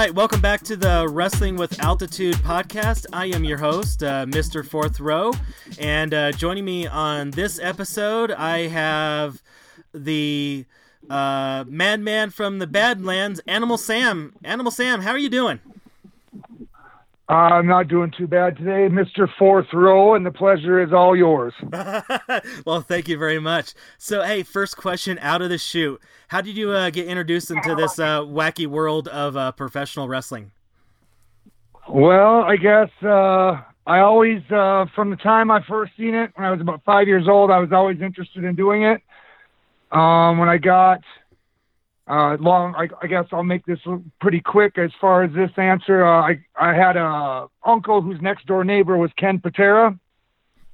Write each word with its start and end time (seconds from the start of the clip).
Right, 0.00 0.14
welcome 0.14 0.40
back 0.40 0.62
to 0.62 0.76
the 0.76 1.06
Wrestling 1.10 1.56
with 1.56 1.78
Altitude 1.78 2.36
podcast. 2.36 3.04
I 3.12 3.26
am 3.26 3.44
your 3.44 3.58
host, 3.58 4.02
uh, 4.02 4.24
Mr. 4.24 4.66
Fourth 4.66 4.98
Row, 4.98 5.34
and 5.78 6.14
uh, 6.14 6.32
joining 6.32 6.64
me 6.64 6.86
on 6.86 7.32
this 7.32 7.60
episode, 7.62 8.30
I 8.30 8.68
have 8.68 9.42
the 9.92 10.64
uh, 11.10 11.64
madman 11.68 12.30
from 12.30 12.60
the 12.60 12.66
Badlands, 12.66 13.42
Animal 13.46 13.76
Sam. 13.76 14.32
Animal 14.42 14.72
Sam, 14.72 15.02
how 15.02 15.10
are 15.10 15.18
you 15.18 15.28
doing? 15.28 15.60
I'm 17.30 17.68
not 17.68 17.86
doing 17.86 18.12
too 18.16 18.26
bad 18.26 18.56
today, 18.56 18.88
Mr. 18.88 19.28
Fourth 19.38 19.68
Row, 19.72 20.14
and 20.14 20.26
the 20.26 20.32
pleasure 20.32 20.82
is 20.82 20.92
all 20.92 21.14
yours. 21.16 21.54
well, 22.66 22.80
thank 22.80 23.06
you 23.06 23.16
very 23.16 23.38
much. 23.38 23.72
So, 23.98 24.24
hey, 24.24 24.42
first 24.42 24.76
question 24.76 25.16
out 25.20 25.40
of 25.40 25.48
the 25.48 25.56
chute. 25.56 26.02
How 26.26 26.40
did 26.40 26.56
you 26.56 26.72
uh, 26.72 26.90
get 26.90 27.06
introduced 27.06 27.52
into 27.52 27.76
this 27.76 28.00
uh, 28.00 28.22
wacky 28.22 28.66
world 28.66 29.06
of 29.06 29.36
uh, 29.36 29.52
professional 29.52 30.08
wrestling? 30.08 30.50
Well, 31.88 32.42
I 32.42 32.56
guess 32.56 32.90
uh, 33.00 33.62
I 33.86 34.00
always, 34.00 34.42
uh, 34.50 34.86
from 34.96 35.10
the 35.10 35.16
time 35.16 35.52
I 35.52 35.60
first 35.68 35.92
seen 35.96 36.14
it, 36.14 36.32
when 36.34 36.44
I 36.44 36.50
was 36.50 36.60
about 36.60 36.82
five 36.84 37.06
years 37.06 37.28
old, 37.28 37.52
I 37.52 37.60
was 37.60 37.70
always 37.70 38.00
interested 38.00 38.42
in 38.42 38.56
doing 38.56 38.82
it. 38.82 39.00
Um, 39.92 40.38
when 40.38 40.48
I 40.48 40.58
got 40.58 41.00
uh, 42.10 42.36
long, 42.40 42.74
I, 42.74 42.88
I, 43.00 43.06
guess 43.06 43.26
I'll 43.30 43.44
make 43.44 43.64
this 43.66 43.78
pretty 44.20 44.40
quick 44.40 44.78
as 44.78 44.90
far 45.00 45.22
as 45.22 45.32
this 45.32 45.50
answer. 45.56 46.04
Uh, 46.04 46.20
I 46.20 46.40
I 46.60 46.74
had 46.74 46.96
a 46.96 47.46
uncle 47.64 48.02
whose 48.02 48.20
next 48.20 48.46
door 48.46 48.64
neighbor 48.64 48.96
was 48.96 49.12
Ken 49.16 49.38
Patera. 49.38 49.96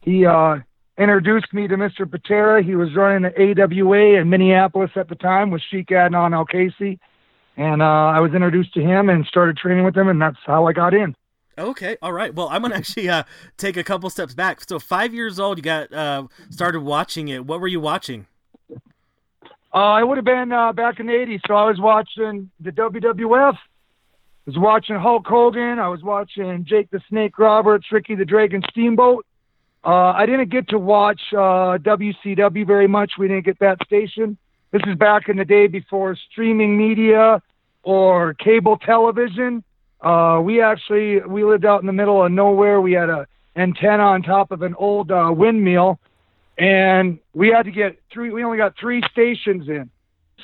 He 0.00 0.24
uh, 0.24 0.56
introduced 0.96 1.52
me 1.52 1.68
to 1.68 1.76
Mr. 1.76 2.10
Patera. 2.10 2.62
He 2.62 2.74
was 2.74 2.94
running 2.96 3.30
the 3.30 3.62
AWA 3.62 4.18
in 4.18 4.30
Minneapolis 4.30 4.92
at 4.96 5.10
the 5.10 5.14
time 5.14 5.50
with 5.50 5.60
Sheik 5.70 5.88
Adnan 5.88 6.32
Al-Kaissie, 6.32 6.98
and 7.58 7.82
uh, 7.82 7.84
I 7.84 8.20
was 8.20 8.32
introduced 8.32 8.72
to 8.74 8.80
him 8.80 9.10
and 9.10 9.26
started 9.26 9.58
training 9.58 9.84
with 9.84 9.94
him, 9.94 10.08
and 10.08 10.22
that's 10.22 10.38
how 10.46 10.66
I 10.66 10.72
got 10.72 10.94
in. 10.94 11.14
Okay, 11.58 11.98
all 12.00 12.14
right. 12.14 12.34
Well, 12.34 12.48
I'm 12.48 12.62
gonna 12.62 12.74
actually 12.76 13.10
uh, 13.10 13.24
take 13.58 13.76
a 13.76 13.84
couple 13.84 14.08
steps 14.08 14.32
back. 14.32 14.66
So, 14.66 14.78
five 14.78 15.12
years 15.12 15.38
old, 15.38 15.58
you 15.58 15.62
got 15.62 15.92
uh, 15.92 16.28
started 16.48 16.80
watching 16.80 17.28
it. 17.28 17.44
What 17.44 17.60
were 17.60 17.68
you 17.68 17.80
watching? 17.80 18.26
Uh, 19.76 19.92
I 19.92 20.02
would 20.02 20.16
have 20.16 20.24
been 20.24 20.52
uh, 20.52 20.72
back 20.72 21.00
in 21.00 21.06
the 21.06 21.12
80s, 21.12 21.40
so 21.46 21.54
I 21.54 21.64
was 21.66 21.78
watching 21.78 22.50
the 22.60 22.70
WWF. 22.70 23.52
I 23.52 23.58
was 24.46 24.56
watching 24.56 24.96
Hulk 24.96 25.26
Hogan. 25.26 25.78
I 25.78 25.88
was 25.88 26.02
watching 26.02 26.64
Jake 26.66 26.88
the 26.90 27.02
Snake 27.10 27.38
Roberts, 27.38 27.84
Ricky 27.92 28.14
the 28.14 28.24
Dragon 28.24 28.62
Steamboat. 28.70 29.26
Uh, 29.84 30.12
I 30.12 30.24
didn't 30.24 30.48
get 30.48 30.66
to 30.70 30.78
watch 30.78 31.20
uh, 31.34 31.76
WCW 31.76 32.66
very 32.66 32.86
much. 32.86 33.12
We 33.18 33.28
didn't 33.28 33.44
get 33.44 33.58
that 33.58 33.76
station. 33.84 34.38
This 34.70 34.80
is 34.86 34.96
back 34.96 35.28
in 35.28 35.36
the 35.36 35.44
day 35.44 35.66
before 35.66 36.16
streaming 36.30 36.78
media 36.78 37.42
or 37.82 38.32
cable 38.32 38.78
television. 38.78 39.62
Uh, 40.00 40.40
we 40.42 40.62
actually 40.62 41.20
we 41.20 41.44
lived 41.44 41.66
out 41.66 41.82
in 41.82 41.86
the 41.86 41.92
middle 41.92 42.24
of 42.24 42.32
nowhere. 42.32 42.80
We 42.80 42.94
had 42.94 43.10
a 43.10 43.26
antenna 43.56 44.04
on 44.04 44.22
top 44.22 44.52
of 44.52 44.62
an 44.62 44.74
old 44.78 45.10
uh, 45.12 45.30
windmill 45.36 46.00
and 46.58 47.18
we 47.34 47.48
had 47.48 47.64
to 47.64 47.70
get 47.70 47.98
three. 48.12 48.30
We 48.30 48.44
only 48.44 48.58
got 48.58 48.74
three 48.78 49.02
stations 49.10 49.68
in, 49.68 49.90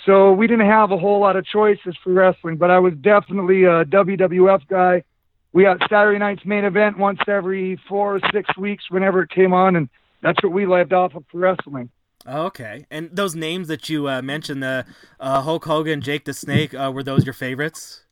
so 0.04 0.32
we 0.32 0.46
didn't 0.46 0.66
have 0.66 0.90
a 0.90 0.98
whole 0.98 1.20
lot 1.20 1.36
of 1.36 1.46
choices 1.46 1.96
for 2.02 2.12
wrestling. 2.12 2.56
But 2.56 2.70
I 2.70 2.78
was 2.78 2.94
definitely 3.00 3.64
a 3.64 3.84
WWF 3.84 4.66
guy. 4.68 5.04
We 5.52 5.64
got 5.64 5.80
Saturday 5.88 6.18
night's 6.18 6.44
main 6.44 6.64
event 6.64 6.98
once 6.98 7.20
every 7.26 7.78
four 7.88 8.16
or 8.16 8.20
six 8.32 8.56
weeks, 8.56 8.84
whenever 8.90 9.22
it 9.22 9.30
came 9.30 9.52
on, 9.52 9.76
and 9.76 9.88
that's 10.22 10.42
what 10.42 10.52
we 10.52 10.66
lived 10.66 10.92
off 10.92 11.14
of 11.14 11.24
for 11.30 11.38
wrestling. 11.38 11.90
Okay, 12.26 12.86
and 12.90 13.10
those 13.12 13.34
names 13.34 13.68
that 13.68 13.88
you 13.88 14.08
uh, 14.08 14.22
mentioned, 14.22 14.62
the 14.62 14.86
uh, 15.18 15.40
Hulk 15.42 15.64
Hogan, 15.64 16.00
Jake 16.00 16.24
the 16.24 16.32
Snake, 16.32 16.72
uh, 16.72 16.90
were 16.94 17.02
those 17.02 17.24
your 17.26 17.32
favorites? 17.32 18.04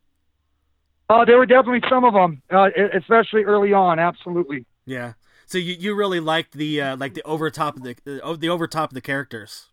Uh, 1.08 1.24
there 1.24 1.38
were 1.38 1.46
definitely 1.46 1.82
some 1.88 2.04
of 2.04 2.14
them, 2.14 2.42
uh, 2.50 2.68
especially 2.96 3.44
early 3.44 3.72
on. 3.72 3.98
Absolutely. 3.98 4.64
Yeah. 4.84 5.14
So 5.50 5.58
you, 5.58 5.74
you 5.76 5.96
really 5.96 6.20
liked 6.20 6.52
the 6.52 6.80
uh, 6.80 6.96
like 6.96 7.14
the 7.14 7.22
over 7.22 7.50
top 7.50 7.76
of 7.76 7.82
the 7.82 7.96
uh, 8.22 8.36
the 8.36 8.48
over 8.48 8.68
top 8.68 8.90
of 8.90 8.94
the 8.94 9.00
characters. 9.00 9.66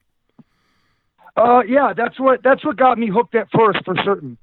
Uh, 1.36 1.62
yeah, 1.68 1.94
that's 1.96 2.20
what 2.20 2.42
that's 2.44 2.66
what 2.66 2.78
got 2.78 2.98
me 2.98 3.10
hooked 3.10 3.36
at 3.36 3.48
first 3.56 3.86
for 3.86 3.94
certain. 4.04 4.40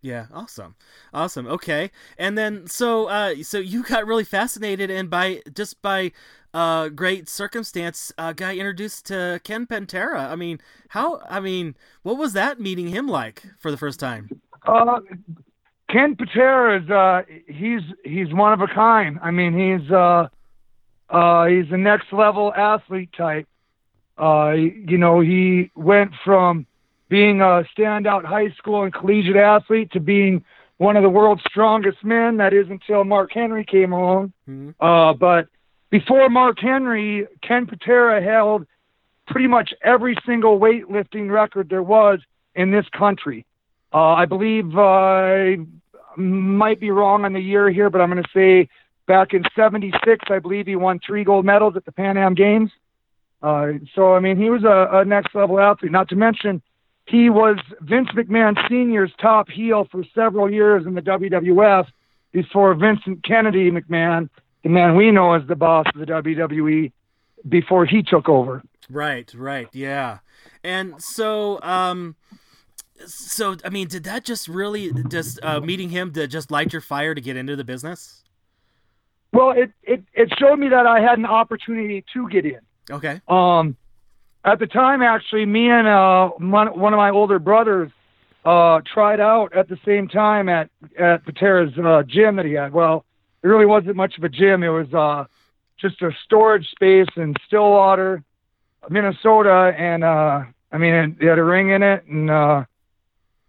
Yeah, 0.00 0.28
awesome, 0.32 0.76
awesome. 1.12 1.46
Okay, 1.46 1.90
and 2.16 2.38
then 2.38 2.66
so 2.68 3.04
uh, 3.04 3.34
so 3.42 3.58
you 3.58 3.82
got 3.82 4.06
really 4.06 4.24
fascinated, 4.24 4.90
and 4.90 5.10
by 5.10 5.42
just 5.54 5.82
by 5.82 6.10
uh, 6.54 6.88
great 6.88 7.28
circumstance, 7.28 8.10
uh, 8.16 8.32
got 8.32 8.54
introduced 8.54 9.04
to 9.08 9.42
Ken 9.44 9.66
Patera. 9.66 10.22
I 10.22 10.36
mean, 10.36 10.58
how? 10.88 11.20
I 11.28 11.40
mean, 11.40 11.76
what 12.02 12.16
was 12.16 12.32
that 12.32 12.60
meeting 12.60 12.88
him 12.88 13.06
like 13.06 13.42
for 13.58 13.70
the 13.70 13.76
first 13.76 14.00
time? 14.00 14.40
Uh, 14.66 15.00
Ken 15.90 16.16
Patera 16.16 16.82
is 16.82 16.90
uh, 16.90 17.22
he's 17.46 17.82
he's 18.04 18.32
one 18.32 18.54
of 18.54 18.62
a 18.62 18.68
kind. 18.68 19.18
I 19.22 19.30
mean, 19.30 19.52
he's 19.52 19.90
uh, 19.90 20.28
uh, 21.10 21.46
he's 21.46 21.70
a 21.70 21.76
next 21.76 22.12
level 22.12 22.52
athlete 22.54 23.10
type. 23.16 23.46
Uh, 24.18 24.52
you 24.52 24.98
know, 24.98 25.20
he 25.20 25.70
went 25.74 26.12
from 26.24 26.66
being 27.08 27.40
a 27.40 27.64
standout 27.76 28.24
high 28.24 28.50
school 28.58 28.82
and 28.82 28.92
collegiate 28.92 29.36
athlete 29.36 29.90
to 29.92 30.00
being 30.00 30.44
one 30.76 30.96
of 30.96 31.02
the 31.02 31.08
world's 31.08 31.42
strongest 31.48 32.04
men. 32.04 32.36
That 32.36 32.52
is 32.52 32.66
until 32.68 33.04
Mark 33.04 33.32
Henry 33.32 33.64
came 33.64 33.92
along. 33.92 34.32
Mm-hmm. 34.48 34.84
Uh, 34.84 35.14
but 35.14 35.48
before 35.90 36.28
Mark 36.28 36.58
Henry, 36.60 37.26
Ken 37.42 37.66
Patera 37.66 38.22
held 38.22 38.66
pretty 39.26 39.46
much 39.46 39.72
every 39.82 40.16
single 40.26 40.58
weightlifting 40.58 41.30
record 41.30 41.68
there 41.68 41.82
was 41.82 42.20
in 42.54 42.70
this 42.70 42.86
country. 42.96 43.46
Uh, 43.92 44.12
I 44.12 44.26
believe 44.26 44.76
uh, 44.76 44.82
I 44.82 45.56
might 46.16 46.80
be 46.80 46.90
wrong 46.90 47.24
on 47.24 47.32
the 47.32 47.40
year 47.40 47.70
here, 47.70 47.88
but 47.88 48.00
I'm 48.00 48.10
going 48.10 48.22
to 48.22 48.30
say 48.34 48.68
Back 49.08 49.34
in 49.34 49.42
'76, 49.56 50.26
I 50.30 50.38
believe 50.38 50.66
he 50.66 50.76
won 50.76 51.00
three 51.04 51.24
gold 51.24 51.44
medals 51.44 51.74
at 51.76 51.84
the 51.84 51.92
Pan 51.92 52.16
Am 52.16 52.34
Games. 52.34 52.70
Uh, 53.42 53.72
so 53.94 54.14
I 54.14 54.20
mean, 54.20 54.36
he 54.36 54.50
was 54.50 54.62
a, 54.64 54.98
a 54.98 55.04
next 55.04 55.34
level 55.34 55.58
athlete. 55.58 55.90
Not 55.90 56.10
to 56.10 56.16
mention, 56.16 56.62
he 57.06 57.30
was 57.30 57.56
Vince 57.80 58.10
McMahon 58.10 58.54
Sr.'s 58.68 59.10
top 59.18 59.48
heel 59.48 59.88
for 59.90 60.04
several 60.14 60.52
years 60.52 60.86
in 60.86 60.94
the 60.94 61.00
WWF 61.00 61.86
before 62.32 62.74
Vincent 62.74 63.24
Kennedy 63.24 63.70
McMahon, 63.70 64.28
the 64.62 64.68
man 64.68 64.94
we 64.94 65.10
know 65.10 65.32
as 65.32 65.46
the 65.48 65.56
boss 65.56 65.86
of 65.94 66.00
the 66.00 66.06
WWE, 66.06 66.92
before 67.48 67.86
he 67.86 68.02
took 68.02 68.28
over. 68.28 68.62
Right, 68.90 69.32
right, 69.34 69.68
yeah. 69.72 70.18
And 70.62 71.02
so, 71.02 71.62
um, 71.62 72.16
so 73.06 73.56
I 73.64 73.70
mean, 73.70 73.88
did 73.88 74.04
that 74.04 74.24
just 74.24 74.48
really 74.48 74.92
just 75.08 75.38
uh, 75.42 75.60
meeting 75.60 75.88
him 75.88 76.12
to 76.12 76.26
just 76.26 76.50
light 76.50 76.72
your 76.74 76.82
fire 76.82 77.14
to 77.14 77.20
get 77.22 77.36
into 77.36 77.56
the 77.56 77.64
business? 77.64 78.22
Well, 79.32 79.50
it, 79.50 79.70
it, 79.82 80.02
it 80.14 80.32
showed 80.38 80.58
me 80.58 80.68
that 80.70 80.86
I 80.86 81.00
had 81.00 81.18
an 81.18 81.26
opportunity 81.26 82.04
to 82.14 82.28
get 82.28 82.44
in. 82.44 82.60
Okay. 82.90 83.20
Um, 83.28 83.76
at 84.44 84.58
the 84.58 84.66
time, 84.66 85.02
actually, 85.02 85.44
me 85.44 85.68
and 85.70 85.86
uh, 85.86 86.28
one, 86.38 86.78
one 86.78 86.92
of 86.94 86.96
my 86.96 87.10
older 87.10 87.38
brothers 87.38 87.90
uh, 88.44 88.80
tried 88.92 89.20
out 89.20 89.54
at 89.54 89.68
the 89.68 89.78
same 89.84 90.08
time 90.08 90.48
at 90.48 90.70
at 90.98 91.24
Patera's 91.26 91.76
uh, 91.78 92.02
gym 92.06 92.36
that 92.36 92.46
he 92.46 92.52
had. 92.52 92.72
Well, 92.72 93.04
it 93.42 93.48
really 93.48 93.66
wasn't 93.66 93.96
much 93.96 94.16
of 94.16 94.24
a 94.24 94.28
gym. 94.28 94.62
It 94.62 94.68
was 94.68 94.92
uh, 94.94 95.24
just 95.78 96.00
a 96.02 96.10
storage 96.24 96.66
space 96.70 97.08
in 97.16 97.34
Stillwater, 97.46 98.22
Minnesota, 98.88 99.74
and 99.76 100.02
uh, 100.02 100.44
I 100.72 100.78
mean, 100.78 100.94
it, 100.94 101.10
it 101.20 101.28
had 101.28 101.38
a 101.38 101.44
ring 101.44 101.70
in 101.70 101.82
it 101.82 102.06
and 102.06 102.30
uh, 102.30 102.64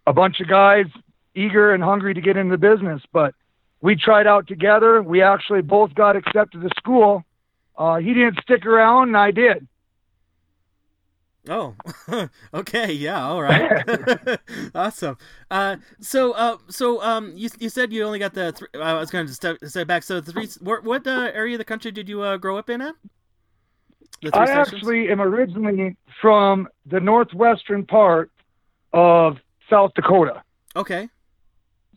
a 0.06 0.12
bunch 0.12 0.40
of 0.40 0.48
guys 0.48 0.86
eager 1.34 1.72
and 1.72 1.82
hungry 1.82 2.12
to 2.14 2.20
get 2.20 2.36
into 2.36 2.56
the 2.56 2.58
business. 2.58 3.00
But 3.12 3.34
we 3.80 3.96
tried 3.96 4.26
out 4.26 4.46
together. 4.46 5.02
We 5.02 5.22
actually 5.22 5.62
both 5.62 5.94
got 5.94 6.16
accepted 6.16 6.62
to 6.62 6.68
school. 6.76 7.24
Uh, 7.76 7.96
he 7.96 8.12
didn't 8.12 8.38
stick 8.42 8.66
around, 8.66 9.08
and 9.08 9.16
I 9.16 9.30
did. 9.30 9.66
Oh, 11.48 11.74
okay, 12.54 12.92
yeah, 12.92 13.26
all 13.26 13.42
right, 13.42 14.38
awesome. 14.74 15.16
Uh, 15.50 15.76
so, 15.98 16.32
uh, 16.32 16.58
so, 16.68 17.02
um, 17.02 17.32
you 17.34 17.48
you 17.58 17.70
said 17.70 17.92
you 17.92 18.04
only 18.04 18.18
got 18.18 18.34
the. 18.34 18.52
Th- 18.52 18.82
I 18.82 18.94
was 18.94 19.10
going 19.10 19.26
to 19.26 19.32
step, 19.32 19.56
step 19.64 19.86
back. 19.86 20.02
So, 20.02 20.20
three. 20.20 20.48
What, 20.60 20.84
what 20.84 21.06
uh, 21.06 21.30
area 21.32 21.54
of 21.54 21.58
the 21.58 21.64
country 21.64 21.92
did 21.92 22.08
you 22.08 22.20
uh, 22.20 22.36
grow 22.36 22.58
up 22.58 22.68
in 22.68 22.82
at? 22.82 22.94
I 24.34 24.50
actually 24.50 25.10
am 25.10 25.22
originally 25.22 25.96
from 26.20 26.68
the 26.84 27.00
northwestern 27.00 27.86
part 27.86 28.30
of 28.92 29.38
South 29.70 29.92
Dakota. 29.94 30.42
Okay. 30.76 31.08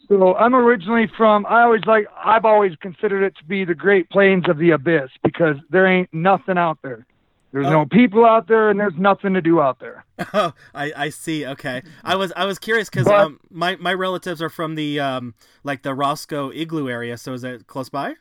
So 0.08 0.36
I'm 0.36 0.54
originally 0.54 1.10
from. 1.18 1.46
I 1.46 1.64
always 1.64 1.86
like. 1.86 2.08
I've 2.24 2.46
always 2.46 2.76
considered 2.82 3.24
it 3.24 3.36
to 3.38 3.44
be 3.46 3.64
the 3.64 3.76
Great 3.76 4.10
Plains 4.10 4.50
of 4.50 4.58
the 4.58 4.72
Abyss 4.72 5.10
because 5.24 5.56
there 5.70 5.88
ain't 5.88 6.14
nothing 6.14 6.58
out 6.58 6.80
there. 6.82 7.06
There's 7.54 7.68
oh. 7.68 7.72
no 7.72 7.86
people 7.86 8.26
out 8.26 8.48
there, 8.48 8.70
and 8.70 8.80
there's 8.80 8.98
nothing 8.98 9.36
to 9.36 9.42
do 9.42 9.62
out 9.62 9.80
there. 9.80 10.06
Oh, 10.34 10.54
I, 10.74 10.94
I 10.96 11.10
see. 11.10 11.46
Okay, 11.46 11.84
I 12.04 12.16
was 12.16 12.34
I 12.36 12.46
was 12.46 12.58
curious 12.58 12.90
because 12.90 13.08
um, 13.08 13.40
my 13.50 13.76
my 13.76 13.94
relatives 13.94 14.42
are 14.42 14.50
from 14.50 14.76
the 14.76 15.00
um 15.00 15.36
like 15.64 15.84
the 15.84 15.94
Roscoe 15.94 16.52
Igloo 16.52 16.90
area. 16.90 17.18
So 17.18 17.34
is 17.34 17.44
it 17.44 17.68
close 17.68 17.90
by? 17.90 18.16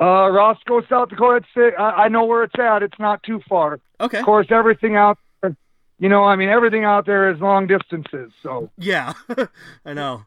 Uh, 0.00 0.30
Roscoe, 0.30 0.82
South 0.88 1.10
Dakota. 1.10 1.44
It's, 1.56 1.74
I, 1.78 1.82
I 1.82 2.08
know 2.08 2.24
where 2.24 2.44
it's 2.44 2.54
at. 2.58 2.82
It's 2.82 2.98
not 2.98 3.22
too 3.22 3.40
far. 3.48 3.80
Okay. 4.00 4.18
Of 4.18 4.24
course, 4.24 4.46
everything 4.50 4.96
out 4.96 5.18
you 6.00 6.08
know, 6.08 6.24
I 6.24 6.34
mean, 6.34 6.48
everything 6.48 6.82
out 6.84 7.06
there 7.06 7.30
is 7.30 7.38
long 7.40 7.68
distances. 7.68 8.32
So 8.42 8.70
Yeah, 8.76 9.12
I 9.84 9.92
know. 9.92 10.24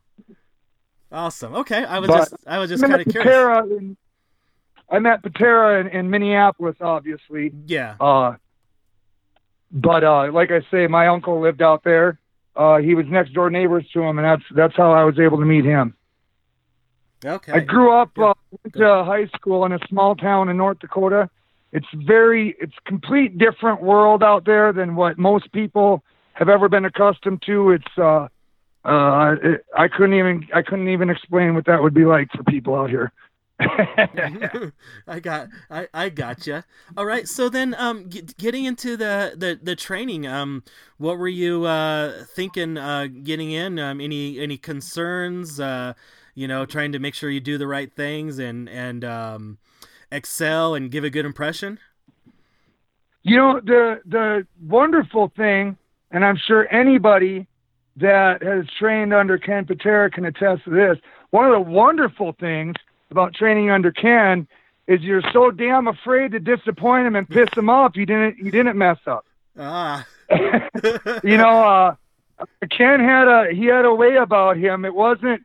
Awesome. 1.12 1.54
Okay, 1.56 1.84
I 1.84 2.00
was 2.00 2.08
But- 2.08 2.18
just 2.30 2.36
I 2.48 2.58
was 2.60 2.70
just 2.70 2.82
kind 2.84 3.02
of 3.02 3.08
curious. 3.08 3.66
In, 3.70 3.98
I 4.90 5.00
met 5.00 5.22
Patera 5.24 5.82
in, 5.82 5.88
in 5.88 6.10
Minneapolis, 6.10 6.76
obviously. 6.80 7.52
Yeah. 7.66 7.96
Uh, 8.00 8.36
but 9.72 10.04
uh, 10.04 10.32
like 10.32 10.52
I 10.52 10.62
say, 10.72 10.88
my 10.88 11.08
uncle 11.08 11.42
lived 11.42 11.62
out 11.62 11.84
there. 11.84 12.20
Uh, 12.56 12.78
he 12.78 12.94
was 12.94 13.06
next 13.08 13.34
door 13.34 13.50
neighbors 13.50 13.86
to 13.94 14.02
him, 14.02 14.20
and 14.20 14.26
that's 14.26 14.44
that's 14.56 14.76
how 14.76 14.92
I 14.92 15.04
was 15.04 15.18
able 15.20 15.40
to 15.40 15.46
meet 15.46 15.66
him. 15.66 15.96
Okay. 17.26 17.52
I 17.54 17.60
grew 17.62 17.92
up 17.92 18.12
uh, 18.20 18.34
went 18.64 18.76
to 18.76 19.04
high 19.04 19.28
school 19.36 19.66
in 19.66 19.72
a 19.72 19.80
small 19.88 20.16
town 20.16 20.50
in 20.50 20.58
North 20.58 20.80
Dakota. 20.80 21.30
It's 21.74 21.88
very 21.94 22.56
it's 22.60 22.76
complete 22.86 23.38
different 23.40 23.82
world 23.82 24.24
out 24.24 24.46
there 24.46 24.72
than 24.72 24.96
what 24.96 25.18
most 25.18 25.52
people 25.52 26.04
have 26.34 26.48
ever 26.48 26.70
been 26.70 26.86
accustomed 26.86 27.42
to. 27.48 27.72
It's 27.72 27.98
uh 27.98 28.28
uh 28.86 29.36
it, 29.42 29.66
I 29.76 29.88
couldn't 29.88 30.14
even 30.14 30.48
I 30.54 30.62
couldn't 30.62 30.88
even 30.88 31.10
explain 31.10 31.56
what 31.56 31.66
that 31.66 31.82
would 31.82 31.96
be 31.96 32.06
like 32.06 32.32
for 32.32 32.44
people 32.44 32.76
out 32.76 32.92
here. 32.92 33.12
I 35.08 35.20
got 35.20 35.48
I 35.72 35.88
I 35.96 36.10
gotcha. 36.10 36.64
All 36.96 37.08
right. 37.08 37.28
So 37.28 37.50
then 37.50 37.76
um 37.80 38.08
get, 38.08 38.38
getting 38.38 38.66
into 38.66 38.96
the, 38.96 39.34
the 39.36 39.60
the 39.62 39.76
training 39.76 40.28
um 40.28 40.64
what 40.98 41.18
were 41.18 41.28
you 41.28 41.66
uh 41.66 42.24
thinking 42.36 42.78
uh 42.78 43.08
getting 43.24 43.52
in 43.52 43.80
um 43.80 44.00
any 44.00 44.40
any 44.40 44.58
concerns 44.58 45.60
uh 45.60 45.94
you 46.36 46.48
know 46.48 46.66
trying 46.66 46.92
to 46.92 47.00
make 47.00 47.16
sure 47.16 47.32
you 47.32 47.40
do 47.40 47.58
the 47.58 47.68
right 47.68 47.92
things 47.92 48.38
and 48.38 48.70
and 48.70 49.04
um 49.04 49.58
excel 50.14 50.76
and 50.76 50.92
give 50.92 51.04
a 51.04 51.10
good 51.10 51.26
impression? 51.26 51.80
You 53.24 53.38
know 53.38 53.62
the 53.64 54.02
the 54.06 54.48
wonderful 54.62 55.32
thing, 55.36 55.78
and 56.12 56.26
I'm 56.26 56.38
sure 56.38 56.72
anybody 56.74 57.48
that 57.98 58.42
has 58.44 58.66
trained 58.78 59.14
under 59.14 59.38
Ken 59.38 59.66
Patera 59.66 60.10
can 60.10 60.26
attest 60.26 60.66
to 60.66 60.72
this. 60.72 60.98
One 61.30 61.46
of 61.46 61.52
the 61.54 61.72
wonderful 61.72 62.36
things 62.40 62.76
about 63.12 63.34
training 63.34 63.70
under 63.70 63.92
Ken 63.92 64.48
is 64.88 65.02
you're 65.02 65.24
so 65.32 65.52
damn 65.52 65.88
afraid 65.88 66.32
to 66.32 66.40
disappoint 66.40 67.08
him 67.08 67.16
and 67.16 67.28
piss 67.28 67.50
him 67.56 67.70
off. 67.70 67.96
You 67.96 68.06
didn't 68.06 68.38
you 68.38 68.52
didn't 68.52 68.78
mess 68.78 69.00
up. 69.08 69.26
Ah. 69.58 70.06
you 71.24 71.38
know, 71.38 71.64
uh, 71.64 71.96
Ken 72.70 73.00
had 73.00 73.28
a 73.28 73.54
he 73.54 73.66
had 73.66 73.86
a 73.86 73.94
way 73.94 74.16
about 74.18 74.58
him. 74.58 74.86
It 74.86 74.94
wasn't 74.94 75.44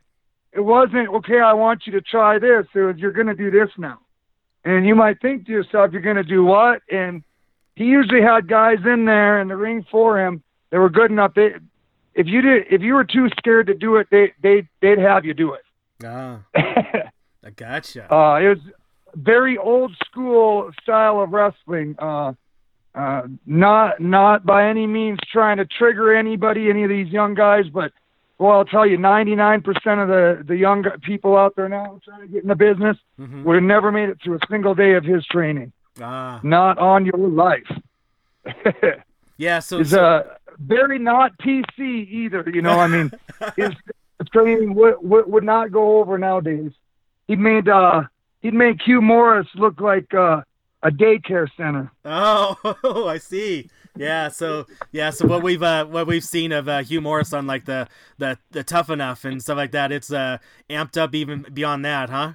it 0.51 0.61
wasn't 0.61 1.09
okay. 1.09 1.39
I 1.39 1.53
want 1.53 1.83
you 1.85 1.93
to 1.93 2.01
try 2.01 2.39
this. 2.39 2.65
It 2.73 2.79
was 2.79 2.97
you're 2.97 3.11
going 3.11 3.27
to 3.27 3.35
do 3.35 3.51
this 3.51 3.69
now, 3.77 3.99
and 4.65 4.85
you 4.85 4.95
might 4.95 5.21
think 5.21 5.45
to 5.45 5.51
yourself, 5.51 5.91
you're 5.91 6.01
going 6.01 6.15
to 6.17 6.23
do 6.23 6.43
what? 6.43 6.81
And 6.91 7.23
he 7.75 7.85
usually 7.85 8.21
had 8.21 8.47
guys 8.47 8.79
in 8.85 9.05
there 9.05 9.39
in 9.41 9.47
the 9.47 9.55
ring 9.55 9.85
for 9.89 10.19
him 10.19 10.43
that 10.69 10.79
were 10.79 10.89
good 10.89 11.11
enough. 11.11 11.33
They, 11.33 11.51
if 12.13 12.27
you 12.27 12.41
did, 12.41 12.65
if 12.69 12.81
you 12.81 12.93
were 12.93 13.05
too 13.05 13.29
scared 13.37 13.67
to 13.67 13.73
do 13.73 13.95
it, 13.97 14.07
they 14.11 14.33
they 14.41 14.67
they'd 14.81 14.99
have 14.99 15.25
you 15.25 15.33
do 15.33 15.53
it. 15.53 15.61
ah. 16.05 16.39
I 17.41 17.51
gotcha. 17.51 18.13
Uh, 18.13 18.35
it 18.35 18.49
was 18.49 18.57
very 19.15 19.57
old 19.57 19.95
school 20.05 20.71
style 20.81 21.21
of 21.21 21.31
wrestling. 21.31 21.95
Uh, 21.97 22.33
uh, 22.93 23.21
not 23.45 24.01
not 24.01 24.45
by 24.45 24.67
any 24.67 24.85
means 24.87 25.19
trying 25.31 25.57
to 25.57 25.65
trigger 25.65 26.13
anybody, 26.13 26.69
any 26.69 26.83
of 26.83 26.89
these 26.89 27.07
young 27.07 27.33
guys, 27.33 27.65
but 27.71 27.93
well, 28.39 28.51
I'll 28.53 28.65
tell 28.65 28.85
you, 28.85 28.97
99% 28.97 29.65
of 30.01 30.07
the 30.07 30.43
the 30.45 30.55
young 30.55 30.83
people 31.03 31.37
out 31.37 31.55
there 31.55 31.69
now 31.69 31.99
trying 32.03 32.21
to 32.21 32.27
get 32.27 32.41
in 32.41 32.49
the 32.49 32.55
business 32.55 32.97
hmm 33.17 33.43
would 33.43 33.55
have 33.55 33.63
never 33.63 33.91
made 33.91 34.09
it 34.09 34.17
through 34.23 34.35
a 34.37 34.47
single 34.49 34.73
day 34.73 34.93
of 34.95 35.03
his 35.03 35.23
training. 35.27 35.71
Ah. 36.01 36.39
Not 36.43 36.77
on 36.79 37.05
your 37.05 37.17
life. 37.17 37.69
Yeah. 39.37 39.59
So. 39.59 39.79
It's 39.79 39.91
so- 39.91 40.03
uh, 40.03 40.23
very 40.59 40.99
not 40.99 41.31
PC 41.39 41.79
either. 41.79 42.43
You 42.53 42.61
know, 42.61 42.77
I 42.77 42.87
mean, 42.87 43.09
his 43.55 43.71
training 44.33 44.75
would, 44.75 44.95
would 45.01 45.31
would 45.31 45.43
not 45.45 45.71
go 45.71 45.99
over 45.99 46.17
nowadays. 46.17 46.71
He 47.27 47.37
made 47.37 47.69
uh 47.69 48.03
he'd 48.41 48.53
make 48.53 48.81
Hugh 48.85 48.99
Morrus 48.99 49.47
look 49.55 49.79
like 49.79 50.13
uh, 50.13 50.41
a 50.83 50.91
daycare 50.91 51.47
center. 51.55 51.89
Oh, 52.03 53.07
I 53.07 53.17
see. 53.17 53.69
Yeah, 53.99 54.29
so 54.29 54.65
yeah, 54.93 55.09
so 55.09 55.27
what 55.27 55.43
we've 55.43 55.61
uh, 55.61 55.83
what 55.83 56.07
we've 56.07 56.23
seen 56.23 56.53
of 56.53 56.69
uh, 56.69 56.83
Hugh 56.83 57.01
Morrus 57.01 57.37
on 57.37 57.45
like 57.47 57.65
the, 57.65 57.85
the 58.17 58.37
the 58.51 58.63
tough 58.63 58.89
enough 58.89 59.25
and 59.25 59.41
stuff 59.41 59.57
like 59.57 59.71
that, 59.71 59.91
it's 59.91 60.09
uh, 60.09 60.37
amped 60.69 60.95
up 60.95 61.13
even 61.13 61.45
beyond 61.53 61.83
that, 61.83 62.09
huh? 62.09 62.33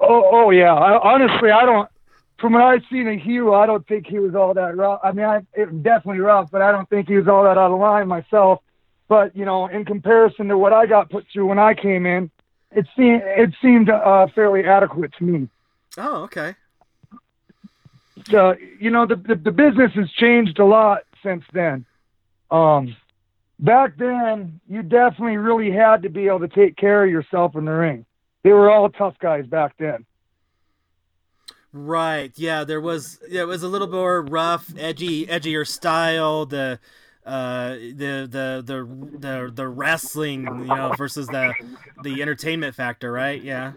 Oh 0.00 0.30
oh 0.32 0.50
yeah. 0.50 0.72
I, 0.72 1.12
honestly, 1.12 1.50
I 1.50 1.66
don't. 1.66 1.90
From 2.38 2.54
what 2.54 2.62
I've 2.62 2.80
seen 2.90 3.06
of 3.06 3.20
Hugh, 3.20 3.52
I 3.52 3.66
don't 3.66 3.86
think 3.86 4.06
he 4.06 4.18
was 4.18 4.34
all 4.34 4.54
that 4.54 4.74
rough. 4.74 5.00
I 5.04 5.12
mean, 5.12 5.26
I, 5.26 5.42
it 5.52 5.70
was 5.70 5.82
definitely 5.82 6.20
rough, 6.20 6.50
but 6.50 6.62
I 6.62 6.72
don't 6.72 6.88
think 6.88 7.06
he 7.06 7.16
was 7.16 7.28
all 7.28 7.44
that 7.44 7.58
out 7.58 7.70
of 7.70 7.78
line 7.78 8.08
myself. 8.08 8.60
But 9.08 9.36
you 9.36 9.44
know, 9.44 9.66
in 9.66 9.84
comparison 9.84 10.48
to 10.48 10.56
what 10.56 10.72
I 10.72 10.86
got 10.86 11.10
put 11.10 11.26
through 11.30 11.48
when 11.48 11.58
I 11.58 11.74
came 11.74 12.06
in, 12.06 12.30
it 12.70 12.86
seemed 12.96 13.20
it 13.24 13.50
seemed 13.60 13.90
uh, 13.90 14.26
fairly 14.34 14.64
adequate 14.64 15.12
to 15.18 15.24
me. 15.24 15.48
Oh, 15.98 16.22
okay. 16.22 16.54
Uh, 18.32 18.54
you 18.78 18.90
know 18.90 19.06
the, 19.06 19.16
the 19.16 19.34
the 19.36 19.50
business 19.50 19.92
has 19.94 20.10
changed 20.12 20.58
a 20.58 20.64
lot 20.64 21.00
since 21.22 21.44
then. 21.52 21.84
Um, 22.50 22.96
back 23.58 23.96
then, 23.96 24.60
you 24.68 24.82
definitely 24.82 25.36
really 25.36 25.70
had 25.70 26.02
to 26.02 26.08
be 26.08 26.26
able 26.26 26.40
to 26.40 26.48
take 26.48 26.76
care 26.76 27.04
of 27.04 27.10
yourself 27.10 27.56
in 27.56 27.64
the 27.64 27.72
ring. 27.72 28.06
They 28.42 28.52
were 28.52 28.70
all 28.70 28.88
tough 28.90 29.18
guys 29.18 29.46
back 29.46 29.74
then. 29.78 30.06
Right. 31.72 32.32
Yeah, 32.36 32.64
there 32.64 32.80
was 32.80 33.18
it 33.28 33.44
was 33.44 33.62
a 33.62 33.68
little 33.68 33.88
more 33.88 34.22
rough, 34.22 34.72
edgy, 34.78 35.26
edgier 35.26 35.66
style. 35.66 36.46
The 36.46 36.78
uh 37.26 37.70
the 37.70 38.28
the 38.30 38.62
the 38.64 39.18
the 39.18 39.52
the 39.52 39.66
wrestling 39.66 40.42
you 40.42 40.66
know 40.66 40.92
versus 40.96 41.26
the 41.26 41.54
the 42.02 42.20
entertainment 42.20 42.74
factor 42.74 43.10
right 43.10 43.42
yeah 43.42 43.72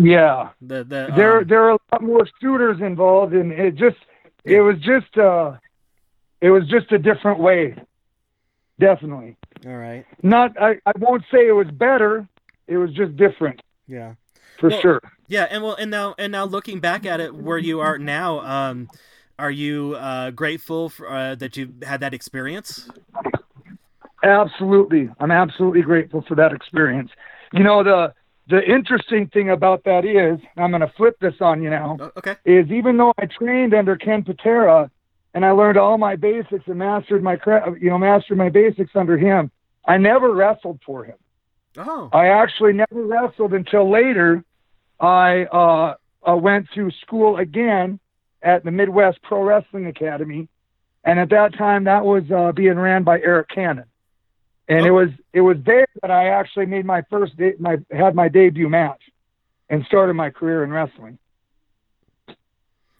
Yeah, 0.00 0.50
the 0.62 0.84
the 0.84 1.12
there 1.16 1.38
um, 1.38 1.48
there 1.48 1.64
are 1.64 1.70
a 1.72 1.78
lot 1.92 2.02
more 2.02 2.26
shooters 2.40 2.80
involved, 2.80 3.34
and 3.34 3.50
it 3.50 3.74
just 3.74 3.96
it 4.44 4.60
was 4.60 4.76
just 4.78 5.18
uh 5.18 5.56
it 6.40 6.50
was 6.50 6.68
just 6.68 6.92
a 6.92 6.98
different 6.98 7.40
way. 7.40 7.74
Definitely 8.78 9.36
all 9.66 9.76
right 9.76 10.06
not. 10.22 10.60
I 10.60 10.76
I 10.86 10.92
won't 10.98 11.24
say 11.32 11.48
it 11.48 11.52
was 11.52 11.66
better. 11.72 12.28
It 12.68 12.76
was 12.76 12.92
just 12.92 13.16
different 13.16 13.60
yeah 13.88 14.14
for 14.60 14.70
Well, 14.70 14.80
sure. 14.80 15.02
Yeah, 15.26 15.48
and 15.50 15.64
well, 15.64 15.74
and 15.74 15.90
now 15.90 16.14
and 16.16 16.30
now 16.30 16.44
looking 16.44 16.78
back 16.78 17.04
at 17.04 17.18
it, 17.18 17.34
where 17.34 17.58
you 17.58 17.80
are 17.80 17.98
now, 17.98 18.38
um, 18.40 18.88
are 19.36 19.50
you 19.50 19.96
uh, 19.96 20.30
grateful 20.30 20.90
for, 20.90 21.10
uh, 21.10 21.34
that 21.34 21.56
you 21.56 21.74
had 21.82 22.00
that 22.00 22.14
experience? 22.14 22.88
Absolutely. 24.22 25.10
I'm 25.20 25.30
absolutely 25.30 25.82
grateful 25.82 26.22
for 26.26 26.34
that 26.36 26.52
experience. 26.52 27.10
You 27.52 27.64
know, 27.64 27.82
the 27.82 28.14
the 28.48 28.62
interesting 28.64 29.28
thing 29.28 29.50
about 29.50 29.84
that 29.84 30.04
is, 30.04 30.40
I'm 30.56 30.70
going 30.70 30.80
to 30.80 30.92
flip 30.96 31.16
this 31.20 31.34
on 31.40 31.62
you 31.62 31.70
now, 31.70 31.96
Oh, 32.00 32.10
okay. 32.16 32.36
is 32.44 32.70
even 32.70 32.96
though 32.96 33.12
I 33.18 33.26
trained 33.26 33.74
under 33.74 33.96
Ken 33.96 34.22
Patera 34.24 34.90
and 35.34 35.44
I 35.44 35.50
learned 35.50 35.76
all 35.78 35.98
my 35.98 36.16
basics 36.16 36.64
and 36.66 36.78
mastered 36.78 37.22
my 37.22 37.38
you 37.80 37.90
know, 37.90 37.98
mastered 37.98 38.38
my 38.38 38.48
basics 38.48 38.92
under 38.94 39.18
him, 39.18 39.50
I 39.86 39.96
never 39.98 40.32
wrestled 40.34 40.80
for 40.84 41.04
him. 41.04 41.16
Oh, 41.76 42.08
I 42.12 42.28
actually 42.28 42.72
never 42.72 43.04
wrestled 43.04 43.52
until 43.54 43.88
later. 43.90 44.42
I 45.00 45.44
uh, 45.44 45.94
uh, 46.28 46.36
went 46.36 46.66
to 46.74 46.90
school 47.02 47.36
again 47.36 48.00
at 48.42 48.64
the 48.64 48.70
Midwest 48.70 49.22
Pro 49.22 49.42
Wrestling 49.42 49.86
Academy, 49.86 50.48
and 51.04 51.20
at 51.20 51.30
that 51.30 51.56
time 51.56 51.84
that 51.84 52.04
was 52.04 52.24
uh, 52.34 52.52
being 52.52 52.78
ran 52.78 53.04
by 53.04 53.20
Eric 53.20 53.48
Cannon, 53.54 53.84
and 54.68 54.86
it 54.86 54.90
Oh. 54.90 54.94
was 54.94 55.08
it 55.32 55.40
was 55.40 55.56
there 55.64 55.86
that 56.02 56.10
I 56.10 56.28
actually 56.28 56.66
made 56.66 56.84
my 56.84 57.02
first 57.10 57.36
de- 57.36 57.54
my 57.58 57.78
had 57.90 58.14
my 58.14 58.28
debut 58.28 58.68
match, 58.68 59.02
and 59.68 59.84
started 59.86 60.14
my 60.14 60.30
career 60.30 60.62
in 60.64 60.70
wrestling. 60.70 61.18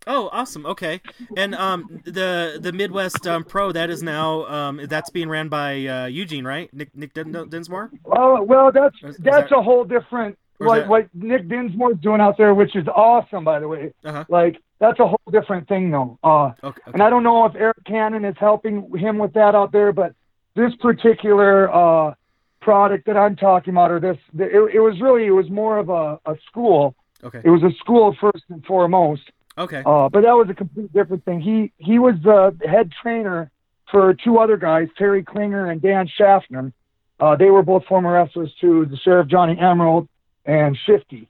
oh, 0.06 0.28
awesome. 0.32 0.64
Okay, 0.66 1.00
and 1.36 1.54
um, 1.54 2.00
the 2.04 2.58
the 2.60 2.72
Midwest 2.72 3.26
um, 3.26 3.44
Pro 3.44 3.72
that 3.72 3.90
is 3.90 4.02
now 4.02 4.46
um, 4.46 4.80
that's 4.88 5.10
being 5.10 5.28
ran 5.28 5.48
by 5.48 5.86
uh, 5.86 6.06
Eugene, 6.06 6.44
right? 6.44 6.72
Nick 6.72 6.94
Nick 6.96 7.12
Din- 7.14 7.32
Dinsmore. 7.48 7.90
Well, 8.04 8.44
well, 8.44 8.72
that's 8.72 8.96
Is- 9.02 9.10
is 9.10 9.16
that's 9.18 9.50
that- 9.50 9.58
a 9.58 9.62
whole 9.62 9.84
different 9.84 10.38
what 10.58 10.78
that- 10.80 10.88
what 10.88 11.08
Nick 11.14 11.48
Dinsmore's 11.48 11.98
doing 12.00 12.20
out 12.20 12.36
there, 12.38 12.54
which 12.54 12.74
is 12.74 12.86
awesome, 12.88 13.44
by 13.44 13.60
the 13.60 13.68
way. 13.68 13.92
Uh 14.04 14.12
huh. 14.12 14.24
Like 14.28 14.60
that's 14.80 14.98
a 15.00 15.06
whole 15.06 15.20
different 15.30 15.66
thing, 15.68 15.90
though. 15.90 16.18
Uh, 16.22 16.52
Okay. 16.62 16.80
And 16.86 17.02
I 17.02 17.10
don't 17.10 17.24
know 17.24 17.44
if 17.46 17.54
Eric 17.56 17.84
Cannon 17.84 18.24
is 18.24 18.36
helping 18.38 18.96
him 18.96 19.18
with 19.18 19.32
that 19.34 19.54
out 19.56 19.72
there, 19.72 19.92
but 19.92 20.14
this 20.54 20.74
particular 20.76 21.72
uh, 21.72 22.14
product 22.60 23.06
that 23.06 23.16
I'm 23.16 23.36
talking 23.36 23.72
about, 23.72 23.90
or 23.90 24.00
this, 24.00 24.18
it, 24.38 24.74
it 24.74 24.80
was 24.80 25.00
really, 25.00 25.26
it 25.26 25.30
was 25.30 25.48
more 25.50 25.78
of 25.78 25.88
a, 25.88 26.18
a 26.26 26.36
school. 26.46 26.94
Okay. 27.22 27.40
It 27.44 27.50
was 27.50 27.62
a 27.62 27.72
school 27.78 28.16
first 28.20 28.44
and 28.48 28.64
foremost. 28.64 29.22
Okay. 29.56 29.82
Uh, 29.84 30.08
but 30.08 30.22
that 30.22 30.32
was 30.32 30.48
a 30.50 30.54
complete 30.54 30.92
different 30.92 31.24
thing. 31.24 31.40
He 31.40 31.72
he 31.78 31.98
was 31.98 32.14
the 32.22 32.56
head 32.64 32.92
trainer 33.02 33.50
for 33.90 34.14
two 34.14 34.38
other 34.38 34.56
guys, 34.56 34.88
Terry 34.96 35.24
Klinger 35.24 35.70
and 35.70 35.82
Dan 35.82 36.06
Schaffner. 36.06 36.72
Uh, 37.18 37.34
they 37.34 37.50
were 37.50 37.62
both 37.62 37.84
former 37.86 38.12
wrestlers 38.12 38.54
too, 38.60 38.86
the 38.86 38.96
Sheriff 38.98 39.26
Johnny 39.26 39.58
Emerald 39.58 40.08
and 40.44 40.78
Shifty. 40.86 41.28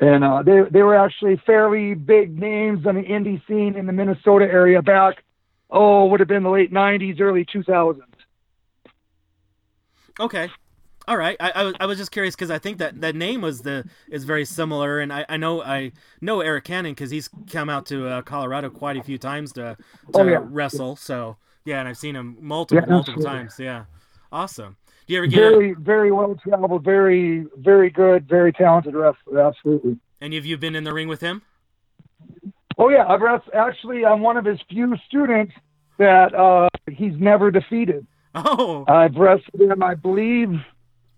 And 0.00 0.24
uh, 0.24 0.42
they 0.42 0.62
they 0.70 0.82
were 0.82 0.96
actually 0.96 1.36
fairly 1.44 1.94
big 1.94 2.38
names 2.38 2.86
on 2.86 2.94
the 2.94 3.02
indie 3.02 3.46
scene 3.46 3.76
in 3.76 3.86
the 3.86 3.92
Minnesota 3.92 4.46
area 4.46 4.80
back 4.80 5.22
oh, 5.70 6.06
would 6.06 6.20
have 6.20 6.28
been 6.28 6.42
the 6.42 6.50
late 6.50 6.72
'90s, 6.72 7.20
early 7.20 7.44
2000s. 7.44 8.00
Okay. 10.18 10.48
All 11.08 11.16
right. 11.16 11.36
I, 11.38 11.50
I, 11.50 11.62
was, 11.64 11.74
I 11.80 11.86
was 11.86 11.98
just 11.98 12.10
curious 12.10 12.34
because 12.34 12.50
I 12.50 12.58
think 12.58 12.78
that 12.78 13.00
that 13.00 13.14
name 13.14 13.40
was 13.40 13.60
the 13.62 13.84
is 14.10 14.24
very 14.24 14.44
similar, 14.44 14.98
and 14.98 15.12
I, 15.12 15.24
I 15.28 15.36
know 15.36 15.62
I 15.62 15.92
know 16.20 16.40
Eric 16.40 16.64
Cannon 16.64 16.92
because 16.92 17.10
he's 17.10 17.28
come 17.50 17.68
out 17.68 17.86
to 17.86 18.08
uh, 18.08 18.22
Colorado 18.22 18.70
quite 18.70 18.96
a 18.96 19.02
few 19.02 19.18
times 19.18 19.52
to, 19.52 19.76
to 20.14 20.20
Oh, 20.20 20.26
yeah. 20.26 20.40
wrestle. 20.42 20.96
So 20.96 21.36
yeah, 21.64 21.78
and 21.78 21.88
I've 21.88 21.98
seen 21.98 22.16
him 22.16 22.36
multiple 22.40 22.82
Yeah, 22.84 22.92
multiple 22.92 23.22
times. 23.22 23.54
Yeah. 23.58 23.84
Awesome. 24.32 24.76
Do 25.06 25.14
you 25.14 25.20
ever 25.20 25.26
get 25.28 25.38
a, 25.38 25.50
Very, 25.50 25.74
very 25.74 26.10
well 26.10 26.34
traveled, 26.34 26.82
very, 26.82 27.46
very 27.58 27.90
good, 27.90 28.28
very 28.28 28.52
talented 28.52 28.94
wrestler. 28.94 29.40
Absolutely. 29.40 29.98
any 30.20 30.36
of 30.36 30.44
you 30.44 30.56
been 30.58 30.74
in 30.74 30.82
the 30.82 30.92
ring 30.92 31.06
with 31.06 31.20
him? 31.20 31.42
Oh 32.78 32.88
yeah, 32.90 33.06
I've. 33.06 33.20
Actually, 33.54 34.04
I'm 34.04 34.20
one 34.20 34.36
of 34.36 34.44
his 34.44 34.58
few 34.68 34.94
students 35.06 35.52
that 35.98 36.34
uh, 36.34 36.68
he's 36.90 37.14
never 37.18 37.50
defeated. 37.50 38.06
Oh. 38.34 38.84
I've 38.86 39.14
wrestled 39.16 39.60
him. 39.62 39.82
I 39.82 39.94
believe, 39.94 40.50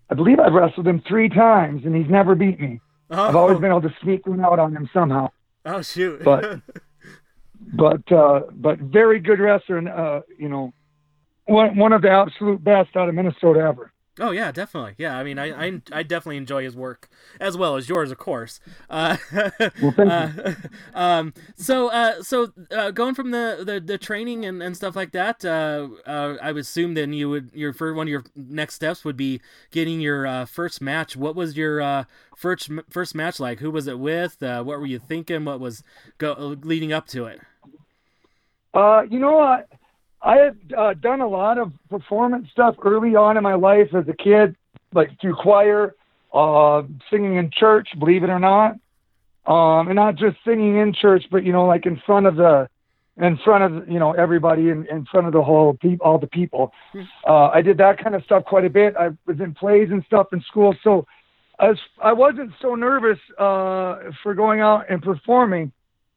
I 0.09 0.13
believe 0.15 0.39
I've 0.39 0.53
wrestled 0.53 0.87
him 0.87 1.01
three 1.07 1.27
times, 1.29 1.83
and 1.85 1.93
he's 1.95 2.09
never 2.09 2.33
beat 2.35 2.59
me. 2.61 2.79
oh. 3.11 3.27
I've 3.27 3.35
always 3.35 3.59
been 3.59 3.71
able 3.71 3.81
to 3.81 3.93
sneak 4.01 4.25
one 4.25 4.39
out 4.39 4.57
on 4.59 4.73
him 4.75 4.89
somehow. 4.93 5.29
Oh 5.65 5.81
shoot. 5.81 6.23
But- 6.23 6.61
But, 7.73 8.09
uh, 8.11 8.43
but 8.53 8.79
very 8.79 9.19
good 9.19 9.39
wrestler, 9.39 9.77
and 9.77 9.89
uh, 9.89 10.21
you 10.39 10.47
know, 10.49 10.73
one 11.45 11.75
one 11.75 11.91
of 11.93 12.01
the 12.01 12.09
absolute 12.09 12.63
best 12.63 12.95
out 12.95 13.09
of 13.09 13.15
Minnesota 13.15 13.59
ever. 13.59 13.91
Oh 14.19 14.31
yeah, 14.31 14.51
definitely. 14.51 14.95
Yeah, 14.97 15.17
I 15.17 15.23
mean, 15.23 15.39
I, 15.39 15.67
I, 15.67 15.81
I 15.93 16.03
definitely 16.03 16.37
enjoy 16.37 16.63
his 16.63 16.75
work 16.75 17.09
as 17.39 17.55
well 17.55 17.77
as 17.77 17.87
yours, 17.87 18.11
of 18.11 18.17
course. 18.17 18.59
Uh, 18.89 19.17
Well, 19.81 19.93
thank 19.95 20.09
uh, 20.11 20.29
um, 20.93 21.33
so, 21.55 21.87
uh, 21.89 22.21
so 22.21 22.51
uh, 22.71 22.91
going 22.91 23.15
from 23.15 23.31
the, 23.31 23.63
the, 23.65 23.79
the 23.79 23.97
training 23.97 24.45
and, 24.45 24.61
and 24.61 24.75
stuff 24.75 24.95
like 24.95 25.11
that, 25.13 25.45
uh, 25.45 25.87
uh, 26.05 26.35
I 26.41 26.51
would 26.51 26.61
assume 26.61 26.95
then 26.95 27.13
you 27.13 27.29
would 27.29 27.51
your 27.53 27.71
for 27.71 27.93
one 27.93 28.07
of 28.07 28.11
your 28.11 28.25
next 28.35 28.75
steps 28.75 29.05
would 29.05 29.17
be 29.17 29.39
getting 29.71 30.01
your 30.01 30.27
uh, 30.27 30.45
first 30.45 30.81
match. 30.81 31.15
What 31.15 31.35
was 31.35 31.55
your 31.55 31.81
uh, 31.81 32.03
first 32.35 32.69
first 32.89 33.15
match 33.15 33.39
like? 33.39 33.59
Who 33.59 33.71
was 33.71 33.87
it 33.87 33.99
with? 33.99 34.43
Uh, 34.43 34.63
what 34.63 34.79
were 34.79 34.85
you 34.85 34.99
thinking? 34.99 35.45
What 35.45 35.59
was 35.59 35.83
go 36.17 36.57
leading 36.61 36.91
up 36.91 37.07
to 37.07 37.25
it? 37.25 37.39
Uh, 38.73 39.03
you 39.09 39.19
know, 39.19 39.39
I, 39.39 39.63
I 40.21 40.35
had 40.37 40.57
uh, 40.77 40.93
done 40.95 41.21
a 41.21 41.27
lot 41.27 41.57
of 41.57 41.71
performance 41.89 42.47
stuff 42.51 42.75
early 42.83 43.15
on 43.15 43.37
in 43.37 43.43
my 43.43 43.55
life 43.55 43.93
as 43.95 44.07
a 44.07 44.13
kid, 44.13 44.55
like 44.93 45.09
through 45.21 45.35
choir, 45.35 45.95
uh, 46.33 46.83
singing 47.09 47.35
in 47.35 47.49
church, 47.51 47.87
believe 47.97 48.23
it 48.23 48.29
or 48.29 48.39
not. 48.39 48.75
Um, 49.47 49.87
and 49.87 49.95
not 49.95 50.15
just 50.15 50.37
singing 50.45 50.77
in 50.77 50.93
church, 50.93 51.23
but, 51.31 51.43
you 51.43 51.51
know, 51.51 51.65
like 51.65 51.85
in 51.85 52.01
front 52.05 52.27
of 52.27 52.35
the, 52.35 52.69
in 53.17 53.37
front 53.43 53.63
of, 53.63 53.89
you 53.89 53.97
know, 53.97 54.11
everybody 54.11 54.69
in, 54.69 54.85
in 54.91 55.05
front 55.05 55.25
of 55.25 55.33
the 55.33 55.41
whole 55.41 55.73
people, 55.73 56.05
all 56.05 56.19
the 56.19 56.27
people. 56.27 56.71
Uh, 57.25 57.47
I 57.47 57.61
did 57.61 57.77
that 57.77 58.03
kind 58.03 58.13
of 58.13 58.23
stuff 58.23 58.43
quite 58.45 58.65
a 58.65 58.69
bit. 58.69 58.95
I 58.97 59.09
was 59.25 59.39
in 59.39 59.53
plays 59.55 59.89
and 59.91 60.03
stuff 60.05 60.27
in 60.33 60.41
school. 60.41 60.75
So 60.83 61.05
I 61.57 61.69
was, 61.69 61.79
I 62.03 62.13
wasn't 62.13 62.51
so 62.61 62.75
nervous, 62.75 63.17
uh, 63.39 64.11
for 64.21 64.35
going 64.35 64.59
out 64.59 64.85
and 64.89 65.01
performing, 65.01 65.71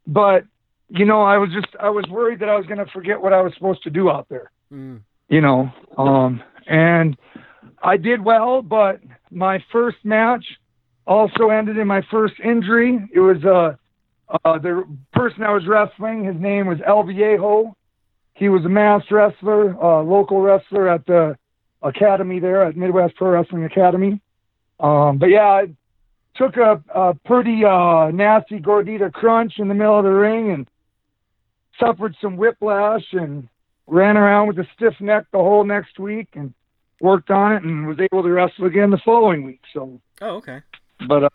but 0.06 0.44
you 0.88 1.04
know, 1.04 1.22
I 1.22 1.38
was 1.38 1.50
just 1.52 1.74
I 1.80 1.90
was 1.90 2.04
worried 2.10 2.40
that 2.40 2.48
I 2.48 2.56
was 2.56 2.66
going 2.66 2.78
to 2.78 2.90
forget 2.92 3.20
what 3.20 3.32
I 3.32 3.40
was 3.40 3.52
supposed 3.54 3.82
to 3.84 3.90
do 3.90 4.10
out 4.10 4.28
there. 4.28 4.50
Mm. 4.72 5.00
You 5.28 5.40
know, 5.40 5.70
um, 5.96 6.42
and 6.66 7.16
I 7.82 7.96
did 7.96 8.22
well, 8.24 8.62
but 8.62 9.00
my 9.30 9.62
first 9.72 9.98
match 10.04 10.44
also 11.06 11.48
ended 11.48 11.78
in 11.78 11.86
my 11.86 12.02
first 12.10 12.34
injury. 12.44 13.08
It 13.12 13.20
was 13.20 13.42
uh, 13.44 13.76
uh, 14.44 14.58
the 14.58 14.84
person 15.12 15.42
I 15.42 15.52
was 15.52 15.66
wrestling. 15.66 16.24
His 16.24 16.36
name 16.36 16.66
was 16.66 16.78
El 16.86 17.04
Viejo. 17.04 17.74
He 18.34 18.48
was 18.48 18.64
a 18.64 18.68
mass 18.68 19.02
wrestler, 19.10 19.76
uh, 19.82 20.02
local 20.02 20.40
wrestler 20.40 20.88
at 20.88 21.06
the 21.06 21.36
academy 21.82 22.38
there 22.38 22.62
at 22.62 22.76
Midwest 22.76 23.16
Pro 23.16 23.30
Wrestling 23.30 23.64
Academy. 23.64 24.20
Um, 24.80 25.18
but 25.18 25.26
yeah, 25.26 25.46
I 25.46 25.74
took 26.34 26.56
a, 26.56 26.82
a 26.94 27.14
pretty 27.24 27.64
uh, 27.64 28.10
nasty 28.12 28.58
gordita 28.58 29.12
crunch 29.12 29.54
in 29.58 29.68
the 29.68 29.74
middle 29.74 29.98
of 29.98 30.04
the 30.04 30.10
ring 30.10 30.50
and 30.50 30.68
suffered 31.78 32.16
some 32.20 32.36
whiplash 32.36 33.04
and 33.12 33.48
ran 33.86 34.16
around 34.16 34.48
with 34.48 34.58
a 34.58 34.66
stiff 34.74 34.94
neck 35.00 35.24
the 35.32 35.38
whole 35.38 35.64
next 35.64 35.98
week 35.98 36.28
and 36.34 36.54
worked 37.00 37.30
on 37.30 37.52
it 37.52 37.62
and 37.64 37.86
was 37.86 37.98
able 38.00 38.22
to 38.22 38.30
wrestle 38.30 38.66
again 38.66 38.90
the 38.90 39.00
following 39.04 39.42
week. 39.44 39.60
So, 39.72 40.00
Oh, 40.20 40.36
okay. 40.36 40.60
But 41.08 41.24
uh, 41.24 41.28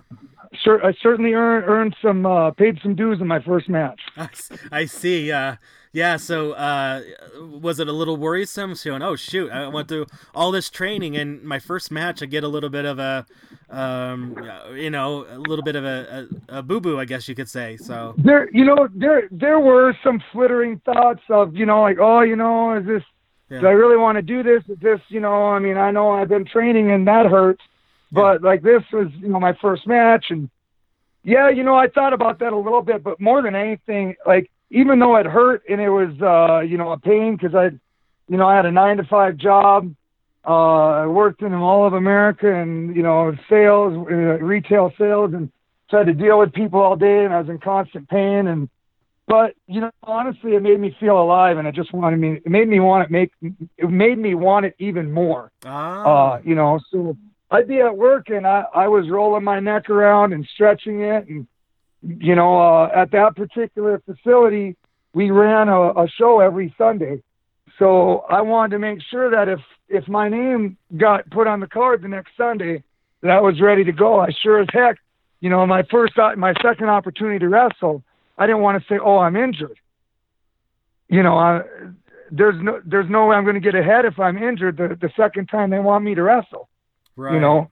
cer- 0.63 0.83
I 0.83 0.93
certainly 1.01 1.33
earned 1.33 1.65
earned 1.67 1.95
some 2.01 2.25
uh, 2.25 2.51
paid 2.51 2.79
some 2.81 2.95
dues 2.95 3.19
in 3.21 3.27
my 3.27 3.39
first 3.41 3.69
match. 3.69 3.99
I 4.71 4.85
see. 4.85 5.31
Uh, 5.31 5.55
yeah. 5.93 6.17
So, 6.17 6.51
uh, 6.53 7.01
was 7.39 7.79
it 7.79 7.87
a 7.87 7.91
little 7.91 8.17
worrisome? 8.17 8.75
Showing, 8.75 9.01
oh 9.01 9.15
shoot, 9.15 9.51
I 9.51 9.67
went 9.67 9.87
through 9.87 10.05
all 10.35 10.51
this 10.51 10.69
training, 10.69 11.15
and 11.15 11.41
my 11.43 11.59
first 11.59 11.91
match, 11.91 12.21
I 12.21 12.25
get 12.25 12.43
a 12.43 12.47
little 12.47 12.69
bit 12.69 12.85
of 12.85 12.99
a, 12.99 13.25
um, 13.69 14.37
you 14.75 14.89
know, 14.89 15.25
a 15.29 15.37
little 15.37 15.63
bit 15.63 15.75
of 15.75 15.85
a, 15.85 16.27
a, 16.49 16.59
a 16.59 16.63
boo 16.63 16.79
boo, 16.81 16.99
I 16.99 17.05
guess 17.05 17.27
you 17.27 17.35
could 17.35 17.49
say. 17.49 17.77
So, 17.77 18.13
There, 18.17 18.49
you 18.51 18.65
know, 18.65 18.87
there 18.93 19.27
there 19.31 19.59
were 19.59 19.95
some 20.03 20.21
flittering 20.31 20.79
thoughts 20.85 21.21
of, 21.29 21.55
you 21.55 21.65
know, 21.65 21.81
like, 21.81 21.97
oh, 21.99 22.21
you 22.21 22.35
know, 22.35 22.77
is 22.77 22.85
this? 22.85 23.03
Yeah. 23.49 23.61
Do 23.61 23.67
I 23.67 23.71
really 23.71 23.95
want 23.95 24.17
to 24.17 24.21
do 24.21 24.43
this? 24.43 24.61
Is 24.67 24.77
this, 24.79 24.99
you 25.07 25.21
know? 25.21 25.45
I 25.47 25.59
mean, 25.59 25.77
I 25.77 25.89
know 25.89 26.11
I've 26.11 26.27
been 26.27 26.43
training 26.43 26.91
and 26.91 27.07
that 27.07 27.25
hurts, 27.27 27.61
but 28.11 28.41
like 28.41 28.61
this 28.61 28.83
was, 28.91 29.07
you 29.19 29.27
know, 29.29 29.39
my 29.39 29.53
first 29.61 29.85
match, 29.87 30.25
and 30.29 30.49
yeah, 31.23 31.49
you 31.49 31.63
know, 31.63 31.75
I 31.75 31.87
thought 31.87 32.13
about 32.13 32.39
that 32.39 32.53
a 32.53 32.57
little 32.57 32.81
bit, 32.81 33.03
but 33.03 33.19
more 33.19 33.41
than 33.41 33.55
anything, 33.55 34.15
like 34.25 34.49
even 34.69 34.99
though 34.99 35.15
it 35.17 35.25
hurt 35.25 35.63
and 35.69 35.81
it 35.81 35.89
was, 35.89 36.09
uh, 36.21 36.59
you 36.61 36.77
know, 36.77 36.91
a 36.91 36.99
pain 36.99 37.35
because 37.35 37.55
I, 37.55 37.65
you 38.29 38.37
know, 38.37 38.47
I 38.47 38.55
had 38.55 38.65
a 38.65 38.71
nine 38.71 38.97
to 38.97 39.03
five 39.03 39.37
job. 39.37 39.93
Uh, 40.45 41.03
I 41.03 41.07
worked 41.07 41.41
in 41.41 41.53
all 41.53 41.85
of 41.85 41.93
America 41.93 42.53
and 42.53 42.95
you 42.95 43.03
know 43.03 43.35
sales, 43.49 43.93
uh, 44.09 44.13
retail 44.13 44.93
sales, 44.97 45.33
and 45.33 45.51
so 45.89 45.97
I 45.97 45.99
had 46.01 46.07
to 46.07 46.13
deal 46.13 46.39
with 46.39 46.53
people 46.53 46.79
all 46.79 46.95
day, 46.95 47.25
and 47.25 47.33
I 47.33 47.39
was 47.41 47.49
in 47.49 47.57
constant 47.59 48.07
pain. 48.07 48.47
And 48.47 48.69
but 49.27 49.55
you 49.67 49.81
know, 49.81 49.91
honestly, 50.03 50.55
it 50.55 50.63
made 50.63 50.79
me 50.79 50.95
feel 51.01 51.21
alive, 51.21 51.57
and 51.57 51.67
it 51.67 51.75
just 51.75 51.93
wanted 51.93 52.19
me. 52.21 52.39
It 52.45 52.47
made 52.47 52.69
me 52.69 52.79
want 52.79 53.03
it 53.03 53.11
make. 53.11 53.31
It 53.77 53.89
made 53.89 54.17
me 54.17 54.35
want 54.35 54.65
it 54.65 54.75
even 54.79 55.11
more. 55.11 55.51
ah, 55.65 56.35
Uh, 56.35 56.41
you 56.45 56.55
know, 56.55 56.79
so 56.91 57.17
I'd 57.49 57.67
be 57.67 57.79
at 57.79 57.95
work 57.95 58.29
and 58.29 58.45
I 58.45 58.65
I 58.73 58.87
was 58.87 59.09
rolling 59.09 59.43
my 59.43 59.59
neck 59.59 59.89
around 59.89 60.33
and 60.33 60.47
stretching 60.53 61.01
it, 61.01 61.27
and 61.27 61.47
you 62.01 62.35
know, 62.35 62.59
uh, 62.59 62.89
at 62.95 63.11
that 63.11 63.35
particular 63.35 64.01
facility, 64.05 64.75
we 65.13 65.31
ran 65.31 65.69
a, 65.69 65.91
a 65.91 66.07
show 66.17 66.39
every 66.39 66.73
Sunday. 66.77 67.21
So 67.79 68.25
I 68.29 68.41
wanted 68.41 68.71
to 68.71 68.79
make 68.79 68.99
sure 69.09 69.31
that 69.31 69.47
if 69.47 69.59
if 69.89 70.07
my 70.07 70.29
name 70.29 70.77
got 70.97 71.29
put 71.29 71.47
on 71.47 71.59
the 71.59 71.67
card 71.67 72.01
the 72.01 72.07
next 72.07 72.31
Sunday, 72.37 72.83
that 73.21 73.31
I 73.31 73.39
was 73.39 73.61
ready 73.61 73.83
to 73.85 73.91
go. 73.91 74.19
I 74.19 74.29
sure 74.43 74.59
as 74.59 74.67
heck, 74.71 74.97
you 75.39 75.49
know, 75.49 75.65
my 75.65 75.83
first 75.89 76.13
my 76.35 76.53
second 76.61 76.89
opportunity 76.89 77.39
to 77.39 77.49
wrestle, 77.49 78.03
I 78.37 78.45
didn't 78.45 78.61
want 78.61 78.81
to 78.81 78.87
say, 78.87 78.99
"Oh, 79.03 79.17
I'm 79.17 79.35
injured." 79.35 79.79
You 81.09 81.23
know, 81.23 81.37
I, 81.37 81.61
there's 82.31 82.61
no 82.61 82.81
there's 82.85 83.09
no 83.09 83.27
way 83.27 83.35
I'm 83.35 83.43
going 83.43 83.55
to 83.55 83.61
get 83.61 83.75
ahead 83.75 84.05
if 84.05 84.19
I'm 84.19 84.37
injured 84.37 84.77
the 84.77 84.97
the 84.99 85.11
second 85.15 85.47
time 85.47 85.69
they 85.69 85.79
want 85.79 86.03
me 86.03 86.15
to 86.15 86.23
wrestle. 86.23 86.67
Right. 87.17 87.33
You 87.33 87.39
know, 87.41 87.69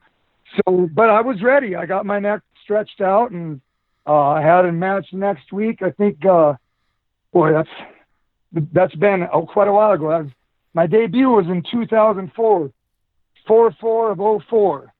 so 0.56 0.88
but 0.92 1.08
I 1.08 1.22
was 1.22 1.42
ready. 1.42 1.74
I 1.74 1.86
got 1.86 2.04
my 2.04 2.18
neck 2.18 2.42
stretched 2.62 3.00
out 3.00 3.30
and 3.30 3.60
uh, 4.06 4.30
I 4.30 4.42
had 4.42 4.64
a 4.64 4.72
match 4.72 5.06
next 5.12 5.52
week. 5.52 5.82
I 5.82 5.90
think, 5.90 6.24
uh, 6.24 6.54
boy, 7.32 7.52
that's 7.52 7.68
that's 8.72 8.94
been 8.94 9.26
oh, 9.32 9.46
quite 9.46 9.68
a 9.68 9.72
while 9.72 9.92
ago. 9.92 10.06
Was, 10.06 10.28
my 10.74 10.86
debut 10.86 11.28
was 11.28 11.46
in 11.46 11.62
2004, 11.70 12.70
4-4 13.48 14.12
of 14.12 14.42
04. 14.48 14.92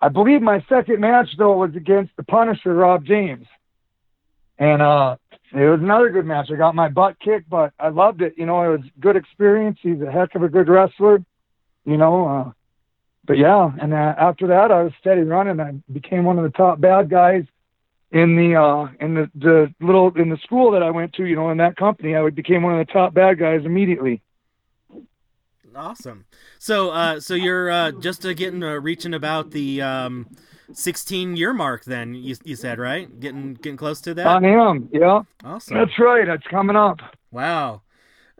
I 0.00 0.08
believe 0.08 0.42
my 0.42 0.64
second 0.68 1.00
match 1.00 1.28
though 1.38 1.56
was 1.56 1.74
against 1.76 2.14
the 2.16 2.24
Punisher, 2.24 2.74
Rob 2.74 3.04
James, 3.04 3.46
and 4.58 4.82
uh, 4.82 5.16
it 5.54 5.68
was 5.68 5.80
another 5.80 6.10
good 6.10 6.26
match. 6.26 6.48
I 6.52 6.56
got 6.56 6.74
my 6.74 6.88
butt 6.88 7.18
kicked, 7.20 7.48
but 7.48 7.72
I 7.78 7.88
loved 7.88 8.20
it. 8.20 8.34
You 8.36 8.46
know, 8.46 8.62
it 8.62 8.78
was 8.78 8.86
a 8.86 9.00
good 9.00 9.16
experience. 9.16 9.78
He's 9.80 10.00
a 10.02 10.10
heck 10.10 10.34
of 10.34 10.42
a 10.42 10.48
good 10.48 10.68
wrestler. 10.68 11.24
You 11.84 11.96
know, 11.96 12.26
uh, 12.26 12.52
but 13.24 13.38
yeah, 13.38 13.70
and 13.80 13.92
uh, 13.92 14.14
after 14.18 14.48
that, 14.48 14.72
I 14.72 14.82
was 14.82 14.92
steady 15.00 15.22
running. 15.22 15.60
I 15.60 15.72
became 15.92 16.24
one 16.24 16.38
of 16.38 16.44
the 16.44 16.56
top 16.56 16.80
bad 16.80 17.08
guys 17.08 17.44
in 18.10 18.36
the 18.36 18.56
uh, 18.56 18.88
in 19.00 19.14
the, 19.14 19.30
the 19.34 19.74
little 19.80 20.12
in 20.16 20.28
the 20.28 20.38
school 20.38 20.72
that 20.72 20.82
I 20.82 20.90
went 20.90 21.14
to. 21.14 21.24
You 21.24 21.36
know, 21.36 21.50
in 21.50 21.58
that 21.58 21.76
company, 21.76 22.16
I 22.16 22.28
became 22.30 22.62
one 22.62 22.78
of 22.78 22.86
the 22.86 22.92
top 22.92 23.14
bad 23.14 23.38
guys 23.38 23.62
immediately. 23.64 24.22
Awesome. 25.74 26.26
So, 26.58 26.90
uh, 26.90 27.20
so 27.20 27.34
you're 27.34 27.70
uh, 27.70 27.92
just 27.92 28.26
uh, 28.26 28.34
getting 28.34 28.62
uh, 28.62 28.74
reaching 28.74 29.14
about 29.14 29.52
the 29.52 29.80
um, 29.80 30.26
16 30.72 31.36
year 31.36 31.54
mark. 31.54 31.84
Then 31.84 32.14
you, 32.14 32.36
you 32.44 32.56
said 32.56 32.78
right, 32.78 33.20
getting 33.20 33.54
getting 33.54 33.76
close 33.76 34.00
to 34.02 34.14
that. 34.14 34.26
I 34.26 34.46
am. 34.48 34.88
Yeah, 34.92 35.22
awesome. 35.44 35.76
that's 35.76 35.98
right. 35.98 36.26
That's 36.26 36.46
coming 36.48 36.76
up. 36.76 36.98
Wow. 37.30 37.82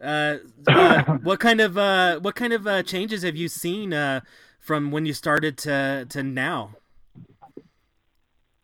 Uh, 0.00 0.38
uh, 0.66 1.02
what 1.22 1.40
kind 1.40 1.60
of 1.60 1.78
uh, 1.78 2.20
what 2.20 2.34
kind 2.34 2.52
of 2.52 2.66
uh, 2.66 2.82
changes 2.82 3.22
have 3.22 3.36
you 3.36 3.48
seen 3.48 3.92
uh, 3.92 4.20
from 4.62 4.90
when 4.92 5.04
you 5.04 5.12
started 5.12 5.58
to 5.58 6.06
to 6.08 6.22
now? 6.22 6.70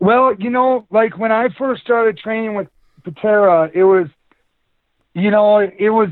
Well, 0.01 0.35
you 0.39 0.49
know, 0.49 0.87
like 0.91 1.19
when 1.19 1.33
I 1.33 1.49
first 1.59 1.83
started 1.83 2.17
training 2.17 2.55
with 2.55 2.69
Patera, 3.05 3.71
it 3.75 3.83
was, 3.83 4.07
you 5.15 5.31
know, 5.31 5.59
it 5.59 5.91
was 5.91 6.09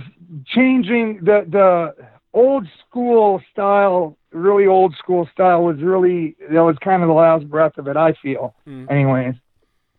changing 0.46 1.20
the 1.22 1.46
the 1.48 1.94
old 2.34 2.66
school 2.86 3.40
style, 3.52 4.18
really 4.32 4.66
old 4.66 4.94
school 4.96 5.28
style 5.32 5.62
was 5.62 5.78
really 5.80 6.36
that 6.50 6.60
was 6.60 6.76
kind 6.82 7.02
of 7.02 7.08
the 7.08 7.14
last 7.14 7.48
breath 7.48 7.78
of 7.78 7.86
it. 7.86 7.96
I 7.96 8.12
feel, 8.14 8.54
Mm. 8.68 8.90
anyways. 8.90 9.34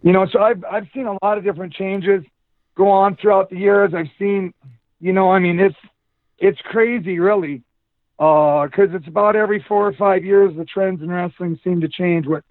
You 0.03 0.11
know, 0.11 0.27
so 0.31 0.39
I've 0.41 0.63
I've 0.69 0.87
seen 0.93 1.07
a 1.07 1.17
lot 1.23 1.37
of 1.37 1.43
different 1.43 1.73
changes 1.73 2.23
go 2.75 2.89
on 2.89 3.15
throughout 3.15 3.49
the 3.49 3.57
years. 3.57 3.93
I've 3.95 4.11
seen, 4.19 4.53
you 4.99 5.13
know, 5.13 5.31
I 5.31 5.39
mean, 5.39 5.59
it's 5.59 5.75
it's 6.39 6.59
crazy, 6.61 7.19
really, 7.19 7.63
because 8.17 8.89
it's 8.93 9.07
about 9.07 9.35
every 9.35 9.63
four 9.67 9.87
or 9.87 9.93
five 9.93 10.25
years 10.25 10.55
the 10.57 10.65
trends 10.65 11.01
in 11.01 11.09
wrestling 11.09 11.59
seem 11.63 11.81
to 11.81 11.87
change. 11.87 12.25
What 12.25 12.43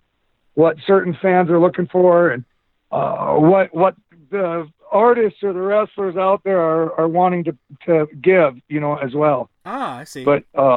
what 0.55 0.77
certain 0.87 1.17
fans 1.21 1.51
are 1.51 1.59
looking 1.59 1.87
for, 1.87 2.31
and 2.31 2.45
uh, 2.91 3.35
what 3.35 3.75
what 3.75 3.95
the 4.31 4.69
artists 4.91 5.43
or 5.43 5.53
the 5.53 5.61
wrestlers 5.61 6.17
out 6.17 6.43
there 6.45 6.61
are, 6.61 7.01
are 7.01 7.09
wanting 7.09 7.45
to 7.45 7.57
to 7.87 8.07
give, 8.21 8.55
you 8.69 8.81
know, 8.81 8.97
as 8.97 9.15
well. 9.15 9.51
Ah, 9.65 9.99
I 9.99 10.05
see. 10.05 10.25
But 10.25 10.45
uh, 10.55 10.77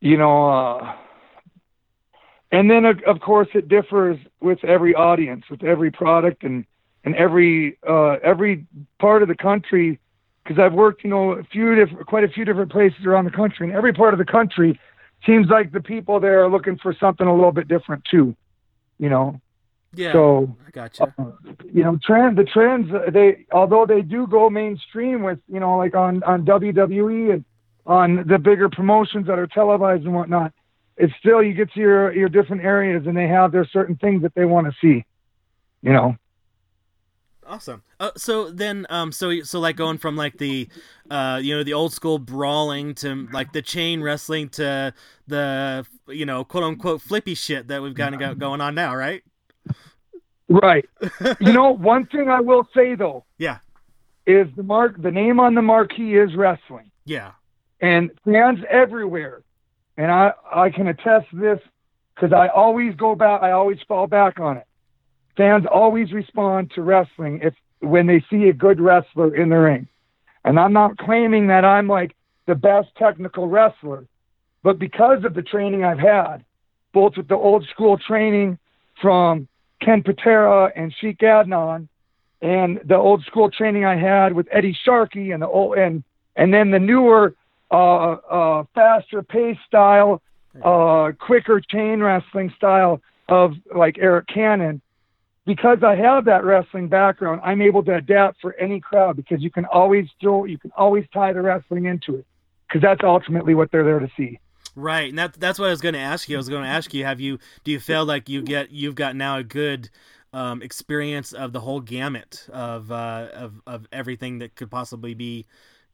you 0.00 0.16
know, 0.16 0.50
uh, 0.50 0.94
and 2.52 2.70
then 2.70 2.84
of, 2.84 2.98
of 3.06 3.20
course 3.20 3.48
it 3.54 3.68
differs 3.68 4.18
with 4.40 4.62
every 4.64 4.94
audience, 4.94 5.44
with 5.50 5.62
every 5.62 5.90
product, 5.90 6.44
and 6.44 6.64
and 7.04 7.14
every 7.14 7.78
uh, 7.88 8.16
every 8.22 8.66
part 8.98 9.22
of 9.22 9.28
the 9.28 9.34
country. 9.34 9.98
Because 10.50 10.64
I've 10.64 10.72
worked, 10.72 11.04
you 11.04 11.10
know, 11.10 11.30
a 11.34 11.44
few 11.44 11.76
different, 11.76 12.08
quite 12.08 12.24
a 12.24 12.28
few 12.28 12.44
different 12.44 12.72
places 12.72 13.06
around 13.06 13.24
the 13.24 13.30
country, 13.30 13.68
and 13.68 13.76
every 13.76 13.92
part 13.92 14.14
of 14.14 14.18
the 14.18 14.24
country 14.24 14.80
seems 15.24 15.46
like 15.46 15.70
the 15.70 15.80
people 15.80 16.18
there 16.18 16.42
are 16.42 16.50
looking 16.50 16.76
for 16.76 16.92
something 16.92 17.24
a 17.24 17.32
little 17.32 17.52
bit 17.52 17.68
different 17.68 18.04
too. 18.10 18.34
You 18.98 19.10
know, 19.10 19.40
yeah, 19.94 20.12
so 20.12 20.56
I 20.66 20.70
gotcha. 20.72 21.14
uh, 21.16 21.24
you 21.72 21.84
know, 21.84 22.00
trend 22.04 22.36
the 22.36 22.42
trends 22.42 22.90
they 23.12 23.46
although 23.52 23.86
they 23.86 24.02
do 24.02 24.26
go 24.26 24.50
mainstream 24.50 25.22
with 25.22 25.38
you 25.46 25.60
know 25.60 25.76
like 25.76 25.94
on 25.94 26.20
on 26.24 26.44
WWE 26.44 27.32
and 27.32 27.44
on 27.86 28.26
the 28.26 28.36
bigger 28.36 28.68
promotions 28.68 29.28
that 29.28 29.38
are 29.38 29.46
televised 29.46 30.02
and 30.02 30.12
whatnot, 30.12 30.52
it's 30.96 31.12
still 31.20 31.40
you 31.40 31.54
get 31.54 31.72
to 31.74 31.78
your 31.78 32.12
your 32.12 32.28
different 32.28 32.64
areas 32.64 33.06
and 33.06 33.16
they 33.16 33.28
have 33.28 33.52
their 33.52 33.68
certain 33.72 33.94
things 33.94 34.22
that 34.22 34.34
they 34.34 34.46
want 34.46 34.66
to 34.66 34.72
see. 34.80 35.04
You 35.80 35.92
know, 35.92 36.16
Awesome. 37.50 37.82
Uh, 37.98 38.10
so 38.16 38.48
then, 38.50 38.86
um, 38.90 39.10
so 39.10 39.40
so 39.40 39.58
like 39.58 39.74
going 39.74 39.98
from 39.98 40.14
like 40.16 40.38
the, 40.38 40.68
uh, 41.10 41.40
you 41.42 41.56
know, 41.56 41.64
the 41.64 41.72
old 41.72 41.92
school 41.92 42.18
brawling 42.20 42.94
to 42.96 43.26
like 43.32 43.52
the 43.52 43.60
chain 43.60 44.02
wrestling 44.02 44.48
to 44.50 44.94
the 45.26 45.84
you 46.06 46.24
know 46.24 46.44
quote 46.44 46.62
unquote 46.62 47.02
flippy 47.02 47.34
shit 47.34 47.66
that 47.66 47.82
we've 47.82 47.96
kind 47.96 48.14
of 48.14 48.20
got 48.20 48.38
going 48.38 48.60
on 48.60 48.76
now, 48.76 48.94
right? 48.94 49.22
right? 50.48 50.88
you 51.40 51.52
know, 51.52 51.72
one 51.72 52.06
thing 52.06 52.28
I 52.28 52.40
will 52.40 52.68
say 52.74 52.94
though 52.94 53.24
Yeah. 53.38 53.58
is 54.26 54.46
the 54.56 54.62
mark 54.62 55.02
the 55.02 55.10
name 55.10 55.40
on 55.40 55.54
the 55.56 55.62
marquee 55.62 56.16
is 56.16 56.34
wrestling. 56.36 56.90
Yeah. 57.04 57.32
and 57.80 58.10
fans 58.24 58.60
everywhere. 58.70 59.42
And 59.96 60.10
I, 60.12 60.32
I 60.54 60.70
can 60.70 60.86
attest 60.86 61.26
this 61.32 61.58
because 62.14 62.32
I 62.32 62.46
always 62.48 62.94
go 62.94 63.14
back, 63.16 63.42
I 63.42 63.50
always 63.50 63.78
fall 63.88 64.06
back 64.06 64.38
on 64.38 64.56
it. 64.58 64.64
Fans 65.36 65.64
always 65.70 66.12
respond 66.12 66.72
to 66.74 66.82
wrestling 66.82 67.40
if 67.42 67.54
when 67.80 68.06
they 68.06 68.22
see 68.30 68.48
a 68.48 68.52
good 68.52 68.80
wrestler 68.80 69.34
in 69.34 69.48
the 69.48 69.56
ring. 69.56 69.88
And 70.44 70.58
I'm 70.58 70.72
not 70.72 70.98
claiming 70.98 71.46
that 71.48 71.64
I'm 71.64 71.88
like 71.88 72.14
the 72.46 72.54
best 72.54 72.88
technical 72.96 73.48
wrestler, 73.48 74.06
but 74.62 74.78
because 74.78 75.24
of 75.24 75.34
the 75.34 75.42
training 75.42 75.84
I've 75.84 75.98
had, 75.98 76.44
both 76.92 77.16
with 77.16 77.28
the 77.28 77.36
old 77.36 77.66
school 77.68 77.98
training 77.98 78.58
from 79.00 79.48
Ken 79.80 80.02
Patera 80.02 80.72
and 80.76 80.94
Sheik 81.00 81.18
Adnan, 81.18 81.88
and 82.42 82.80
the 82.84 82.96
old 82.96 83.24
school 83.24 83.50
training 83.50 83.84
I 83.84 83.96
had 83.96 84.32
with 84.32 84.48
Eddie 84.50 84.76
Sharkey 84.84 85.30
and 85.30 85.42
the 85.42 85.48
old 85.48 85.76
and 85.76 86.02
and 86.36 86.54
then 86.54 86.70
the 86.70 86.78
newer 86.78 87.34
uh, 87.70 87.74
uh, 87.74 88.64
faster 88.74 89.22
pace 89.22 89.58
style, 89.66 90.22
uh, 90.62 91.12
quicker 91.18 91.60
chain 91.60 92.00
wrestling 92.00 92.52
style 92.56 93.00
of 93.28 93.52
like 93.74 93.98
Eric 93.98 94.26
Cannon. 94.26 94.80
Because 95.50 95.82
I 95.82 95.96
have 95.96 96.26
that 96.26 96.44
wrestling 96.44 96.86
background, 96.86 97.40
I'm 97.42 97.60
able 97.60 97.82
to 97.82 97.96
adapt 97.96 98.40
for 98.40 98.54
any 98.54 98.78
crowd 98.78 99.16
because 99.16 99.42
you 99.42 99.50
can 99.50 99.64
always 99.64 100.06
throw, 100.20 100.44
you 100.44 100.58
can 100.58 100.70
always 100.76 101.04
tie 101.12 101.32
the 101.32 101.42
wrestling 101.42 101.86
into 101.86 102.14
it 102.14 102.26
because 102.68 102.80
that's 102.80 103.00
ultimately 103.02 103.54
what 103.54 103.72
they're 103.72 103.82
there 103.82 103.98
to 103.98 104.08
see. 104.16 104.38
Right, 104.76 105.08
and 105.08 105.18
that 105.18 105.32
that's 105.40 105.58
what 105.58 105.66
I 105.66 105.70
was 105.70 105.80
going 105.80 105.94
to 105.94 106.00
ask 106.00 106.28
you. 106.28 106.36
I 106.36 106.38
was 106.38 106.48
going 106.48 106.62
to 106.62 106.68
ask 106.68 106.94
you: 106.94 107.04
Have 107.04 107.18
you 107.18 107.40
do 107.64 107.72
you 107.72 107.80
feel 107.80 108.04
like 108.04 108.28
you 108.28 108.42
get 108.42 108.70
you've 108.70 108.94
got 108.94 109.16
now 109.16 109.38
a 109.38 109.42
good 109.42 109.90
um, 110.32 110.62
experience 110.62 111.32
of 111.32 111.52
the 111.52 111.58
whole 111.58 111.80
gamut 111.80 112.46
of 112.52 112.92
uh, 112.92 113.26
of 113.34 113.60
of 113.66 113.88
everything 113.90 114.38
that 114.38 114.54
could 114.54 114.70
possibly 114.70 115.14
be 115.14 115.46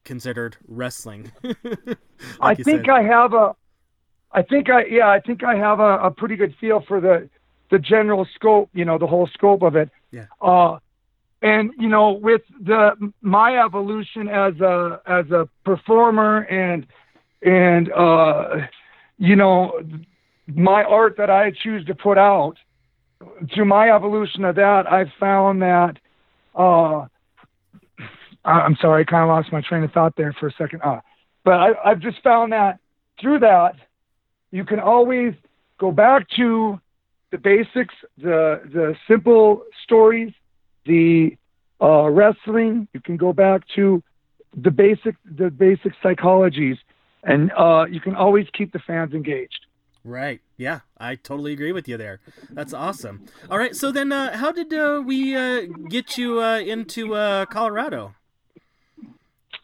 considered 0.04 0.58
wrestling? 0.68 1.32
Like 2.40 2.60
I 2.60 2.62
think 2.62 2.86
said. 2.86 2.90
I 2.90 3.02
have 3.02 3.34
a, 3.34 3.54
I 4.32 4.42
think 4.42 4.70
I 4.70 4.84
yeah 4.86 5.08
I 5.08 5.20
think 5.20 5.44
I 5.44 5.54
have 5.56 5.80
a, 5.80 5.98
a 5.98 6.10
pretty 6.10 6.36
good 6.36 6.54
feel 6.58 6.82
for 6.86 7.00
the 7.00 7.28
the 7.70 7.78
general 7.78 8.26
scope, 8.34 8.70
you 8.72 8.84
know, 8.84 8.98
the 8.98 9.06
whole 9.06 9.28
scope 9.32 9.62
of 9.62 9.76
it. 9.76 9.90
Yeah. 10.10 10.26
Uh, 10.40 10.78
and 11.42 11.72
you 11.78 11.88
know, 11.88 12.12
with 12.12 12.42
the 12.64 13.12
my 13.20 13.58
evolution 13.58 14.28
as 14.28 14.58
a 14.60 15.00
as 15.06 15.30
a 15.30 15.48
performer 15.64 16.40
and 16.42 16.86
and 17.42 17.92
uh, 17.92 18.66
you 19.18 19.36
know, 19.36 19.80
my 20.46 20.82
art 20.82 21.16
that 21.18 21.30
I 21.30 21.52
choose 21.62 21.84
to 21.86 21.94
put 21.94 22.18
out, 22.18 22.56
through 23.54 23.66
my 23.66 23.90
evolution 23.90 24.44
of 24.44 24.56
that, 24.56 24.90
I've 24.90 25.12
found 25.18 25.62
that. 25.62 25.96
Uh, 26.54 27.06
I'm 28.44 28.76
sorry, 28.80 29.02
I 29.02 29.10
kind 29.10 29.22
of 29.24 29.28
lost 29.28 29.52
my 29.52 29.60
train 29.60 29.82
of 29.82 29.90
thought 29.90 30.14
there 30.16 30.32
for 30.38 30.46
a 30.46 30.52
second. 30.52 30.80
Uh, 30.82 31.00
but 31.44 31.54
I, 31.54 31.70
I've 31.84 32.00
just 32.00 32.22
found 32.22 32.52
that 32.52 32.78
through 33.20 33.40
that, 33.40 33.74
you 34.52 34.64
can 34.64 34.78
always 34.78 35.34
go 35.78 35.90
back 35.90 36.28
to 36.36 36.80
the 37.30 37.38
basics, 37.38 37.94
the 38.18 38.60
the 38.72 38.94
simple 39.08 39.62
stories, 39.82 40.32
the 40.84 41.36
uh, 41.80 42.08
wrestling. 42.08 42.88
You 42.92 43.00
can 43.00 43.16
go 43.16 43.32
back 43.32 43.62
to 43.76 44.02
the 44.56 44.70
basic 44.70 45.16
the 45.24 45.50
basic 45.50 45.92
psychologies, 46.02 46.78
and 47.22 47.52
uh, 47.52 47.86
you 47.90 48.00
can 48.00 48.14
always 48.14 48.46
keep 48.56 48.72
the 48.72 48.78
fans 48.78 49.12
engaged. 49.12 49.66
Right. 50.04 50.40
Yeah, 50.56 50.80
I 50.98 51.16
totally 51.16 51.52
agree 51.52 51.72
with 51.72 51.88
you 51.88 51.96
there. 51.96 52.20
That's 52.54 52.72
awesome. 52.72 53.20
All 53.50 53.58
right. 53.58 53.74
So 53.74 53.90
then, 53.90 54.12
uh, 54.12 54.36
how 54.36 54.52
did 54.52 54.72
uh, 54.72 55.02
we 55.04 55.34
uh, 55.34 55.62
get 55.88 56.16
you 56.16 56.40
uh, 56.40 56.58
into 56.60 57.14
uh, 57.14 57.46
Colorado? 57.46 58.14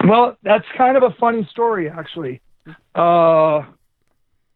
Well, 0.05 0.37
that's 0.42 0.64
kind 0.77 0.96
of 0.96 1.05
a 1.05 1.14
funny 1.20 1.46
story, 1.51 1.88
actually. 1.88 2.40
Uh, 2.92 3.62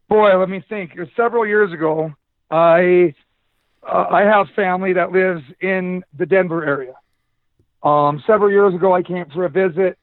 boy, 0.09 0.37
let 0.37 0.49
me 0.49 0.62
think. 0.69 0.92
It 0.97 1.01
was 1.01 1.09
several 1.16 1.47
years 1.47 1.73
ago. 1.73 2.12
I 2.50 3.14
uh, 3.82 4.06
I 4.11 4.22
have 4.22 4.48
family 4.56 4.92
that 4.94 5.12
lives 5.12 5.42
in 5.61 6.04
the 6.18 6.26
Denver 6.26 6.64
area. 6.64 6.94
Um, 7.82 8.22
several 8.26 8.50
years 8.50 8.74
ago, 8.74 8.94
I 8.94 9.02
came 9.02 9.26
for 9.32 9.44
a 9.44 9.48
visit. 9.48 9.98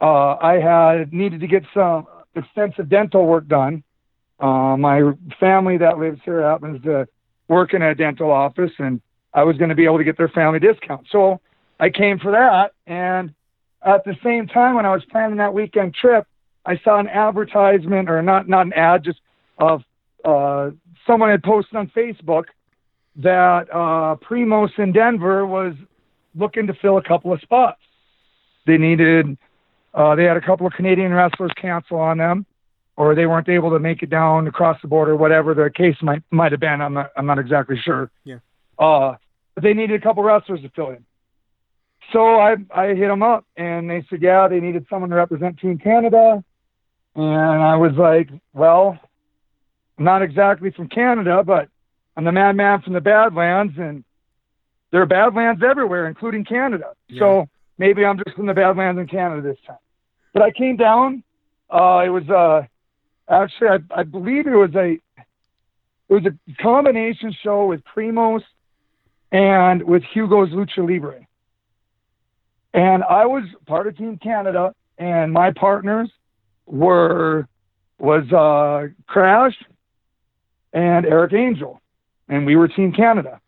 Uh, 0.00 0.36
I 0.36 0.60
had 0.60 1.12
needed 1.12 1.40
to 1.40 1.46
get 1.46 1.64
some 1.72 2.06
extensive 2.34 2.88
dental 2.88 3.26
work 3.26 3.48
done. 3.48 3.82
Uh, 4.38 4.76
my 4.76 5.12
family 5.40 5.78
that 5.78 5.98
lives 5.98 6.20
here 6.24 6.42
happens 6.42 6.82
to 6.84 7.08
work 7.48 7.74
in 7.74 7.82
a 7.82 7.94
dental 7.94 8.30
office, 8.30 8.70
and 8.78 9.00
I 9.34 9.44
was 9.44 9.56
going 9.56 9.70
to 9.70 9.74
be 9.74 9.84
able 9.84 9.98
to 9.98 10.04
get 10.04 10.16
their 10.16 10.28
family 10.28 10.60
discount. 10.60 11.06
So 11.10 11.40
I 11.80 11.90
came 11.90 12.18
for 12.18 12.32
that, 12.32 12.72
and 12.86 13.34
at 13.82 14.04
the 14.04 14.16
same 14.22 14.46
time, 14.46 14.74
when 14.74 14.86
I 14.86 14.92
was 14.92 15.04
planning 15.10 15.38
that 15.38 15.54
weekend 15.54 15.94
trip, 15.94 16.26
I 16.66 16.78
saw 16.84 16.98
an 16.98 17.08
advertisement, 17.08 18.10
or 18.10 18.22
not 18.22 18.48
not 18.48 18.66
an 18.66 18.74
ad, 18.74 19.04
just 19.04 19.20
of 19.58 19.82
uh, 20.24 20.70
someone 21.08 21.30
had 21.30 21.42
posted 21.42 21.74
on 21.74 21.88
Facebook 21.88 22.44
that 23.16 23.66
uh, 23.72 24.14
Primos 24.24 24.70
in 24.78 24.92
Denver 24.92 25.44
was 25.44 25.74
looking 26.36 26.68
to 26.68 26.74
fill 26.74 26.98
a 26.98 27.02
couple 27.02 27.32
of 27.32 27.40
spots. 27.40 27.80
They 28.66 28.76
needed, 28.76 29.36
uh, 29.94 30.14
they 30.14 30.24
had 30.24 30.36
a 30.36 30.40
couple 30.40 30.66
of 30.66 30.72
Canadian 30.74 31.12
wrestlers 31.12 31.50
cancel 31.60 31.98
on 31.98 32.18
them, 32.18 32.46
or 32.96 33.14
they 33.14 33.26
weren't 33.26 33.48
able 33.48 33.70
to 33.70 33.78
make 33.78 34.02
it 34.02 34.10
down 34.10 34.46
across 34.46 34.80
the 34.82 34.88
border, 34.88 35.16
whatever 35.16 35.54
the 35.54 35.70
case 35.74 35.96
might 36.02 36.22
might 36.30 36.52
have 36.52 36.60
been. 36.60 36.80
I'm 36.80 36.94
not 36.94 37.10
I'm 37.16 37.26
not 37.26 37.38
exactly 37.38 37.76
sure. 37.82 38.10
Yeah. 38.24 38.38
Uh, 38.78 39.16
but 39.54 39.64
they 39.64 39.72
needed 39.72 40.00
a 40.00 40.02
couple 40.02 40.22
wrestlers 40.22 40.60
to 40.62 40.70
fill 40.70 40.90
in. 40.90 41.04
So 42.12 42.20
I 42.20 42.56
I 42.74 42.88
hit 42.88 43.08
them 43.08 43.22
up 43.22 43.46
and 43.56 43.88
they 43.88 44.04
said 44.10 44.20
yeah 44.22 44.46
they 44.48 44.60
needed 44.60 44.86
someone 44.90 45.10
to 45.10 45.16
represent 45.16 45.58
Team 45.58 45.78
Canada, 45.78 46.44
and 47.14 47.62
I 47.62 47.76
was 47.76 47.92
like 47.96 48.28
well, 48.52 48.98
not 49.98 50.22
exactly 50.22 50.70
from 50.70 50.88
Canada, 50.88 51.42
but 51.44 51.68
I'm 52.16 52.24
the 52.24 52.32
madman 52.32 52.82
from 52.82 52.94
the 52.94 53.00
Badlands, 53.00 53.74
and 53.78 54.04
there 54.90 55.02
are 55.02 55.06
Badlands 55.06 55.62
everywhere, 55.62 56.06
including 56.08 56.44
Canada. 56.44 56.92
So 57.18 57.48
maybe 57.78 58.04
I'm 58.04 58.18
just 58.18 58.36
from 58.36 58.46
the 58.46 58.54
Badlands 58.54 59.00
in 59.00 59.06
Canada 59.06 59.42
this 59.42 59.58
time. 59.66 59.76
But 60.32 60.42
I 60.42 60.50
came 60.50 60.76
down. 60.76 61.22
Uh, 61.70 62.02
it 62.04 62.08
was 62.08 62.28
uh, 62.28 62.66
actually 63.32 63.68
I, 63.68 64.00
I 64.00 64.02
believe 64.02 64.46
it 64.46 64.56
was 64.56 64.74
a 64.74 64.98
it 66.08 66.14
was 66.14 66.24
a 66.24 66.62
combination 66.62 67.34
show 67.42 67.66
with 67.66 67.82
Primos 67.84 68.42
and 69.30 69.82
with 69.82 70.02
Hugo's 70.14 70.48
Lucha 70.50 70.78
Libre. 70.78 71.26
and 72.72 73.04
I 73.04 73.26
was 73.26 73.44
part 73.66 73.86
of 73.86 73.96
Team 73.96 74.18
Canada, 74.22 74.74
and 74.96 75.32
my 75.32 75.52
partners 75.52 76.10
were 76.66 77.46
was 77.98 78.30
uh, 78.32 78.88
Crash 79.06 79.54
and 80.72 81.06
Eric 81.06 81.32
Angel, 81.32 81.80
and 82.28 82.46
we 82.46 82.56
were 82.56 82.68
Team 82.68 82.92
Canada. 82.92 83.40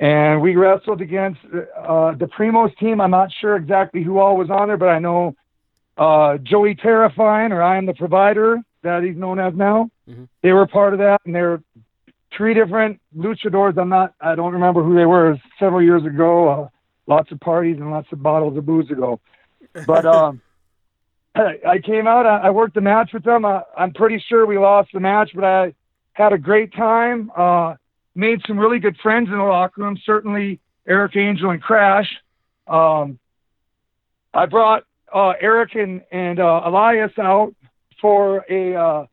And 0.00 0.40
we 0.40 0.54
wrestled 0.54 1.00
against 1.00 1.40
uh, 1.44 2.12
the 2.12 2.26
Primos 2.26 2.76
team. 2.78 3.00
I'm 3.00 3.10
not 3.10 3.30
sure 3.40 3.56
exactly 3.56 4.04
who 4.04 4.18
all 4.18 4.36
was 4.36 4.48
on 4.48 4.68
there, 4.68 4.76
but 4.76 4.88
I 4.88 5.00
know 5.00 5.34
uh, 5.96 6.38
Joey 6.38 6.76
Terrifying, 6.76 7.50
or 7.50 7.60
I 7.60 7.78
am 7.78 7.86
the 7.86 7.94
provider 7.94 8.58
that 8.82 9.02
he's 9.02 9.16
known 9.16 9.40
as 9.40 9.54
now. 9.54 9.90
Mm-hmm. 10.08 10.24
They 10.42 10.52
were 10.52 10.68
part 10.68 10.92
of 10.92 11.00
that, 11.00 11.20
and 11.26 11.34
they're 11.34 11.60
three 12.36 12.54
different 12.54 13.00
luchadors. 13.16 13.76
I'm 13.76 13.88
not, 13.88 14.14
I 14.20 14.36
don't 14.36 14.52
remember 14.52 14.84
who 14.84 14.94
they 14.94 15.06
were. 15.06 15.36
several 15.58 15.82
years 15.82 16.04
ago. 16.04 16.48
Uh, 16.48 16.68
lots 17.08 17.32
of 17.32 17.40
parties 17.40 17.78
and 17.78 17.90
lots 17.90 18.06
of 18.12 18.22
bottles 18.22 18.56
of 18.56 18.64
booze 18.66 18.90
ago. 18.90 19.18
But 19.86 20.06
um, 20.14 20.40
I 21.34 21.78
came 21.84 22.06
out. 22.06 22.26
I, 22.26 22.38
I 22.38 22.50
worked 22.50 22.74
the 22.74 22.80
match 22.80 23.10
with 23.12 23.24
them. 23.24 23.44
I, 23.44 23.62
I'm 23.76 23.92
pretty 23.92 24.22
sure 24.28 24.46
we 24.46 24.58
lost 24.58 24.90
the 24.92 25.00
match, 25.00 25.32
but 25.34 25.44
I 25.44 25.74
had 26.18 26.32
a 26.32 26.38
great 26.38 26.74
time. 26.74 27.30
Uh, 27.36 27.74
made 28.14 28.40
some 28.46 28.58
really 28.58 28.80
good 28.80 28.96
friends 29.02 29.28
in 29.28 29.38
the 29.38 29.44
locker 29.44 29.82
room. 29.82 29.96
Certainly 30.04 30.60
Eric 30.86 31.16
Angel 31.16 31.50
and 31.50 31.62
Crash. 31.62 32.08
Um, 32.66 33.18
I 34.34 34.46
brought 34.46 34.82
uh, 35.14 35.32
Eric 35.40 35.74
and, 35.76 36.02
and 36.10 36.40
uh, 36.40 36.62
Elias 36.64 37.12
out 37.18 37.54
for 38.00 38.44
a 38.50 38.74
uh, 38.74 39.06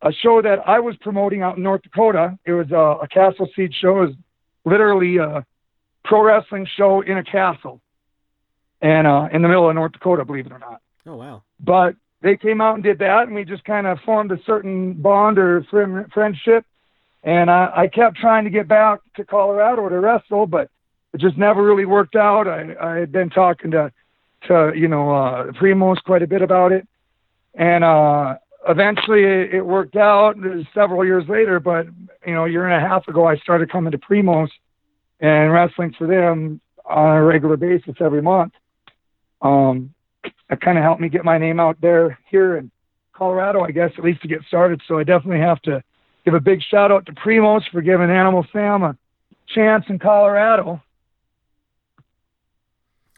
a 0.00 0.12
show 0.12 0.40
that 0.40 0.60
I 0.66 0.78
was 0.78 0.94
promoting 1.00 1.42
out 1.42 1.56
in 1.56 1.64
North 1.64 1.82
Dakota. 1.82 2.38
It 2.46 2.52
was 2.52 2.70
a, 2.70 3.04
a 3.04 3.08
castle 3.08 3.48
Seed 3.56 3.74
show. 3.74 4.02
It 4.02 4.06
was 4.06 4.14
literally 4.64 5.16
a 5.16 5.44
pro 6.04 6.22
wrestling 6.22 6.68
show 6.76 7.00
in 7.00 7.18
a 7.18 7.24
castle, 7.24 7.80
and 8.80 9.08
uh, 9.08 9.28
in 9.32 9.42
the 9.42 9.48
middle 9.48 9.68
of 9.68 9.74
North 9.74 9.92
Dakota, 9.92 10.24
believe 10.24 10.46
it 10.46 10.52
or 10.52 10.60
not. 10.60 10.80
Oh 11.04 11.16
wow! 11.16 11.42
But 11.58 11.96
they 12.20 12.36
came 12.36 12.60
out 12.60 12.74
and 12.74 12.82
did 12.82 12.98
that, 12.98 13.24
and 13.24 13.34
we 13.34 13.44
just 13.44 13.64
kind 13.64 13.86
of 13.86 13.98
formed 14.00 14.32
a 14.32 14.42
certain 14.44 14.94
bond 14.94 15.38
or 15.38 15.64
friendship. 16.12 16.64
And 17.22 17.50
I, 17.50 17.70
I 17.76 17.86
kept 17.88 18.16
trying 18.16 18.44
to 18.44 18.50
get 18.50 18.68
back 18.68 19.00
to 19.16 19.24
Colorado 19.24 19.88
to 19.88 20.00
wrestle, 20.00 20.46
but 20.46 20.70
it 21.12 21.20
just 21.20 21.36
never 21.36 21.62
really 21.62 21.84
worked 21.84 22.16
out. 22.16 22.48
I, 22.48 22.74
I 22.80 22.96
had 22.96 23.12
been 23.12 23.30
talking 23.30 23.70
to, 23.72 23.92
to 24.48 24.72
you 24.74 24.88
know, 24.88 25.10
uh, 25.10 25.46
Primos 25.52 26.02
quite 26.02 26.22
a 26.22 26.26
bit 26.26 26.42
about 26.42 26.72
it, 26.72 26.86
and 27.54 27.84
uh, 27.84 28.36
eventually 28.68 29.24
it, 29.24 29.54
it 29.54 29.62
worked 29.62 29.96
out. 29.96 30.36
Several 30.74 31.04
years 31.04 31.24
later, 31.28 31.60
but 31.60 31.86
you 32.26 32.34
know, 32.34 32.46
a 32.46 32.50
year 32.50 32.66
and 32.66 32.84
a 32.84 32.88
half 32.88 33.06
ago, 33.08 33.26
I 33.26 33.36
started 33.36 33.70
coming 33.70 33.92
to 33.92 33.98
Primos 33.98 34.50
and 35.20 35.52
wrestling 35.52 35.94
for 35.96 36.06
them 36.06 36.60
on 36.84 37.16
a 37.16 37.24
regular 37.24 37.56
basis 37.56 37.94
every 38.00 38.22
month. 38.22 38.52
Um, 39.42 39.94
that 40.48 40.60
kind 40.60 40.78
of 40.78 40.84
helped 40.84 41.00
me 41.00 41.08
get 41.08 41.24
my 41.24 41.38
name 41.38 41.60
out 41.60 41.80
there 41.80 42.18
here 42.30 42.56
in 42.56 42.70
Colorado, 43.12 43.62
I 43.62 43.70
guess, 43.70 43.90
at 43.98 44.04
least 44.04 44.22
to 44.22 44.28
get 44.28 44.42
started. 44.46 44.80
So 44.86 44.98
I 44.98 45.04
definitely 45.04 45.40
have 45.40 45.60
to 45.62 45.82
give 46.24 46.34
a 46.34 46.40
big 46.40 46.62
shout 46.62 46.92
out 46.92 47.06
to 47.06 47.12
Primos 47.12 47.62
for 47.70 47.82
giving 47.82 48.10
Animal 48.10 48.46
Sam 48.52 48.82
a 48.82 48.96
chance 49.48 49.84
in 49.88 49.98
Colorado. 49.98 50.82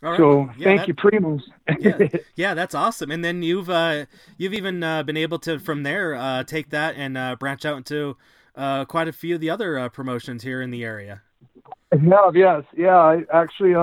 Right. 0.02 0.16
So 0.16 0.50
yeah, 0.56 0.64
thank 0.64 0.80
that, 0.80 0.88
you, 0.88 0.94
Primos. 0.94 1.42
yeah, 1.78 2.20
yeah, 2.34 2.54
that's 2.54 2.74
awesome. 2.74 3.10
And 3.10 3.22
then 3.22 3.42
you've 3.42 3.68
uh, 3.68 4.06
you've 4.38 4.54
even 4.54 4.82
uh, 4.82 5.02
been 5.02 5.18
able 5.18 5.38
to 5.40 5.58
from 5.58 5.82
there 5.82 6.14
uh, 6.14 6.42
take 6.44 6.70
that 6.70 6.96
and 6.96 7.18
uh, 7.18 7.36
branch 7.36 7.66
out 7.66 7.76
into 7.76 8.16
uh, 8.56 8.86
quite 8.86 9.08
a 9.08 9.12
few 9.12 9.34
of 9.34 9.42
the 9.42 9.50
other 9.50 9.78
uh, 9.78 9.88
promotions 9.90 10.42
here 10.42 10.62
in 10.62 10.70
the 10.70 10.84
area. 10.84 11.20
Yeah, 11.92 12.30
yes, 12.34 12.62
yeah. 12.74 12.96
I 12.96 13.24
actually 13.32 13.74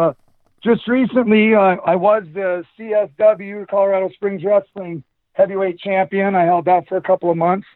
just 0.67 0.85
recently, 0.87 1.55
uh, 1.55 1.77
I 1.85 1.95
was 1.95 2.23
the 2.33 2.65
CSW 2.77 3.69
Colorado 3.69 4.09
Springs 4.09 4.43
Wrestling 4.43 5.01
heavyweight 5.31 5.79
champion. 5.79 6.35
I 6.35 6.43
held 6.43 6.65
that 6.65 6.89
for 6.89 6.97
a 6.97 7.01
couple 7.01 7.31
of 7.31 7.37
months, 7.37 7.67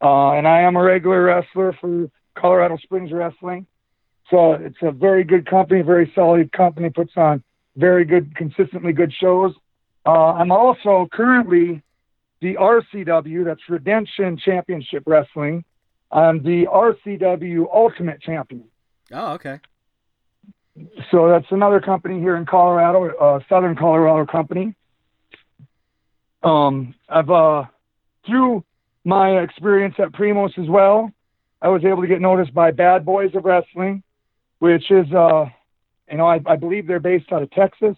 uh, 0.00 0.30
and 0.32 0.46
I 0.46 0.60
am 0.60 0.76
a 0.76 0.82
regular 0.82 1.24
wrestler 1.24 1.76
for 1.80 2.08
Colorado 2.36 2.76
Springs 2.76 3.10
Wrestling. 3.10 3.66
So 4.30 4.52
it's 4.52 4.76
a 4.82 4.92
very 4.92 5.24
good 5.24 5.50
company, 5.50 5.82
very 5.82 6.12
solid 6.14 6.52
company, 6.52 6.90
puts 6.90 7.12
on 7.16 7.42
very 7.76 8.04
good, 8.04 8.36
consistently 8.36 8.92
good 8.92 9.12
shows. 9.12 9.52
Uh, 10.06 10.34
I'm 10.34 10.52
also 10.52 11.08
currently 11.12 11.82
the 12.40 12.54
RCW, 12.54 13.46
that's 13.46 13.62
Redemption 13.68 14.38
Championship 14.38 15.02
Wrestling. 15.06 15.64
I'm 16.12 16.44
the 16.44 16.66
RCW 16.66 17.66
Ultimate 17.74 18.22
Champion. 18.22 18.64
Oh, 19.10 19.32
okay 19.32 19.58
so 21.10 21.28
that's 21.28 21.46
another 21.50 21.80
company 21.80 22.20
here 22.20 22.36
in 22.36 22.46
Colorado, 22.46 23.10
uh, 23.16 23.40
Southern 23.48 23.76
Colorado 23.76 24.30
company. 24.30 24.74
Um, 26.42 26.94
I've 27.08 27.30
uh, 27.30 27.64
through 28.26 28.64
my 29.04 29.40
experience 29.40 29.94
at 29.98 30.12
Primos 30.12 30.58
as 30.58 30.68
well, 30.68 31.10
I 31.60 31.68
was 31.68 31.84
able 31.84 32.02
to 32.02 32.08
get 32.08 32.20
noticed 32.20 32.54
by 32.54 32.70
Bad 32.70 33.04
Boys 33.04 33.34
of 33.34 33.44
Wrestling, 33.44 34.02
which 34.58 34.90
is 34.90 35.10
uh, 35.12 35.46
you 36.10 36.16
know 36.16 36.26
I, 36.26 36.40
I 36.46 36.56
believe 36.56 36.86
they're 36.86 37.00
based 37.00 37.32
out 37.32 37.42
of 37.42 37.50
Texas, 37.50 37.96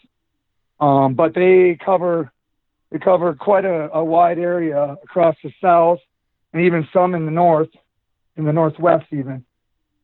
um, 0.79 1.15
but 1.15 1.35
they 1.35 1.79
cover 1.85 2.33
they 2.91 2.99
cover 2.99 3.35
quite 3.35 3.65
a, 3.65 3.91
a 3.93 4.05
wide 4.05 4.39
area 4.39 4.97
across 5.03 5.37
the 5.45 5.53
south 5.61 5.99
and 6.53 6.63
even 6.63 6.89
some 6.93 7.15
in 7.15 7.25
the 7.25 7.31
north, 7.31 7.69
in 8.37 8.45
the 8.45 8.53
northwest 8.53 9.07
even. 9.13 9.45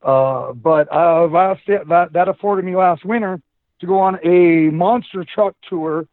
Uh, 0.07 0.53
but 0.53 0.87
uh, 0.93 1.27
last 1.27 1.61
that 1.67 2.11
that 2.13 2.29
afforded 2.29 2.65
me 2.65 2.77
last 2.77 3.05
winter 3.05 3.41
to 3.81 3.87
go 3.87 3.99
on 3.99 4.17
a 4.25 4.71
monster 4.71 5.27
truck 5.35 5.55
tour 5.69 6.07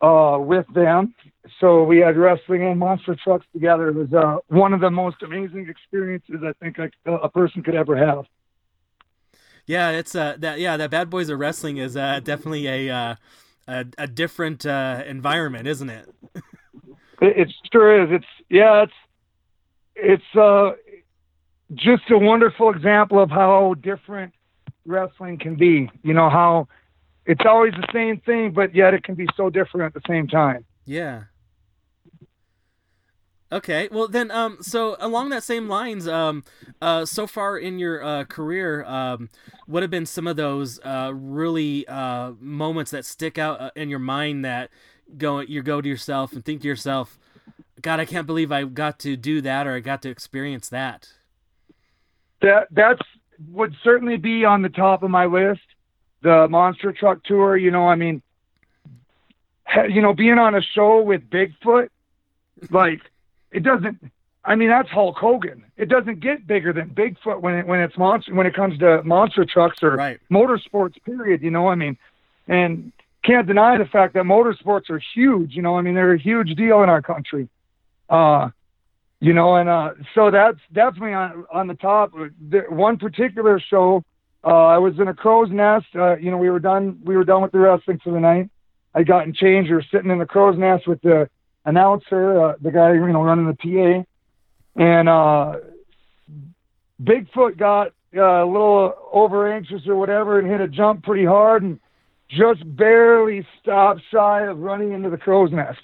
uh, 0.00 0.36
with 0.40 0.66
them. 0.74 1.14
So 1.60 1.84
we 1.84 1.98
had 1.98 2.16
wrestling 2.16 2.64
and 2.64 2.76
monster 2.76 3.16
trucks 3.22 3.46
together. 3.52 3.90
It 3.90 3.94
was 3.94 4.12
uh, 4.12 4.38
one 4.48 4.72
of 4.72 4.80
the 4.80 4.90
most 4.90 5.22
amazing 5.22 5.68
experiences 5.68 6.40
I 6.42 6.52
think 6.60 6.80
I, 6.80 6.90
a 7.06 7.28
person 7.28 7.62
could 7.62 7.76
ever 7.76 7.96
have. 7.96 8.24
Yeah, 9.64 9.90
it's 9.90 10.16
uh 10.16 10.34
that 10.40 10.58
yeah 10.58 10.76
that 10.76 10.90
Bad 10.90 11.08
Boys 11.10 11.28
of 11.28 11.38
Wrestling 11.38 11.76
is 11.76 11.96
uh, 11.96 12.18
definitely 12.24 12.66
a 12.66 12.90
uh, 12.90 13.14
a, 13.68 13.84
a 13.96 14.08
different 14.08 14.66
uh, 14.66 15.04
environment, 15.06 15.68
isn't 15.68 15.88
it? 15.88 16.08
it? 16.34 16.42
It 17.22 17.52
sure 17.72 18.02
is. 18.02 18.08
It's 18.10 18.26
yeah, 18.48 18.82
it's 18.82 18.92
it's 19.94 20.36
uh 20.36 20.72
just 21.74 22.02
a 22.10 22.18
wonderful 22.18 22.70
example 22.70 23.22
of 23.22 23.30
how 23.30 23.74
different 23.80 24.32
wrestling 24.84 25.38
can 25.38 25.56
be. 25.56 25.90
You 26.02 26.14
know 26.14 26.30
how 26.30 26.68
it's 27.26 27.44
always 27.46 27.72
the 27.74 27.86
same 27.92 28.20
thing, 28.20 28.52
but 28.52 28.74
yet 28.74 28.94
it 28.94 29.04
can 29.04 29.14
be 29.14 29.26
so 29.36 29.50
different 29.50 29.94
at 29.94 30.02
the 30.02 30.06
same 30.08 30.26
time. 30.26 30.64
Yeah. 30.84 31.24
Okay, 33.52 33.88
well 33.90 34.06
then, 34.06 34.30
um, 34.30 34.58
so 34.60 34.96
along 35.00 35.30
that 35.30 35.42
same 35.42 35.68
lines, 35.68 36.06
um, 36.06 36.44
uh, 36.80 37.04
so 37.04 37.26
far 37.26 37.58
in 37.58 37.80
your 37.80 38.02
uh, 38.02 38.24
career, 38.24 38.84
um, 38.84 39.28
what 39.66 39.82
have 39.82 39.90
been 39.90 40.06
some 40.06 40.28
of 40.28 40.36
those 40.36 40.78
uh, 40.84 41.10
really 41.12 41.86
uh, 41.88 42.32
moments 42.38 42.92
that 42.92 43.04
stick 43.04 43.38
out 43.38 43.60
uh, 43.60 43.70
in 43.74 43.88
your 43.88 43.98
mind 43.98 44.44
that 44.44 44.70
go 45.18 45.40
you 45.40 45.62
go 45.62 45.80
to 45.80 45.88
yourself 45.88 46.32
and 46.32 46.44
think 46.44 46.62
to 46.62 46.68
yourself, 46.68 47.18
God, 47.82 47.98
I 47.98 48.04
can't 48.04 48.26
believe 48.26 48.52
I 48.52 48.62
got 48.64 49.00
to 49.00 49.16
do 49.16 49.40
that 49.40 49.66
or 49.66 49.74
I 49.74 49.80
got 49.80 50.02
to 50.02 50.10
experience 50.10 50.68
that 50.68 51.08
that 52.42 52.68
that's 52.70 53.02
would 53.50 53.74
certainly 53.82 54.16
be 54.16 54.44
on 54.44 54.62
the 54.62 54.68
top 54.68 55.02
of 55.02 55.10
my 55.10 55.26
list. 55.26 55.60
The 56.22 56.48
monster 56.48 56.92
truck 56.92 57.24
tour, 57.24 57.56
you 57.56 57.70
know, 57.70 57.88
I 57.88 57.94
mean, 57.94 58.22
you 59.88 60.02
know, 60.02 60.12
being 60.12 60.38
on 60.38 60.54
a 60.54 60.60
show 60.60 61.00
with 61.00 61.30
Bigfoot, 61.30 61.88
like 62.70 63.00
it 63.50 63.62
doesn't. 63.62 63.98
I 64.44 64.54
mean, 64.54 64.70
that's 64.70 64.88
Hulk 64.88 65.16
Hogan. 65.16 65.64
It 65.76 65.88
doesn't 65.88 66.20
get 66.20 66.46
bigger 66.46 66.72
than 66.72 66.90
Bigfoot 66.90 67.40
when 67.40 67.54
it 67.54 67.66
when 67.66 67.80
it's 67.80 67.96
monster 67.96 68.34
when 68.34 68.46
it 68.46 68.54
comes 68.54 68.78
to 68.78 69.02
monster 69.02 69.44
trucks 69.44 69.82
or 69.82 69.96
right. 69.96 70.20
motorsports. 70.30 71.02
Period. 71.04 71.42
You 71.42 71.50
know, 71.50 71.68
I 71.68 71.74
mean, 71.74 71.96
and 72.48 72.92
can't 73.22 73.46
deny 73.46 73.78
the 73.78 73.84
fact 73.84 74.14
that 74.14 74.24
motorsports 74.24 74.90
are 74.90 75.00
huge. 75.14 75.54
You 75.54 75.62
know, 75.62 75.76
I 75.76 75.82
mean, 75.82 75.94
they're 75.94 76.14
a 76.14 76.18
huge 76.18 76.54
deal 76.54 76.82
in 76.82 76.88
our 76.88 77.02
country. 77.02 77.48
Uh, 78.08 78.50
you 79.20 79.34
know, 79.34 79.56
and 79.56 79.68
uh, 79.68 79.90
so 80.14 80.30
that's 80.30 80.58
definitely 80.72 81.12
on 81.12 81.44
on 81.52 81.66
the 81.66 81.74
top. 81.74 82.12
The, 82.12 82.64
one 82.70 82.96
particular 82.96 83.60
show, 83.60 84.02
uh, 84.42 84.48
I 84.48 84.78
was 84.78 84.98
in 84.98 85.08
a 85.08 85.14
crow's 85.14 85.50
nest. 85.50 85.86
Uh, 85.94 86.16
you 86.16 86.30
know, 86.30 86.38
we 86.38 86.48
were 86.48 86.58
done. 86.58 87.00
We 87.04 87.16
were 87.16 87.24
done 87.24 87.42
with 87.42 87.52
the 87.52 87.58
wrestling 87.58 88.00
for 88.02 88.12
the 88.12 88.20
night. 88.20 88.48
I 88.94 89.02
gotten 89.02 89.34
changed. 89.34 89.68
We 89.68 89.76
were 89.76 89.84
sitting 89.92 90.10
in 90.10 90.18
the 90.18 90.26
crow's 90.26 90.58
nest 90.58 90.88
with 90.88 91.02
the 91.02 91.28
announcer, 91.66 92.42
uh, 92.42 92.54
the 92.60 92.70
guy 92.70 92.94
you 92.94 93.06
know 93.08 93.22
running 93.22 93.46
the 93.46 93.54
PA, 93.54 94.82
and 94.82 95.08
uh, 95.08 95.56
Bigfoot 97.02 97.58
got 97.58 97.88
uh, 98.16 98.44
a 98.44 98.46
little 98.46 98.94
over 99.12 99.52
anxious 99.52 99.82
or 99.86 99.96
whatever 99.96 100.38
and 100.38 100.48
hit 100.48 100.60
a 100.60 100.68
jump 100.68 101.04
pretty 101.04 101.24
hard 101.24 101.62
and 101.62 101.78
just 102.28 102.62
barely 102.76 103.46
stopped 103.60 104.00
shy 104.10 104.46
of 104.46 104.58
running 104.58 104.92
into 104.92 105.10
the 105.10 105.16
crow's 105.16 105.52
nest. 105.52 105.80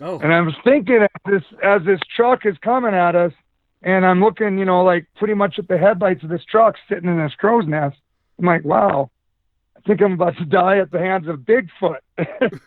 Oh. 0.00 0.18
And 0.20 0.32
I 0.32 0.40
was 0.40 0.54
thinking 0.64 1.02
as 1.02 1.08
this 1.26 1.42
as 1.62 1.82
this 1.84 2.00
truck 2.14 2.46
is 2.46 2.56
coming 2.58 2.94
at 2.94 3.16
us, 3.16 3.32
and 3.82 4.06
I'm 4.06 4.20
looking, 4.20 4.58
you 4.58 4.64
know, 4.64 4.84
like 4.84 5.06
pretty 5.16 5.34
much 5.34 5.58
at 5.58 5.68
the 5.68 5.78
headlights 5.78 6.22
of 6.22 6.28
this 6.28 6.44
truck 6.44 6.76
sitting 6.88 7.08
in 7.08 7.18
this 7.18 7.34
crow's 7.34 7.66
nest. 7.66 7.96
I'm 8.38 8.46
like, 8.46 8.64
wow. 8.64 9.10
I 9.76 9.80
think 9.86 10.00
I'm 10.02 10.12
about 10.12 10.36
to 10.38 10.44
die 10.44 10.78
at 10.78 10.90
the 10.90 10.98
hands 10.98 11.28
of 11.28 11.40
Bigfoot. 11.40 11.98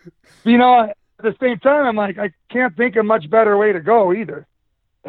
you 0.43 0.57
know, 0.57 0.83
at 0.83 0.95
the 1.21 1.35
same 1.39 1.59
time, 1.59 1.85
I'm 1.85 1.95
like, 1.95 2.17
I 2.17 2.31
can't 2.49 2.75
think 2.75 2.95
of 2.95 3.05
much 3.05 3.29
better 3.29 3.57
way 3.57 3.73
to 3.73 3.79
go 3.79 4.13
either. 4.13 4.47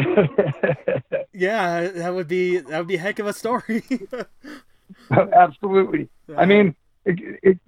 yeah, 1.32 1.88
that 1.88 2.14
would 2.14 2.28
be 2.28 2.58
that 2.58 2.78
would 2.78 2.88
be 2.88 2.96
a 2.96 3.00
heck 3.00 3.18
of 3.18 3.26
a 3.26 3.32
story. 3.32 3.82
Oh, 5.10 5.28
absolutely. 5.34 6.10
I 6.36 6.44
mean, 6.44 6.74
it, 7.06 7.18
it, 7.42 7.58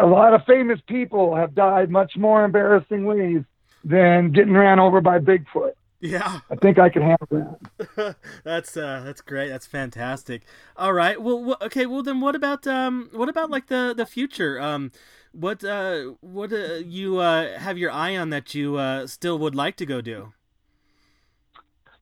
a 0.00 0.06
lot 0.06 0.34
of 0.34 0.44
famous 0.46 0.80
people 0.88 1.36
have 1.36 1.54
died 1.54 1.90
much 1.90 2.16
more 2.16 2.44
embarrassing 2.44 3.04
ways 3.04 3.44
than 3.84 4.32
getting 4.32 4.54
ran 4.54 4.78
over 4.78 5.00
by 5.00 5.18
Bigfoot. 5.18 5.72
Yeah, 6.00 6.40
I 6.50 6.56
think 6.56 6.80
I 6.80 6.88
can 6.88 7.02
handle 7.02 7.28
that. 7.30 8.16
that's 8.44 8.76
uh, 8.76 9.02
that's 9.04 9.20
great. 9.20 9.48
That's 9.50 9.66
fantastic. 9.66 10.42
All 10.76 10.92
right. 10.92 11.20
Well, 11.22 11.56
okay. 11.62 11.86
Well, 11.86 12.02
then, 12.02 12.20
what 12.20 12.34
about 12.34 12.66
um, 12.66 13.08
what 13.12 13.28
about 13.28 13.50
like 13.50 13.68
the 13.68 13.94
the 13.96 14.04
future? 14.04 14.60
Um, 14.60 14.90
what 15.30 15.62
uh, 15.62 16.14
what 16.20 16.52
uh, 16.52 16.74
you 16.84 17.18
uh, 17.18 17.56
have 17.56 17.78
your 17.78 17.92
eye 17.92 18.16
on 18.16 18.30
that 18.30 18.52
you 18.52 18.76
uh, 18.76 19.06
still 19.06 19.38
would 19.38 19.54
like 19.54 19.76
to 19.76 19.86
go 19.86 20.00
do? 20.00 20.32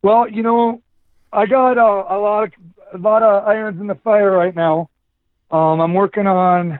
Well, 0.00 0.26
you 0.30 0.42
know, 0.42 0.80
I 1.30 1.44
got 1.44 1.76
uh, 1.76 2.06
a 2.08 2.16
lot 2.18 2.44
of 2.44 2.52
a 2.94 2.98
lot 2.98 3.22
of 3.22 3.46
irons 3.46 3.80
in 3.80 3.86
the 3.86 3.96
fire 3.96 4.30
right 4.30 4.56
now. 4.56 4.88
Um, 5.50 5.80
I'm 5.80 5.92
working 5.92 6.26
on 6.26 6.78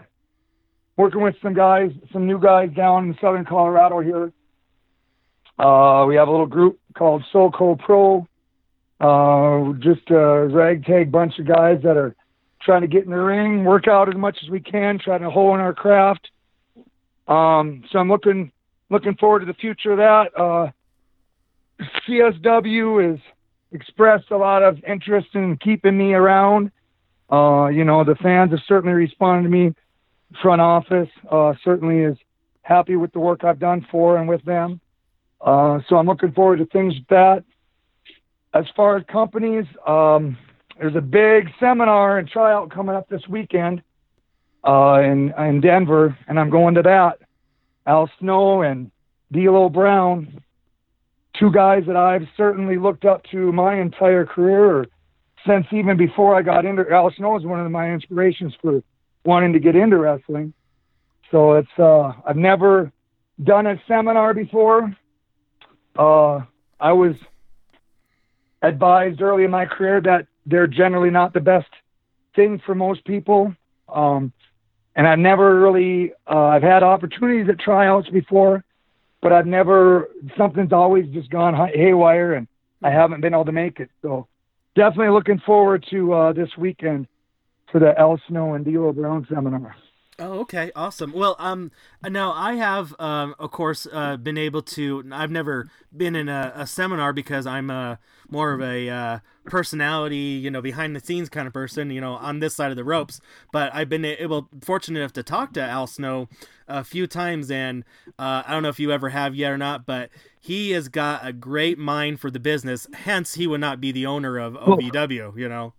working 0.97 1.21
with 1.21 1.35
some 1.43 1.55
guys, 1.55 1.91
some 2.13 2.27
new 2.27 2.39
guys 2.39 2.71
down 2.75 3.09
in 3.09 3.19
southern 3.21 3.45
Colorado 3.45 4.01
here. 4.01 4.33
Uh, 5.61 6.07
we 6.07 6.17
have 6.17 6.27
a 6.27 6.31
little 6.31 6.47
group 6.47 6.79
called 6.97 7.23
SoCo 7.35 7.79
Pro. 7.79 8.27
Uh, 8.99 9.75
just 9.79 10.09
a 10.11 10.49
ragtag 10.49 11.13
bunch 11.13 11.39
of 11.39 11.47
guys 11.47 11.81
that 11.83 11.99
are 11.99 12.15
trying 12.63 12.81
to 12.81 12.87
get 12.87 13.05
in 13.05 13.11
the 13.11 13.17
ring, 13.17 13.65
work 13.65 13.87
out 13.87 14.09
as 14.09 14.15
much 14.15 14.39
as 14.43 14.49
we 14.49 14.61
can, 14.61 14.99
trying 14.99 15.21
to 15.21 15.29
hone 15.29 15.61
our 15.61 15.75
craft. 15.75 16.31
Um, 17.29 17.85
so 17.91 17.99
I'm 17.99 18.09
looking 18.09 18.53
looking 18.89 19.17
forward 19.17 19.41
to 19.41 19.47
the 19.47 19.55
future 19.55 19.93
of 19.93 19.99
that. 19.99 20.39
Uh, 20.39 20.71
CSW 22.09 23.11
has 23.11 23.21
expressed 23.73 24.31
a 24.31 24.37
lot 24.39 24.63
of 24.63 24.83
interest 24.85 25.29
in 25.35 25.59
keeping 25.59 25.97
me 25.97 26.15
around. 26.15 26.71
Uh, 27.31 27.67
you 27.67 27.85
know, 27.85 28.03
the 28.03 28.17
fans 28.17 28.51
have 28.51 28.61
certainly 28.67 28.95
responded 28.95 29.43
to 29.43 29.51
me. 29.51 29.75
Front 30.41 30.63
office 30.63 31.09
uh, 31.31 31.53
certainly 31.63 31.99
is 31.99 32.17
happy 32.63 32.97
with 32.97 33.13
the 33.13 33.21
work 33.21 33.45
I've 33.45 33.59
done 33.59 33.87
for 33.91 34.17
and 34.17 34.27
with 34.27 34.43
them. 34.45 34.81
Uh, 35.41 35.81
so 35.89 35.97
I'm 35.97 36.07
looking 36.07 36.33
forward 36.33 36.59
to 36.59 36.67
things 36.67 36.95
that. 37.09 37.45
As 38.53 38.65
far 38.75 38.97
as 38.97 39.05
companies, 39.07 39.65
um, 39.87 40.37
there's 40.77 40.97
a 40.97 41.01
big 41.01 41.49
seminar 41.61 42.19
and 42.19 42.29
tryout 42.29 42.71
coming 42.73 42.97
up 42.97 43.09
this 43.09 43.23
weekend 43.29 43.81
uh, 44.67 45.01
in 45.05 45.33
in 45.39 45.61
Denver, 45.61 46.19
and 46.27 46.39
I'm 46.39 46.51
going 46.51 46.75
to 46.75 46.83
that. 46.83 47.19
Al 47.87 48.11
Snow 48.19 48.63
and 48.63 48.91
D'Lo 49.33 49.69
Brown, 49.69 50.43
two 51.39 51.53
guys 51.53 51.85
that 51.87 51.97
I've 51.97 52.27
certainly 52.37 52.77
looked 52.77 53.05
up 53.05 53.23
to 53.31 53.53
my 53.53 53.81
entire 53.81 54.27
career, 54.27 54.87
since 55.47 55.67
even 55.71 55.97
before 55.97 56.35
I 56.35 56.43
got 56.43 56.65
into. 56.65 56.85
Al 56.91 57.13
Snow 57.17 57.37
is 57.37 57.45
one 57.45 57.61
of 57.65 57.71
my 57.71 57.93
inspirations 57.93 58.55
for 58.61 58.83
wanting 59.25 59.53
to 59.53 59.61
get 59.61 59.77
into 59.77 59.97
wrestling. 59.97 60.53
So 61.31 61.53
it's 61.53 61.79
uh, 61.79 62.15
I've 62.27 62.37
never 62.37 62.91
done 63.43 63.67
a 63.67 63.81
seminar 63.87 64.35
before. 64.35 64.95
Uh, 66.01 66.41
I 66.81 66.93
was 66.93 67.15
advised 68.63 69.21
early 69.21 69.45
in 69.45 69.51
my 69.51 69.67
career 69.67 70.01
that 70.01 70.27
they're 70.47 70.67
generally 70.67 71.11
not 71.11 71.35
the 71.35 71.41
best 71.41 71.69
thing 72.35 72.59
for 72.65 72.75
most 72.75 73.05
people. 73.05 73.55
Um, 73.87 74.33
and 74.97 75.07
I've 75.07 75.19
never 75.19 75.61
really, 75.61 76.13
uh, 76.27 76.47
I've 76.55 76.63
had 76.63 76.83
opportunities 76.83 77.51
at 77.51 77.61
tryouts 77.61 78.09
before, 78.09 78.65
but 79.21 79.33
I've 79.33 79.47
never, 79.47 80.09
something's 80.39 80.73
always 80.73 81.07
just 81.13 81.29
gone 81.29 81.55
haywire 81.75 82.33
and 82.33 82.49
I 82.83 82.91
haven't 82.91 83.21
been 83.21 83.35
able 83.35 83.45
to 83.45 83.53
make 83.53 83.79
it. 83.79 83.91
So 84.01 84.27
definitely 84.75 85.11
looking 85.11 85.41
forward 85.45 85.85
to 85.91 86.15
uh, 86.15 86.33
this 86.33 86.49
weekend 86.57 87.09
for 87.71 87.79
the 87.79 87.93
Al 87.99 88.19
Snow 88.27 88.55
and 88.55 88.65
D'Lo 88.65 88.93
Brown 88.95 89.27
seminar. 89.29 89.77
Oh, 90.21 90.41
okay, 90.41 90.71
awesome. 90.77 91.13
Well, 91.13 91.35
um, 91.39 91.71
now 92.07 92.33
I 92.33 92.57
have, 92.57 92.95
um, 93.01 93.35
of 93.39 93.51
course, 93.53 93.87
uh, 93.91 94.19
been 94.19 94.37
able 94.37 94.61
to. 94.63 95.03
I've 95.13 95.31
never 95.31 95.71
been 95.97 96.15
in 96.15 96.29
a, 96.29 96.53
a 96.55 96.67
seminar 96.67 97.15
because 97.15 97.47
I'm 97.47 97.71
a 97.71 97.99
more 98.29 98.53
of 98.53 98.61
a 98.61 98.91
uh, 98.91 99.19
personality, 99.47 100.17
you 100.17 100.51
know, 100.51 100.61
behind 100.61 100.95
the 100.95 101.01
scenes 101.01 101.31
kind 101.31 101.47
of 101.47 101.55
person, 101.55 101.91
you 101.91 102.03
know, 102.03 102.13
on 102.13 102.41
this 102.41 102.55
side 102.55 102.71
of 102.71 102.77
the 102.77 102.85
ropes. 102.85 103.19
But 103.51 103.75
I've 103.75 103.89
been 103.89 104.05
able, 104.05 104.51
fortunate 104.61 105.01
enough 105.01 105.15
to 105.15 105.23
talk 105.23 105.55
to 105.55 105.63
Al 105.63 105.87
Snow 105.87 106.29
a 106.69 106.85
few 106.85 107.07
times, 107.07 107.51
and 107.51 107.85
uh, 108.19 108.43
I 108.47 108.53
don't 108.53 108.63
know 108.63 108.69
if 108.69 108.79
you 108.79 108.93
ever 108.93 109.09
have 109.09 109.35
yet 109.35 109.51
or 109.51 109.59
not, 109.59 109.87
but 109.87 110.11
he 110.39 110.73
has 110.73 110.89
got 110.89 111.27
a 111.27 111.33
great 111.33 111.79
mind 111.79 112.21
for 112.21 112.31
the 112.31 112.39
business. 112.39 112.87
Hence, 112.93 113.35
he 113.35 113.47
would 113.47 113.61
not 113.63 113.81
be 113.81 113.91
the 113.91 114.05
owner 114.05 114.37
of 114.37 114.53
OVW, 114.53 115.39
you 115.39 115.49
know. 115.49 115.73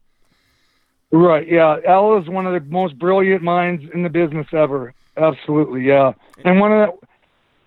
Right. 1.12 1.48
Yeah. 1.48 1.78
Al 1.88 2.18
is 2.18 2.30
one 2.30 2.46
of 2.46 2.54
the 2.54 2.70
most 2.70 2.98
brilliant 2.98 3.44
minds 3.44 3.84
in 3.94 4.04
the 4.04 4.10
business 4.10 4.48
ever. 4.54 4.94
Absolutely. 5.18 5.82
Yeah. 5.82 6.14
And 6.46 6.60
one 6.60 6.72
of 6.72 6.90
the, 6.90 7.08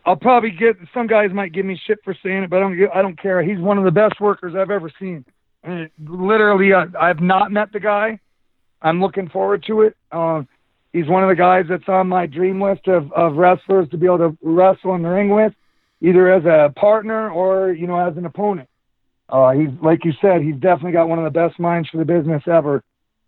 I'll 0.07 0.17
probably 0.17 0.51
get 0.51 0.77
some 0.95 1.07
guys 1.07 1.31
might 1.33 1.53
give 1.53 1.67
me 1.67 1.79
shit 1.87 1.99
for 2.05 2.17
saying 2.23 2.45
it, 2.45 2.51
but 2.51 2.57
I 2.57 2.61
don't. 2.61 2.91
I 2.95 3.03
don't 3.03 3.21
care. 3.21 3.43
He's 3.43 3.59
one 3.59 3.79
of 3.79 3.85
the 3.85 3.91
best 3.91 4.21
workers 4.21 4.55
I've 4.57 4.71
ever 4.71 4.91
seen. 4.99 5.25
And 5.63 5.91
literally, 5.99 6.73
I, 6.75 6.87
I've 6.99 7.21
not 7.21 7.53
met 7.53 7.73
the 7.73 7.81
guy. 7.81 8.21
I'm 8.83 9.01
looking 9.01 9.29
forward 9.29 9.65
to 9.67 9.83
it. 9.83 9.97
Uh, 10.13 10.43
he's 10.93 11.07
one 11.07 11.23
of 11.23 11.31
the 11.31 11.37
guys 11.37 11.65
that's 11.69 11.89
on 11.89 12.09
my 12.09 12.27
dream 12.27 12.61
list 12.61 12.87
of, 12.87 13.11
of 13.13 13.37
wrestlers 13.37 13.89
to 13.91 13.97
be 13.97 14.07
able 14.07 14.19
to 14.19 14.39
wrestle 14.43 14.95
in 14.95 15.03
the 15.03 15.09
ring 15.09 15.31
with, 15.31 15.55
either 16.03 16.31
as 16.33 16.45
a 16.45 16.73
partner 16.79 17.31
or 17.31 17.73
you 17.73 17.87
know 17.87 17.99
as 17.99 18.17
an 18.17 18.27
opponent. 18.27 18.69
Uh, 19.29 19.53
he's 19.53 19.71
like 19.83 20.05
you 20.05 20.13
said, 20.21 20.43
he's 20.43 20.57
definitely 20.57 20.93
got 20.93 21.09
one 21.09 21.19
of 21.19 21.25
the 21.25 21.31
best 21.39 21.59
minds 21.59 21.89
for 21.89 21.99
the 21.99 22.05
business 22.05 22.43
ever 22.47 22.83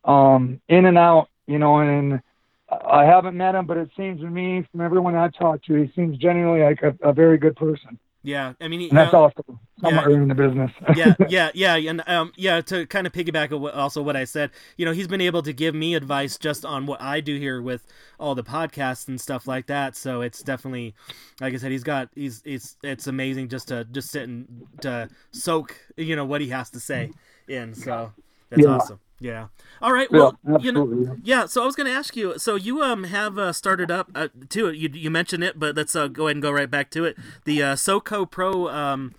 um, 0.06 0.60
in 0.68 0.86
and 0.86 0.96
out, 0.96 1.28
you 1.46 1.58
know, 1.58 1.78
and 1.78 2.20
I 2.68 3.04
haven't 3.04 3.36
met 3.36 3.54
him, 3.54 3.66
but 3.66 3.76
it 3.76 3.90
seems 3.96 4.20
to 4.20 4.26
me 4.26 4.66
from 4.70 4.80
everyone 4.80 5.14
I 5.14 5.28
talked 5.28 5.66
to, 5.66 5.74
he 5.74 5.92
seems 5.94 6.16
genuinely 6.18 6.62
like 6.62 6.82
a, 6.82 6.96
a 7.08 7.12
very 7.12 7.38
good 7.38 7.56
person. 7.56 7.98
Yeah, 8.26 8.54
I 8.60 8.66
mean, 8.66 8.88
and 8.88 8.98
that's 8.98 9.14
uh, 9.14 9.22
awesome. 9.22 9.60
Somewhat 9.80 10.10
yeah, 10.10 10.16
in 10.16 10.26
the 10.26 10.34
business. 10.34 10.72
yeah, 10.96 11.14
yeah, 11.28 11.50
yeah, 11.54 11.76
and 11.76 12.02
um, 12.08 12.32
yeah. 12.34 12.60
To 12.60 12.84
kind 12.84 13.06
of 13.06 13.12
piggyback 13.12 13.52
also 13.76 14.02
what 14.02 14.16
I 14.16 14.24
said, 14.24 14.50
you 14.76 14.84
know, 14.84 14.90
he's 14.90 15.06
been 15.06 15.20
able 15.20 15.42
to 15.42 15.52
give 15.52 15.76
me 15.76 15.94
advice 15.94 16.36
just 16.36 16.64
on 16.64 16.86
what 16.86 17.00
I 17.00 17.20
do 17.20 17.38
here 17.38 17.62
with 17.62 17.86
all 18.18 18.34
the 18.34 18.42
podcasts 18.42 19.06
and 19.06 19.20
stuff 19.20 19.46
like 19.46 19.66
that. 19.68 19.94
So 19.94 20.22
it's 20.22 20.42
definitely, 20.42 20.96
like 21.40 21.54
I 21.54 21.56
said, 21.58 21.70
he's 21.70 21.84
got 21.84 22.08
he's 22.16 22.42
it's 22.44 22.76
it's 22.82 23.06
amazing 23.06 23.48
just 23.48 23.68
to 23.68 23.84
just 23.84 24.10
sit 24.10 24.24
and 24.24 24.66
to 24.80 25.08
soak, 25.30 25.78
you 25.96 26.16
know, 26.16 26.24
what 26.24 26.40
he 26.40 26.48
has 26.48 26.68
to 26.70 26.80
say 26.80 27.12
in. 27.46 27.74
So 27.74 28.12
that's 28.50 28.62
yeah. 28.62 28.70
awesome. 28.70 28.98
Yeah. 29.18 29.48
All 29.81 29.92
right. 29.92 30.11
Well, 30.11 30.38
yeah, 30.46 30.59
you 30.61 30.72
know, 30.72 31.16
yeah. 31.22 31.46
So 31.46 31.62
I 31.62 31.66
was 31.66 31.74
going 31.74 31.87
to 31.87 31.92
ask 31.92 32.16
you. 32.16 32.38
So 32.38 32.55
you 32.55 32.83
um 32.83 33.05
have 33.05 33.38
uh, 33.38 33.52
started 33.52 33.90
up 33.90 34.11
uh, 34.14 34.29
too. 34.48 34.70
You 34.72 34.90
you 34.92 35.11
mentioned 35.11 35.42
it, 35.42 35.59
but 35.59 35.74
let's 35.74 35.96
uh, 35.96 36.09
go 36.09 36.26
ahead 36.26 36.37
and 36.37 36.42
go 36.42 36.50
right 36.50 36.70
back 36.70 36.90
to 36.90 37.05
it. 37.05 37.16
The 37.44 37.62
uh, 37.62 37.74
SoCo 37.76 38.31
Pro 38.31 38.68
um 38.68 39.14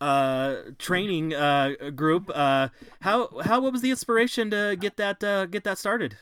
uh 0.00 0.56
training 0.78 1.34
uh 1.34 1.90
group. 1.94 2.30
Uh, 2.34 2.68
how 3.00 3.28
how 3.42 3.60
what 3.60 3.72
was 3.72 3.82
the 3.82 3.90
inspiration 3.90 4.50
to 4.50 4.76
get 4.78 4.96
that 4.96 5.22
uh, 5.22 5.46
get 5.46 5.64
that 5.64 5.78
started? 5.78 6.16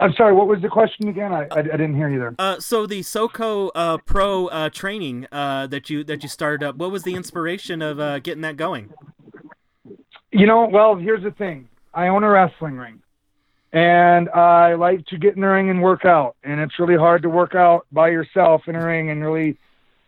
I'm 0.00 0.14
sorry. 0.14 0.32
What 0.32 0.46
was 0.46 0.62
the 0.62 0.68
question 0.68 1.08
again? 1.08 1.32
I, 1.32 1.42
I, 1.50 1.58
I 1.58 1.62
didn't 1.62 1.94
hear 1.94 2.08
you 2.08 2.18
there. 2.18 2.34
Uh, 2.38 2.58
so 2.58 2.86
the 2.86 3.00
SoCo 3.00 3.70
uh, 3.74 3.98
Pro 3.98 4.46
uh, 4.46 4.70
training 4.70 5.26
uh, 5.30 5.66
that 5.66 5.90
you 5.90 6.02
that 6.04 6.22
you 6.22 6.28
started 6.28 6.66
up. 6.66 6.76
What 6.76 6.90
was 6.90 7.02
the 7.02 7.14
inspiration 7.14 7.82
of 7.82 8.00
uh, 8.00 8.18
getting 8.20 8.40
that 8.40 8.56
going? 8.56 8.90
You 10.32 10.46
know, 10.46 10.66
well, 10.66 10.96
here's 10.96 11.22
the 11.22 11.32
thing. 11.32 11.68
I 11.92 12.08
own 12.08 12.24
a 12.24 12.30
wrestling 12.30 12.76
ring. 12.76 13.02
And 13.72 14.28
I 14.30 14.74
like 14.74 15.06
to 15.06 15.18
get 15.18 15.34
in 15.36 15.42
the 15.42 15.46
ring 15.48 15.70
and 15.70 15.80
work 15.80 16.04
out. 16.04 16.36
And 16.42 16.60
it's 16.60 16.78
really 16.78 16.96
hard 16.96 17.22
to 17.22 17.28
work 17.28 17.54
out 17.54 17.86
by 17.92 18.08
yourself 18.08 18.62
in 18.66 18.74
a 18.74 18.84
ring 18.84 19.10
and 19.10 19.24
really 19.24 19.58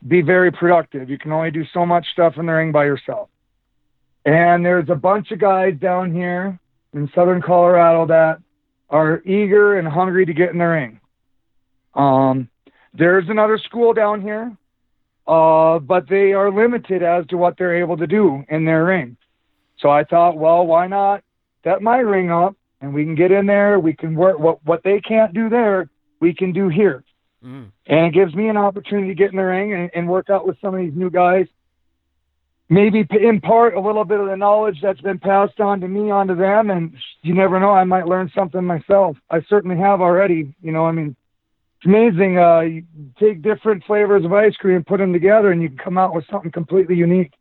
be 0.07 0.21
very 0.21 0.51
productive. 0.51 1.09
You 1.09 1.19
can 1.19 1.33
only 1.33 1.53
do 1.53 1.65
so 1.73 1.87
much 1.87 2.07
stuff 2.13 2.37
in 2.37 2.47
the 2.47 2.53
ring 2.53 2.73
by 2.73 2.85
yourself. 2.87 3.29
And 4.25 4.65
there's 4.65 4.89
a 4.89 4.95
bunch 4.95 5.31
of 5.31 5.39
guys 5.39 5.75
down 5.81 6.13
here 6.13 6.59
in 6.93 7.11
southern 7.15 7.41
Colorado 7.41 8.07
that 8.07 8.39
are 8.91 9.23
eager 9.25 9.79
and 9.79 9.87
hungry 9.87 10.27
to 10.27 10.33
get 10.33 10.51
in 10.51 10.59
the 10.59 10.65
ring. 10.65 11.01
Um, 11.95 12.49
there's 12.95 13.29
another 13.29 13.59
school 13.59 13.93
down 13.95 14.21
here, 14.21 14.57
uh, 15.27 15.79
but 15.79 16.09
they 16.09 16.33
are 16.33 16.51
limited 16.51 17.03
as 17.03 17.27
to 17.29 17.37
what 17.37 17.57
they're 17.57 17.77
able 17.77 17.97
to 17.97 18.07
do 18.07 18.45
in 18.49 18.65
their 18.65 18.85
ring. 18.85 19.17
So 19.79 19.89
I 19.89 20.05
thought, 20.05 20.37
well, 20.37 20.67
why 20.67 20.87
not 20.89 21.25
set 21.65 21.83
my 21.83 21.99
ring 21.99 22.31
up 22.31 22.57
and 22.81 22.93
we 22.93 23.05
can 23.05 23.15
get 23.15 23.31
in 23.31 23.47
there. 23.47 23.79
We 23.79 23.95
can 23.95 24.15
work 24.15 24.39
what 24.39 24.65
what 24.65 24.83
they 24.83 25.01
can't 25.01 25.33
do 25.33 25.49
there, 25.49 25.89
we 26.21 26.35
can 26.35 26.53
do 26.53 26.69
here. 26.69 27.05
Mm. 27.45 27.73
And 27.87 28.07
it 28.07 28.13
gives 28.13 28.35
me 28.35 28.49
an 28.49 28.57
opportunity 28.57 29.09
to 29.09 29.15
get 29.15 29.31
in 29.31 29.37
the 29.37 29.43
ring 29.43 29.73
and, 29.73 29.91
and 29.95 30.09
work 30.09 30.31
out 30.31 30.47
with 30.47 30.61
some 30.61 30.75
of 30.75 30.81
these 30.81 30.95
new 30.95 31.11
guys. 31.11 31.47
maybe 32.69 33.07
impart 33.21 33.75
a 33.75 33.81
little 33.81 34.05
bit 34.05 34.21
of 34.21 34.27
the 34.29 34.37
knowledge 34.37 34.79
that's 34.81 35.01
been 35.01 35.19
passed 35.19 35.61
on 35.61 35.81
to 35.81 35.89
me 35.89 36.11
onto 36.11 36.35
them 36.35 36.71
and 36.71 36.97
you 37.23 37.35
never 37.35 37.61
know 37.61 37.71
i 37.71 37.85
might 37.85 38.07
learn 38.07 38.31
something 38.35 38.65
myself 38.65 39.17
i 39.29 39.43
certainly 39.43 39.77
have 39.77 40.01
already 40.01 40.55
you 40.63 40.73
know 40.73 40.87
i 40.87 40.93
mean 40.93 41.15
it's 41.77 41.87
amazing 41.87 42.39
uh 42.39 42.61
you 42.61 42.85
take 43.19 43.43
different 43.43 43.85
flavors 43.85 44.25
of 44.25 44.33
ice 44.33 44.57
cream 44.57 44.83
put 44.85 44.99
them 44.99 45.13
together 45.13 45.51
and 45.51 45.61
you 45.61 45.69
can 45.69 45.77
come 45.77 45.99
out 45.99 46.15
with 46.15 46.25
something 46.31 46.51
completely 46.51 46.95
unique 46.95 47.35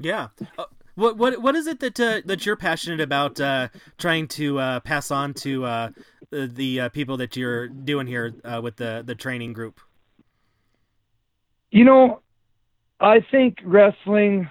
yeah 0.00 0.28
uh, 0.58 0.64
what 0.98 1.16
what 1.16 1.40
what 1.42 1.54
is 1.54 1.66
it 1.66 1.80
that 1.80 1.98
uh, 2.00 2.20
that 2.24 2.44
you're 2.44 2.56
passionate 2.56 3.00
about 3.00 3.40
uh, 3.40 3.68
trying 3.98 4.26
to 4.28 4.58
uh, 4.58 4.80
pass 4.80 5.10
on 5.10 5.32
to 5.34 5.64
uh, 5.64 5.90
the, 6.30 6.80
uh, 6.80 6.88
people 6.90 7.16
that 7.16 7.36
you're 7.36 7.68
doing 7.68 8.06
here 8.06 8.34
with 8.62 8.76
the 8.76 9.02
the 9.06 9.14
training 9.14 9.52
group 9.52 9.80
you 11.70 11.84
know 11.84 12.20
I 13.00 13.20
think 13.30 13.58
wrestling, 13.64 14.50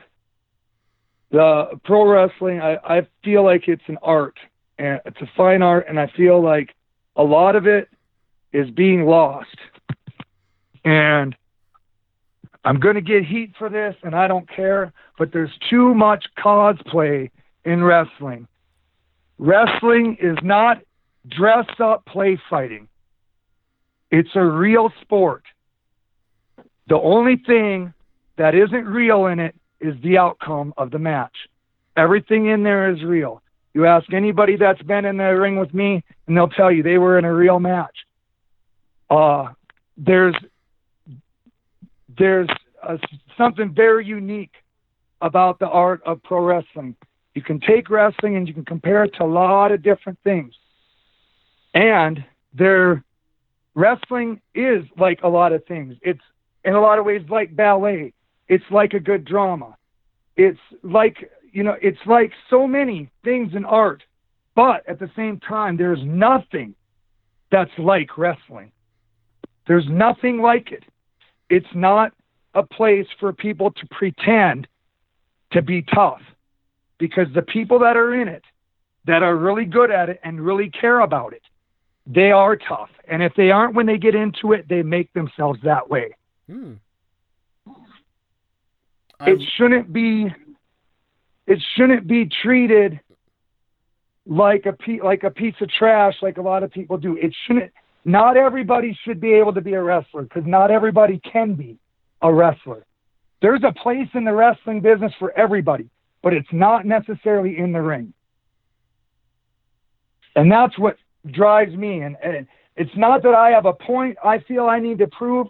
the 1.32 1.80
pro 1.84 2.08
wrestling, 2.08 2.62
I, 2.62 2.78
I 2.84 3.08
feel 3.24 3.44
like 3.44 3.68
it's 3.68 3.84
an 3.88 3.98
art 4.02 4.38
and 4.78 5.02
it's 5.06 5.22
a 5.22 5.30
fine 5.36 5.62
art, 5.62 5.88
and 5.90 6.00
I 6.00 6.08
feel 6.16 6.42
like 6.42 6.74
a 7.16 7.24
lot 7.24 7.56
of 7.56 7.68
it 7.68 7.90
is 8.54 8.70
being 8.70 9.06
lost. 9.06 9.58
And 10.86 11.36
I'm 12.68 12.82
going 12.82 12.96
to 12.96 13.02
get 13.02 13.24
heat 13.24 13.54
for 13.58 13.70
this, 13.70 13.96
and 14.04 14.14
I 14.14 14.28
don't 14.28 14.46
care, 14.50 14.92
but 15.18 15.32
there's 15.32 15.58
too 15.70 15.94
much 15.94 16.26
cosplay 16.38 17.32
in 17.64 17.82
wrestling. 17.82 18.46
Wrestling 19.38 20.18
is 20.20 20.38
not 20.44 20.80
dress 21.30 21.68
up 21.80 22.06
play 22.06 22.38
fighting, 22.50 22.90
it's 24.12 24.36
a 24.36 24.44
real 24.44 24.92
sport. 25.00 25.44
The 26.90 26.98
only 26.98 27.38
thing 27.38 27.94
that 28.38 28.54
isn't 28.54 28.86
real 28.86 29.28
in 29.28 29.40
it 29.40 29.56
is 29.80 29.96
the 30.04 30.18
outcome 30.18 30.74
of 30.76 30.92
the 30.92 31.00
match. 31.00 31.36
Everything 31.96 32.48
in 32.48 32.64
there 32.64 32.92
is 32.94 33.02
real. 33.02 33.42
You 33.74 33.86
ask 33.86 34.12
anybody 34.12 34.58
that's 34.58 34.82
been 34.82 35.06
in 35.06 35.16
the 35.16 35.24
ring 35.24 35.58
with 35.58 35.74
me, 35.74 36.04
and 36.28 36.36
they'll 36.36 36.50
tell 36.50 36.70
you 36.70 36.84
they 36.84 36.98
were 36.98 37.18
in 37.18 37.24
a 37.24 37.34
real 37.34 37.62
match. 37.62 37.96
Uh, 39.10 39.54
there's 39.96 40.36
there's 42.18 42.50
a, 42.84 43.00
something 43.38 43.74
very 43.74 44.06
unique 44.06 44.54
about 45.22 45.60
the 45.60 45.68
art 45.68 46.02
of 46.06 46.22
pro 46.24 46.44
wrestling. 46.44 46.96
You 47.34 47.42
can 47.42 47.60
take 47.60 47.90
wrestling 47.90 48.36
and 48.36 48.48
you 48.48 48.54
can 48.54 48.66
compare 48.66 49.04
it 49.04 49.14
to 49.16 49.24
a 49.24 49.26
lot 49.26 49.72
of 49.72 49.84
different 49.84 50.20
things. 50.24 50.54
And 51.74 52.24
their 52.54 53.04
wrestling 53.76 54.42
is 54.56 54.84
like 54.98 55.20
a 55.24 55.28
lot 55.28 55.54
of 55.54 55.64
things. 55.66 55.96
It's 56.02 56.22
in 56.66 56.74
a 56.74 56.82
lot 56.82 57.00
of 57.00 57.06
ways 57.06 57.22
like 57.30 57.56
ballet. 57.56 58.14
It's 58.48 58.64
like 58.72 58.94
a 58.94 59.00
good 59.00 59.26
drama. 59.26 59.78
It's 60.36 60.60
like, 60.84 61.30
you 61.52 61.64
know, 61.64 61.76
it's 61.82 62.00
like 62.06 62.32
so 62.50 62.68
many 62.68 63.10
things 63.24 63.54
in 63.56 63.66
art, 63.66 64.04
but 64.56 64.88
at 64.88 65.00
the 65.00 65.10
same 65.16 65.40
time, 65.40 65.78
there's 65.78 66.04
nothing 66.04 66.76
that's 67.52 67.72
like 67.78 68.18
wrestling. 68.18 68.72
There's 69.68 69.88
nothing 69.90 70.40
like 70.40 70.72
it. 70.72 70.84
It's 71.50 71.68
not 71.74 72.14
a 72.54 72.64
place 72.64 73.08
for 73.20 73.34
people 73.34 73.72
to 73.72 73.88
pretend 73.92 74.68
to 75.52 75.62
be 75.62 75.82
tough 75.82 76.22
because 76.98 77.28
the 77.34 77.42
people 77.42 77.80
that 77.80 77.96
are 77.96 78.14
in 78.14 78.28
it, 78.28 78.44
that 79.06 79.24
are 79.24 79.36
really 79.36 79.66
good 79.66 79.92
at 79.92 80.10
it 80.10 80.20
and 80.24 80.42
really 80.42 80.70
care 80.70 81.00
about 81.00 81.34
it, 81.34 81.44
they 82.06 82.32
are 82.32 82.56
tough. 82.56 82.90
And 83.08 83.24
if 83.24 83.34
they 83.36 83.52
aren't 83.52 83.76
when 83.76 83.86
they 83.86 83.98
get 83.98 84.16
into 84.16 84.54
it, 84.54 84.68
they 84.68 84.82
make 84.82 85.12
themselves 85.14 85.60
that 85.64 85.90
way. 85.90 86.16
Hmm 86.50 86.74
it 89.26 89.42
shouldn't 89.56 89.92
be 89.92 90.28
it 91.48 91.60
shouldn't 91.76 92.08
be 92.08 92.30
treated 92.42 93.00
like 94.26 94.66
a 94.66 94.76
like 95.04 95.24
a 95.24 95.32
piece 95.32 95.56
of 95.62 95.70
trash 95.70 96.16
like 96.22 96.38
a 96.38 96.42
lot 96.42 96.64
of 96.64 96.72
people 96.72 96.98
do. 96.98 97.18
It 97.18 97.34
shouldn't 97.46 97.72
not 98.08 98.38
everybody 98.38 98.98
should 99.04 99.20
be 99.20 99.34
able 99.34 99.54
to 99.54 99.60
be 99.60 99.74
a 99.74 99.84
wrestler 99.84 100.24
because 100.24 100.46
not 100.46 100.72
everybody 100.72 101.20
can 101.20 101.56
be 101.56 101.78
a 102.22 102.34
wrestler. 102.34 102.86
There's 103.42 103.64
a 103.64 103.74
place 103.74 104.08
in 104.14 104.24
the 104.24 104.34
wrestling 104.34 104.80
business 104.80 105.12
for 105.20 105.38
everybody, 105.38 105.90
but 106.24 106.34
it's 106.34 106.48
not 106.54 106.86
necessarily 106.86 107.58
in 107.60 107.74
the 107.74 107.82
ring. 107.82 108.14
And 110.38 110.50
that's 110.50 110.80
what 110.80 110.96
drives 111.32 111.76
me. 111.76 112.00
And, 112.00 112.16
and 112.24 112.48
it's 112.78 112.96
not 112.96 113.24
that 113.24 113.36
I 113.36 113.50
have 113.50 113.66
a 113.66 113.74
point 113.74 114.18
I 114.24 114.40
feel 114.40 114.68
I 114.68 114.80
need 114.80 115.00
to 115.00 115.08
prove 115.08 115.48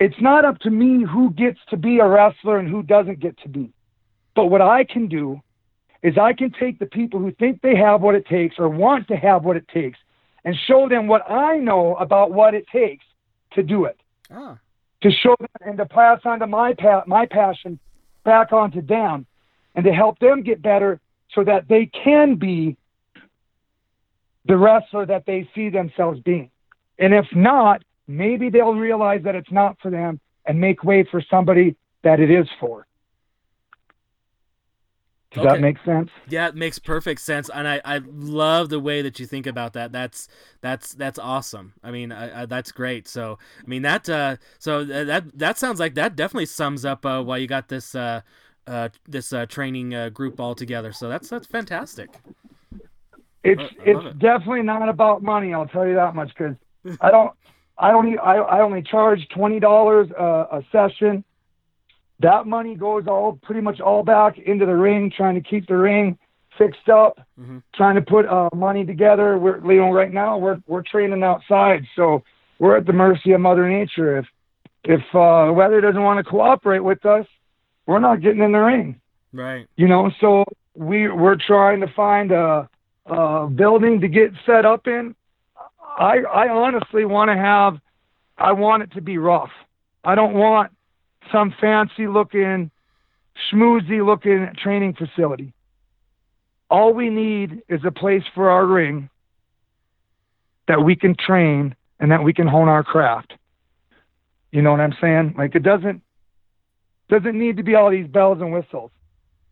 it's 0.00 0.20
not 0.20 0.44
up 0.44 0.58
to 0.60 0.70
me 0.70 1.04
who 1.04 1.30
gets 1.30 1.60
to 1.68 1.76
be 1.76 2.00
a 2.00 2.08
wrestler 2.08 2.58
and 2.58 2.68
who 2.68 2.82
doesn't 2.82 3.20
get 3.20 3.38
to 3.42 3.48
be. 3.48 3.72
But 4.34 4.46
what 4.46 4.62
I 4.62 4.82
can 4.82 5.06
do 5.06 5.40
is 6.02 6.18
I 6.18 6.32
can 6.32 6.50
take 6.50 6.78
the 6.80 6.86
people 6.86 7.20
who 7.20 7.30
think 7.32 7.60
they 7.60 7.76
have 7.76 8.00
what 8.00 8.16
it 8.16 8.26
takes 8.26 8.56
or 8.58 8.68
want 8.68 9.06
to 9.08 9.16
have 9.16 9.44
what 9.44 9.56
it 9.56 9.68
takes 9.68 9.98
and 10.44 10.56
show 10.66 10.88
them 10.88 11.06
what 11.06 11.28
I 11.30 11.58
know 11.58 11.96
about 11.96 12.32
what 12.32 12.54
it 12.54 12.66
takes 12.72 13.04
to 13.52 13.62
do 13.62 13.84
it. 13.84 14.00
Ah. 14.30 14.58
To 15.02 15.10
show 15.10 15.34
them 15.38 15.48
and 15.62 15.78
to 15.78 15.86
pass 15.86 16.20
on 16.24 16.40
to 16.40 16.46
my 16.46 16.74
pa- 16.74 17.04
my 17.06 17.26
passion 17.26 17.78
back 18.24 18.52
onto 18.52 18.82
them 18.82 19.26
and 19.74 19.84
to 19.84 19.92
help 19.92 20.18
them 20.18 20.42
get 20.42 20.60
better 20.62 21.00
so 21.34 21.44
that 21.44 21.68
they 21.68 21.86
can 21.86 22.36
be 22.36 22.76
the 24.46 24.56
wrestler 24.56 25.06
that 25.06 25.24
they 25.26 25.48
see 25.54 25.68
themselves 25.68 26.20
being. 26.20 26.50
And 26.98 27.14
if 27.14 27.26
not, 27.34 27.82
maybe 28.06 28.50
they'll 28.50 28.74
realize 28.74 29.22
that 29.24 29.34
it's 29.34 29.50
not 29.50 29.78
for 29.80 29.90
them 29.90 30.20
and 30.46 30.60
make 30.60 30.84
way 30.84 31.06
for 31.10 31.22
somebody 31.30 31.76
that 32.02 32.20
it 32.20 32.30
is 32.30 32.46
for. 32.58 32.86
Does 35.32 35.46
okay. 35.46 35.54
that 35.54 35.60
make 35.60 35.76
sense? 35.84 36.10
Yeah, 36.28 36.48
it 36.48 36.56
makes 36.56 36.80
perfect 36.80 37.20
sense, 37.20 37.48
and 37.54 37.68
I, 37.68 37.80
I 37.84 38.00
love 38.04 38.68
the 38.68 38.80
way 38.80 39.00
that 39.00 39.20
you 39.20 39.26
think 39.26 39.46
about 39.46 39.74
that. 39.74 39.92
That's 39.92 40.26
that's 40.60 40.92
that's 40.94 41.20
awesome. 41.20 41.74
I 41.84 41.92
mean, 41.92 42.10
I, 42.10 42.42
I, 42.42 42.46
that's 42.46 42.72
great. 42.72 43.06
So 43.06 43.38
I 43.64 43.68
mean 43.68 43.82
that 43.82 44.08
uh, 44.08 44.36
so 44.58 44.82
that 44.84 45.38
that 45.38 45.56
sounds 45.56 45.78
like 45.78 45.94
that 45.94 46.16
definitely 46.16 46.46
sums 46.46 46.84
up 46.84 47.06
uh, 47.06 47.22
why 47.22 47.36
you 47.36 47.46
got 47.46 47.68
this 47.68 47.94
uh, 47.94 48.22
uh, 48.66 48.88
this 49.08 49.32
uh, 49.32 49.46
training 49.46 49.94
uh, 49.94 50.08
group 50.08 50.40
all 50.40 50.56
together. 50.56 50.92
So 50.92 51.08
that's 51.08 51.28
that's 51.28 51.46
fantastic. 51.46 52.10
It's 53.44 53.62
it's 53.84 54.04
it. 54.04 54.18
definitely 54.18 54.62
not 54.62 54.88
about 54.88 55.22
money. 55.22 55.54
I'll 55.54 55.68
tell 55.68 55.86
you 55.86 55.94
that 55.94 56.16
much 56.16 56.32
because 56.36 56.56
I 57.00 57.12
don't 57.12 57.32
I 57.78 57.92
only 57.92 58.18
I, 58.18 58.34
I 58.38 58.60
only 58.62 58.82
charge 58.82 59.28
twenty 59.28 59.60
dollars 59.60 60.10
a 60.10 60.60
session. 60.72 61.22
That 62.20 62.46
money 62.46 62.74
goes 62.74 63.04
all 63.06 63.38
pretty 63.42 63.60
much 63.60 63.80
all 63.80 64.02
back 64.02 64.38
into 64.38 64.66
the 64.66 64.76
ring, 64.76 65.12
trying 65.14 65.34
to 65.34 65.40
keep 65.40 65.66
the 65.66 65.76
ring 65.76 66.18
fixed 66.58 66.88
up, 66.88 67.18
mm-hmm. 67.40 67.58
trying 67.74 67.94
to 67.94 68.02
put 68.02 68.26
uh, 68.26 68.50
money 68.54 68.84
together. 68.84 69.38
We're 69.38 69.58
you 69.72 69.80
know 69.80 69.92
right 69.92 70.12
now 70.12 70.38
we're 70.38 70.60
we're 70.66 70.82
training 70.82 71.22
outside, 71.22 71.84
so 71.96 72.22
we're 72.58 72.76
at 72.76 72.86
the 72.86 72.92
mercy 72.92 73.32
of 73.32 73.40
Mother 73.40 73.68
Nature. 73.68 74.18
If 74.18 74.26
if 74.84 75.00
uh, 75.14 75.52
weather 75.52 75.80
doesn't 75.80 76.02
want 76.02 76.24
to 76.24 76.30
cooperate 76.30 76.80
with 76.80 77.04
us, 77.06 77.26
we're 77.86 78.00
not 78.00 78.20
getting 78.20 78.42
in 78.42 78.52
the 78.52 78.58
ring. 78.58 79.00
Right. 79.32 79.66
You 79.76 79.88
know, 79.88 80.10
so 80.20 80.44
we 80.74 81.08
we're 81.08 81.36
trying 81.36 81.80
to 81.80 81.88
find 81.94 82.32
a, 82.32 82.68
a 83.06 83.46
building 83.46 84.00
to 84.00 84.08
get 84.08 84.32
set 84.44 84.66
up 84.66 84.86
in 84.86 85.14
I 85.98 86.18
I 86.20 86.48
honestly 86.48 87.04
want 87.04 87.30
to 87.30 87.36
have 87.36 87.78
I 88.38 88.52
want 88.52 88.82
it 88.82 88.92
to 88.92 89.00
be 89.00 89.18
rough. 89.18 89.50
I 90.02 90.14
don't 90.14 90.34
want 90.34 90.72
some 91.32 91.54
fancy 91.60 92.06
looking 92.06 92.70
schmoozy 93.52 94.04
looking 94.04 94.48
training 94.62 94.94
facility. 94.94 95.52
All 96.68 96.94
we 96.94 97.10
need 97.10 97.62
is 97.68 97.80
a 97.84 97.90
place 97.90 98.22
for 98.34 98.50
our 98.50 98.64
ring 98.66 99.08
that 100.68 100.82
we 100.84 100.94
can 100.94 101.16
train 101.16 101.74
and 101.98 102.12
that 102.12 102.22
we 102.22 102.32
can 102.32 102.46
hone 102.46 102.68
our 102.68 102.84
craft. 102.84 103.34
You 104.52 104.62
know 104.62 104.70
what 104.70 104.80
I'm 104.80 104.94
saying? 105.00 105.34
Like 105.36 105.54
it 105.54 105.62
doesn't 105.62 106.02
doesn't 107.08 107.36
need 107.36 107.56
to 107.56 107.62
be 107.62 107.74
all 107.74 107.90
these 107.90 108.06
bells 108.06 108.40
and 108.40 108.52
whistles. 108.52 108.90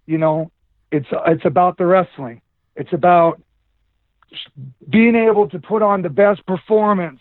You 0.07 0.19
know, 0.19 0.51
it's 0.93 1.09
it's 1.27 1.45
about 1.45 1.77
the 1.77 1.87
wrestling. 1.87 2.41
It's 2.77 2.93
about 2.93 3.41
being 4.89 5.17
able 5.17 5.49
to 5.49 5.59
put 5.59 5.83
on 5.83 6.03
the 6.03 6.09
best 6.09 6.45
performance 6.47 7.21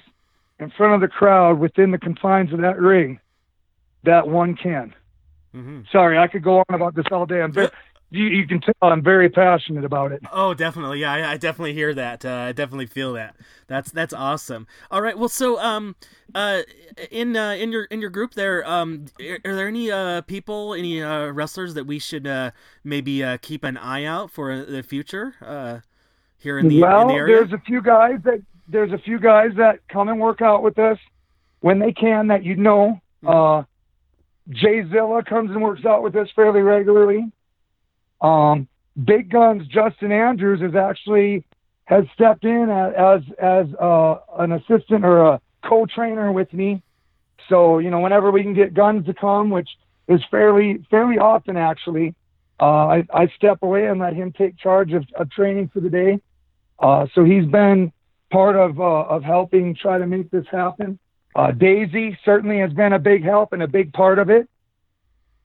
in 0.60 0.72
front 0.72 0.94
of 0.94 1.02
the 1.02 1.08
crowd 1.08 1.60
within 1.60 1.92
the 1.92 1.98
confines 1.98 2.52
of 2.54 2.62
that 2.62 2.80
ring 2.80 3.20
that 4.04 4.28
one 4.28 4.56
can. 4.56 4.94
Mm-hmm. 5.56 5.82
Sorry, 5.92 6.18
I 6.18 6.28
could 6.28 6.44
go 6.44 6.60
on 6.60 6.76
about 6.76 6.96
this 6.96 7.06
all 7.12 7.26
day. 7.26 7.42
I'm 7.42 7.52
very, 7.52 7.70
you, 8.10 8.26
you 8.26 8.48
can 8.48 8.62
tell 8.62 8.74
I'm 8.82 9.04
very 9.04 9.30
passionate 9.30 9.84
about 9.84 10.12
it. 10.12 10.22
Oh, 10.32 10.54
definitely. 10.54 11.02
Yeah, 11.02 11.12
I, 11.12 11.32
I 11.34 11.38
definitely 11.38 11.74
hear 11.74 11.94
that. 11.94 12.24
Uh, 12.24 12.30
I 12.30 12.52
definitely 12.52 12.86
feel 12.86 13.14
that. 13.14 13.36
That's 13.68 13.92
that's 13.92 14.14
awesome. 14.14 14.68
All 14.92 15.02
right. 15.02 15.18
Well, 15.18 15.30
so 15.30 15.60
um, 15.60 15.96
uh, 16.34 16.62
in 17.12 17.36
uh, 17.36 17.52
in 17.52 17.72
your 17.72 17.86
in 17.86 18.00
your 18.00 18.10
group 18.10 18.34
there, 18.34 18.68
um, 18.70 19.06
are, 19.20 19.56
there 19.56 19.68
any 19.68 19.92
uh 19.92 20.22
people, 20.22 20.74
any 20.74 21.02
uh 21.02 21.28
wrestlers 21.28 21.74
that 21.74 21.86
we 21.86 22.00
should 22.00 22.28
uh 22.28 22.52
maybe 22.84 23.24
uh 23.24 23.38
keep 23.42 23.64
an 23.64 23.78
eye 23.78 24.06
out 24.06 24.32
for 24.32 24.64
the 24.64 24.84
future? 24.84 25.36
Uh 25.42 25.80
here 26.38 26.60
in 26.60 26.68
the, 26.68 26.82
well, 26.82 27.02
in 27.02 27.08
the 27.08 27.14
area? 27.16 27.38
there's 27.38 27.52
a 27.52 27.62
few 27.66 27.82
guys 27.82 28.20
that 28.24 28.42
there's 28.68 28.92
a 28.92 28.98
few 29.00 29.20
guys 29.20 29.52
that 29.58 29.80
come 29.90 30.08
and 30.08 30.20
work 30.20 30.42
out 30.42 30.64
with 30.64 30.78
us 30.78 30.98
when 31.62 31.80
they 31.80 31.92
can 31.92 32.28
that 32.28 32.44
you 32.44 32.56
know. 32.56 33.02
Mm-hmm. 33.24 33.28
Uh, 33.28 33.64
Jay 34.50 34.84
Zilla 34.90 35.24
comes 35.24 35.52
and 35.52 35.62
works 35.62 35.86
out 35.86 36.04
with 36.04 36.16
us 36.16 36.30
fairly 36.36 36.62
regularly. 36.62 37.26
Um, 38.22 38.68
Big 39.04 39.30
Guns 39.30 39.68
Justin 39.68 40.12
Andrews 40.12 40.62
is 40.62 40.76
actually 40.76 41.46
has 41.86 42.06
stepped 42.14 42.44
in 42.44 42.70
as 42.70 43.22
as 43.40 43.68
uh, 43.76 44.20
an 44.40 44.54
assistant 44.54 45.06
or 45.06 45.34
a 45.34 45.42
co-trainer 45.64 46.32
with 46.32 46.52
me. 46.54 46.82
So 47.50 47.80
you 47.80 47.90
know, 47.90 48.00
whenever 48.00 48.32
we 48.32 48.44
can 48.44 48.54
get 48.54 48.74
guns 48.74 49.06
to 49.06 49.14
come, 49.14 49.50
which 49.50 49.70
is 50.08 50.22
fairly 50.32 50.86
fairly 50.90 51.18
often 51.18 51.58
actually, 51.58 52.16
uh, 52.60 52.88
I, 52.88 53.04
I 53.14 53.28
step 53.36 53.60
away 53.62 53.88
and 53.88 54.00
let 54.00 54.14
him 54.14 54.32
take 54.32 54.58
charge 54.58 54.94
of, 54.94 55.06
of 55.16 55.30
training 55.30 55.70
for 55.74 55.80
the 55.80 55.90
day. 55.90 56.20
Uh, 56.80 57.08
so 57.14 57.24
he's 57.24 57.46
been 57.46 57.92
part 58.32 58.56
of 58.56 58.80
uh, 58.80 58.84
of 58.84 59.24
helping 59.24 59.76
try 59.76 59.98
to 59.98 60.08
make 60.08 60.32
this 60.32 60.46
happen. 60.52 60.98
Uh, 61.38 61.52
Daisy 61.52 62.18
certainly 62.26 62.58
has 62.58 62.74
been 62.74 62.94
a 62.94 63.00
big 63.00 63.24
help 63.24 63.54
and 63.54 63.62
a 63.62 63.68
big 63.68 63.94
part 63.94 64.18
of 64.18 64.32
it. 64.32 64.50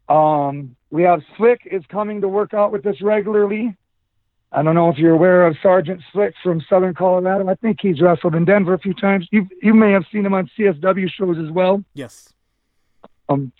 Um, 0.08 0.74
we 0.90 1.02
have 1.02 1.20
Slick 1.36 1.60
is 1.70 1.82
coming 1.90 2.22
to 2.22 2.28
work 2.28 2.54
out 2.54 2.72
with 2.72 2.86
us 2.86 2.96
regularly. 3.02 3.76
I 4.50 4.62
don't 4.62 4.74
know 4.74 4.88
if 4.88 4.96
you're 4.96 5.12
aware 5.12 5.46
of 5.46 5.54
Sergeant 5.62 6.00
Slick 6.10 6.34
from 6.42 6.62
Southern 6.68 6.94
Colorado. 6.94 7.46
I 7.46 7.54
think 7.56 7.78
he's 7.80 8.00
wrestled 8.00 8.34
in 8.34 8.46
Denver 8.46 8.72
a 8.72 8.78
few 8.78 8.94
times. 8.94 9.28
You 9.30 9.46
you 9.62 9.74
may 9.74 9.92
have 9.92 10.04
seen 10.10 10.24
him 10.24 10.32
on 10.32 10.50
CSW 10.58 11.10
shows 11.10 11.38
as 11.38 11.50
well. 11.50 11.84
Yes. 11.92 12.32
Um, 13.28 13.52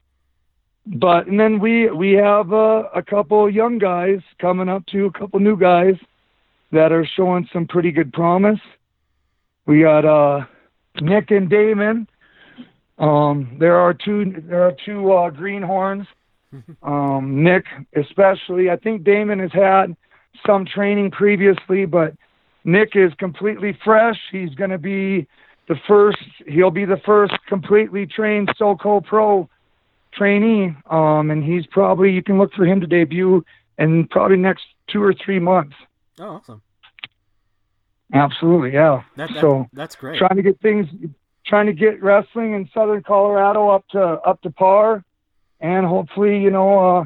but 0.86 1.26
and 1.26 1.38
then 1.38 1.60
we 1.60 1.90
we 1.90 2.12
have 2.12 2.52
uh, 2.52 2.84
a 2.94 3.02
couple 3.02 3.48
young 3.50 3.76
guys 3.76 4.20
coming 4.38 4.70
up 4.70 4.86
to 4.86 5.04
a 5.06 5.12
couple 5.12 5.38
new 5.38 5.56
guys 5.56 5.96
that 6.72 6.92
are 6.92 7.06
showing 7.06 7.46
some 7.52 7.66
pretty 7.66 7.90
good 7.90 8.12
promise. 8.12 8.60
We 9.66 9.82
got 9.82 10.04
uh, 10.04 10.46
Nick 11.00 11.30
and 11.30 11.48
Damon. 11.48 12.08
Um, 12.98 13.56
there 13.58 13.76
are 13.76 13.94
two 13.94 14.42
there 14.48 14.62
are 14.62 14.74
two 14.84 15.12
uh, 15.12 15.30
greenhorns. 15.30 16.06
Um, 16.82 17.42
Nick 17.42 17.64
especially. 17.96 18.68
I 18.68 18.76
think 18.76 19.04
Damon 19.04 19.38
has 19.38 19.52
had 19.52 19.96
some 20.46 20.66
training 20.66 21.10
previously, 21.10 21.86
but 21.86 22.14
Nick 22.64 22.90
is 22.94 23.12
completely 23.18 23.76
fresh. 23.82 24.18
He's 24.30 24.54
going 24.54 24.68
to 24.68 24.76
be 24.76 25.26
the 25.68 25.76
first. 25.88 26.18
He'll 26.46 26.70
be 26.70 26.84
the 26.84 27.00
first 27.06 27.34
completely 27.48 28.06
trained 28.06 28.48
SoCo 28.60 29.04
Pro 29.04 29.48
trainee, 30.12 30.76
um, 30.90 31.30
and 31.30 31.42
he's 31.42 31.66
probably 31.66 32.12
you 32.12 32.22
can 32.22 32.38
look 32.38 32.52
for 32.52 32.66
him 32.66 32.80
to 32.80 32.86
debut 32.86 33.44
in 33.78 34.06
probably 34.08 34.36
next 34.36 34.64
two 34.88 35.02
or 35.02 35.14
three 35.14 35.38
months. 35.38 35.74
Oh, 36.18 36.24
awesome! 36.24 36.62
Absolutely, 38.12 38.72
yeah. 38.72 39.02
That, 39.16 39.30
that, 39.32 39.40
so 39.40 39.66
that's 39.72 39.96
great. 39.96 40.18
Trying 40.18 40.36
to 40.36 40.42
get 40.42 40.60
things, 40.60 40.86
trying 41.46 41.66
to 41.66 41.72
get 41.72 42.02
wrestling 42.02 42.54
in 42.54 42.68
Southern 42.72 43.02
Colorado 43.02 43.68
up 43.68 43.86
to 43.88 44.00
up 44.00 44.40
to 44.42 44.50
par, 44.50 45.04
and 45.60 45.86
hopefully, 45.86 46.38
you 46.38 46.50
know, 46.50 46.98
uh, 46.98 47.04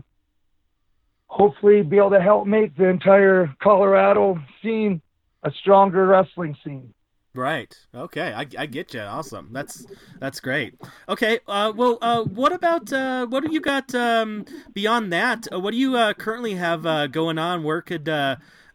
hopefully 1.27 1.83
be 1.83 1.97
able 1.97 2.11
to 2.11 2.21
help 2.21 2.47
make 2.47 2.77
the 2.77 2.89
entire 2.89 3.55
Colorado 3.63 4.39
scene 4.63 5.01
a 5.43 5.51
stronger 5.61 6.07
wrestling 6.07 6.57
scene. 6.65 6.93
Right. 7.35 7.77
Okay. 7.95 8.33
I, 8.33 8.47
I 8.59 8.67
get 8.67 8.95
you. 8.95 9.01
Awesome. 9.01 9.51
That's 9.53 9.87
that's 10.19 10.41
great. 10.41 10.75
Okay. 11.07 11.41
Uh, 11.47 11.73
well, 11.77 11.99
uh, 12.01 12.25
what 12.25 12.53
about 12.53 12.91
uh, 12.93 13.27
what 13.27 13.45
do 13.45 13.53
you 13.53 13.61
got 13.61 13.95
um, 13.95 14.47
beyond 14.73 15.13
that? 15.13 15.47
Uh, 15.53 15.61
what 15.61 15.73
do 15.73 15.77
you 15.77 15.97
uh, 15.97 16.15
currently 16.15 16.55
have 16.55 16.87
uh, 16.87 17.07
going 17.09 17.39
on? 17.39 17.63
Where 17.63 17.83
could 17.83 18.09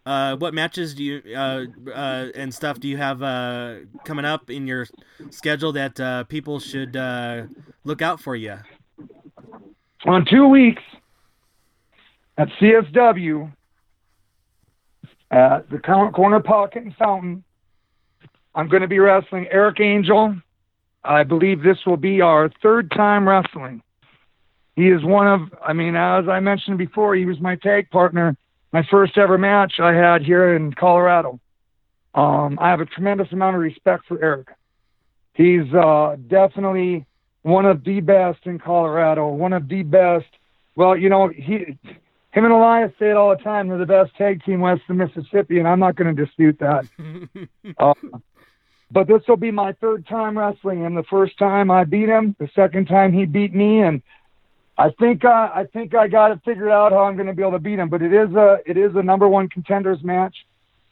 uh, 0.06 0.36
what 0.38 0.54
matches 0.54 0.94
do 0.94 1.04
you 1.04 1.22
uh, 1.36 1.66
uh, 1.90 2.28
and 2.36 2.54
stuff 2.54 2.80
do 2.80 2.88
you 2.88 2.98
have 2.98 3.22
uh, 3.22 3.76
coming 4.06 4.26
up 4.26 4.50
in 4.50 4.68
your 4.68 4.88
schedule 5.30 5.72
that 5.74 6.00
uh, 6.00 6.24
people 6.26 6.60
should 6.60 6.96
uh, 6.96 7.44
look 7.84 8.02
out 8.02 8.20
for 8.20 8.36
you? 8.36 8.58
On 10.06 10.26
two 10.26 10.48
weeks 10.48 10.82
at 12.38 12.48
CSW 12.60 13.52
at 15.30 15.70
the 15.70 15.80
corner 15.80 16.40
pocket 16.40 16.84
and 16.84 16.96
fountain 16.96 17.44
I'm 18.54 18.68
going 18.68 18.82
to 18.82 18.88
be 18.88 19.00
wrestling 19.00 19.48
Eric 19.50 19.80
Angel. 19.80 20.36
I 21.04 21.24
believe 21.24 21.64
this 21.64 21.78
will 21.86 21.98
be 21.98 22.22
our 22.22 22.50
third 22.62 22.92
time 22.92 23.28
wrestling. 23.28 23.82
He 24.76 24.90
is 24.90 25.04
one 25.04 25.28
of, 25.28 25.42
I 25.66 25.74
mean, 25.74 25.96
as 25.96 26.28
I 26.28 26.40
mentioned 26.40 26.78
before, 26.78 27.16
he 27.16 27.26
was 27.26 27.40
my 27.40 27.56
tag 27.56 27.90
partner, 27.90 28.36
my 28.72 28.84
first 28.90 29.18
ever 29.18 29.38
match 29.38 29.80
I 29.80 29.94
had 29.94 30.24
here 30.24 30.56
in 30.56 30.74
Colorado. 30.74 31.40
Um, 32.14 32.58
I 32.62 32.70
have 32.70 32.82
a 32.82 32.86
tremendous 32.86 33.32
amount 33.32 33.56
of 33.56 33.62
respect 33.62 34.06
for 34.08 34.22
Eric. 34.22 34.48
He's 35.34 35.74
uh, 35.74 36.18
definitely 36.28 37.06
one 37.44 37.66
of 37.66 37.84
the 37.84 38.02
best 38.02 38.40
in 38.46 38.60
Colorado, 38.60 39.30
one 39.30 39.54
of 39.54 39.68
the 39.68 39.84
best. 39.84 40.28
Well, 40.76 40.96
you 40.98 41.10
know, 41.10 41.30
he, 41.30 41.78
him 42.32 42.46
and 42.46 42.52
Elias 42.52 42.92
say 43.00 43.10
it 43.10 43.18
all 43.18 43.36
the 43.36 43.44
time. 43.44 43.68
They're 43.68 43.78
the 43.78 43.86
best 43.86 44.16
tag 44.16 44.44
team 44.44 44.62
west 44.62 44.82
of 44.90 44.96
Mississippi, 44.96 45.60
and 45.60 45.68
I'm 45.68 45.80
not 45.80 45.96
going 45.96 46.14
to 46.16 46.26
dispute 46.26 46.60
that. 46.60 46.86
uh, 47.78 47.94
but 48.92 49.08
this 49.08 49.22
will 49.28 49.38
be 49.38 49.52
my 49.52 49.74
third 49.74 50.06
time 50.06 50.38
wrestling 50.38 50.84
him. 50.84 50.96
The 50.96 51.04
first 51.04 51.38
time 51.38 51.72
I 51.72 51.86
beat 51.86 52.10
him, 52.10 52.36
the 52.40 52.50
second 52.54 52.88
time 52.88 53.14
he 53.14 53.26
beat 53.26 53.54
me, 53.54 53.82
and 53.82 54.02
I 54.82 54.90
think 55.00 55.24
uh, 55.24 55.50
I 55.54 55.66
think 55.72 55.94
I 55.94 56.08
got 56.08 56.32
it 56.32 56.40
figured 56.44 56.72
out 56.72 56.92
how 56.92 57.04
I'm 57.04 57.16
going 57.16 57.28
to 57.28 57.34
be 57.34 57.44
able 57.44 57.52
to 57.52 57.60
beat 57.60 57.78
him. 57.78 57.88
But 57.88 58.02
it 58.02 58.12
is 58.12 58.34
a 58.34 58.58
it 58.66 58.78
is 58.78 58.92
a 58.96 59.04
number 59.04 59.28
one 59.28 59.48
contenders 59.48 60.00
match 60.04 60.36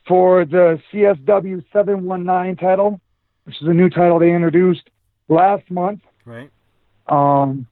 for 0.08 0.46
the 0.46 0.80
CSW 0.94 1.64
719 1.74 2.56
title, 2.58 3.02
which 3.46 3.56
is 3.60 3.68
a 3.68 3.74
new 3.74 3.90
title 3.90 4.20
they 4.20 4.32
introduced 4.32 4.88
last 5.28 5.70
month. 5.72 6.02
Right. 6.24 6.52
Um. 7.08 7.66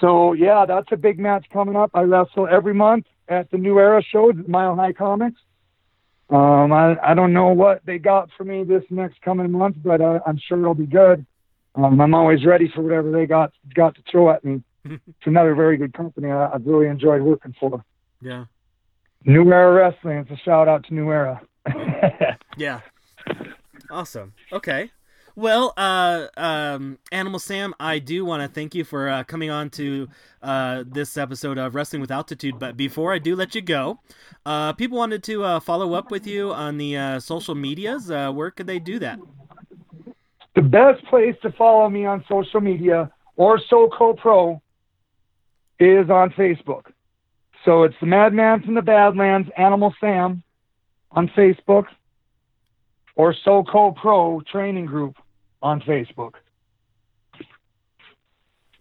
So 0.00 0.32
yeah, 0.32 0.64
that's 0.66 0.88
a 0.90 0.96
big 0.96 1.18
match 1.18 1.44
coming 1.52 1.76
up. 1.76 1.90
I 1.92 2.00
wrestle 2.00 2.48
every 2.50 2.72
month 2.72 3.04
at 3.28 3.50
the 3.50 3.58
New 3.58 3.78
Era 3.78 4.02
show 4.02 4.30
at 4.30 4.48
Mile 4.48 4.74
High 4.74 4.94
Comics. 4.94 5.38
Um, 6.30 6.72
I, 6.72 6.96
I 7.02 7.14
don't 7.14 7.34
know 7.34 7.48
what 7.48 7.84
they 7.84 7.98
got 7.98 8.30
for 8.38 8.44
me 8.44 8.64
this 8.64 8.84
next 8.88 9.20
coming 9.20 9.50
month, 9.50 9.76
but 9.84 10.00
uh, 10.00 10.20
I'm 10.26 10.38
sure 10.38 10.58
it'll 10.60 10.74
be 10.74 10.86
good. 10.86 11.26
Um, 11.74 12.00
I'm 12.00 12.14
always 12.14 12.46
ready 12.46 12.70
for 12.74 12.80
whatever 12.80 13.10
they 13.12 13.26
got 13.26 13.52
got 13.74 13.94
to 13.96 14.02
throw 14.10 14.30
at 14.30 14.44
me. 14.44 14.62
It's 14.84 15.26
another 15.26 15.54
very 15.54 15.76
good 15.76 15.92
company 15.92 16.30
I, 16.30 16.52
I've 16.52 16.66
really 16.66 16.86
enjoyed 16.86 17.22
working 17.22 17.54
for. 17.58 17.84
Yeah. 18.20 18.44
New 19.24 19.52
Era 19.52 19.72
Wrestling. 19.72 20.18
It's 20.18 20.30
a 20.30 20.36
shout 20.36 20.68
out 20.68 20.84
to 20.86 20.94
New 20.94 21.10
Era. 21.10 21.40
yeah. 22.56 22.80
Awesome. 23.90 24.32
Okay. 24.52 24.90
Well, 25.36 25.72
uh, 25.76 26.26
um, 26.36 26.98
Animal 27.12 27.38
Sam, 27.38 27.74
I 27.78 27.98
do 27.98 28.24
want 28.24 28.42
to 28.42 28.48
thank 28.48 28.74
you 28.74 28.84
for 28.84 29.08
uh, 29.08 29.24
coming 29.24 29.50
on 29.50 29.70
to 29.70 30.08
uh, 30.42 30.84
this 30.86 31.16
episode 31.16 31.56
of 31.56 31.74
Wrestling 31.74 32.00
with 32.00 32.10
Altitude. 32.10 32.58
But 32.58 32.76
before 32.76 33.12
I 33.12 33.18
do 33.18 33.36
let 33.36 33.54
you 33.54 33.62
go, 33.62 34.00
uh, 34.44 34.72
people 34.72 34.98
wanted 34.98 35.22
to 35.24 35.44
uh, 35.44 35.60
follow 35.60 35.94
up 35.94 36.10
with 36.10 36.26
you 36.26 36.52
on 36.52 36.78
the 36.78 36.96
uh, 36.96 37.20
social 37.20 37.54
medias. 37.54 38.08
where 38.08 38.50
could 38.50 38.66
they 38.66 38.78
do 38.78 38.98
that? 38.98 39.18
The 40.56 40.62
best 40.62 41.04
place 41.06 41.36
to 41.42 41.52
follow 41.52 41.88
me 41.88 42.04
on 42.06 42.24
social 42.28 42.60
media 42.60 43.10
or 43.36 43.58
SoCo 43.58 44.16
Pro 44.16 44.60
is 45.80 46.08
on 46.10 46.30
Facebook. 46.30 46.92
So 47.64 47.82
it's 47.82 47.96
the 48.00 48.06
Madman 48.06 48.62
from 48.62 48.74
the 48.74 48.82
Badlands, 48.82 49.48
Animal 49.56 49.94
Sam, 50.00 50.42
on 51.10 51.28
Facebook, 51.36 51.86
or 53.16 53.34
SoCo 53.44 53.96
Pro 53.96 54.40
Training 54.50 54.86
Group 54.86 55.16
on 55.60 55.80
Facebook. 55.80 56.34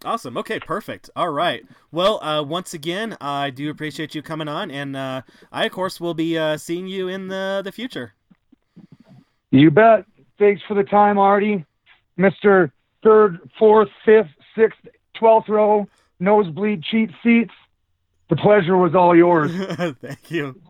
Awesome. 0.05 0.37
Okay, 0.37 0.59
perfect. 0.61 1.09
All 1.13 1.29
right. 1.29 1.65
Well, 1.91 2.23
uh, 2.23 2.41
once 2.41 2.73
again, 2.73 3.17
I 3.19 3.49
do 3.49 3.69
appreciate 3.69 4.15
you 4.15 4.21
coming 4.21 4.47
on, 4.47 4.71
and 4.71 4.95
uh, 4.95 5.23
I, 5.51 5.65
of 5.65 5.73
course, 5.73 5.99
will 5.99 6.13
be 6.13 6.37
uh, 6.37 6.55
seeing 6.55 6.87
you 6.87 7.09
in 7.09 7.27
the 7.27 7.61
the 7.65 7.71
future. 7.73 8.13
You 9.51 9.71
bet. 9.71 10.05
Thanks 10.37 10.61
for 10.67 10.73
the 10.73 10.83
time, 10.83 11.17
Artie. 11.17 11.65
Mister 12.15 12.71
Third, 13.03 13.39
Fourth, 13.57 13.89
Fifth, 14.05 14.29
Sixth, 14.55 14.79
Twelfth 15.15 15.49
row, 15.49 15.85
nosebleed 16.19 16.83
cheap 16.83 17.11
seats. 17.23 17.53
The 18.29 18.35
pleasure 18.35 18.77
was 18.77 18.93
all 18.95 19.15
yours. 19.15 19.51
Thank 20.01 20.31
you. 20.31 20.61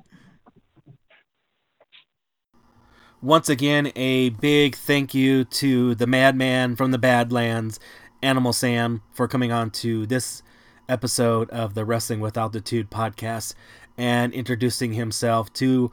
Once 3.22 3.50
again, 3.50 3.91
a 3.97 4.30
big 4.30 4.76
thank 4.78 5.14
you 5.14 5.43
to 5.43 5.93
the 5.95 6.08
madman 6.08 6.74
from 6.74 6.91
the 6.91 6.97
Badlands, 6.97 7.78
Animal 8.24 8.54
Sam, 8.54 9.02
for 9.12 9.28
coming 9.28 9.52
on 9.52 9.72
to 9.72 10.06
this 10.06 10.41
episode 10.88 11.50
of 11.50 11.74
the 11.74 11.84
Wrestling 11.84 12.22
with 12.22 12.38
Altitude 12.38 12.89
podcast 12.89 13.56
and 13.97 14.34
introducing 14.34 14.93
himself 14.93 15.52
to 15.54 15.91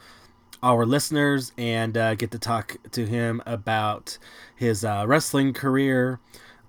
our 0.62 0.86
listeners 0.86 1.52
and 1.58 1.96
uh, 1.96 2.14
get 2.14 2.30
to 2.30 2.38
talk 2.38 2.76
to 2.92 3.04
him 3.06 3.42
about 3.44 4.18
his 4.54 4.84
uh, 4.84 5.04
wrestling 5.06 5.52
career, 5.52 6.20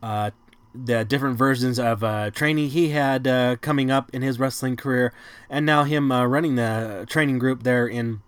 uh, 0.01 0.31
the 0.73 1.03
different 1.03 1.37
versions 1.37 1.79
of 1.79 2.03
uh, 2.03 2.31
training 2.31 2.69
he 2.69 2.89
had 2.89 3.27
uh, 3.27 3.55
coming 3.57 3.89
up 3.89 4.09
in 4.13 4.21
his 4.21 4.39
wrestling 4.39 4.75
career, 4.75 5.13
and 5.49 5.65
now 5.65 5.83
him 5.83 6.11
uh, 6.11 6.25
running 6.25 6.55
the 6.55 7.05
training 7.09 7.39
group 7.39 7.63
there 7.63 7.87
in 7.87 8.21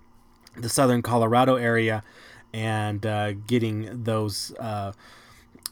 the 0.55 0.69
southern 0.69 1.01
Colorado 1.01 1.55
area 1.55 2.03
and 2.53 3.05
uh, 3.05 3.33
getting 3.33 4.03
those 4.03 4.51
uh, 4.59 4.91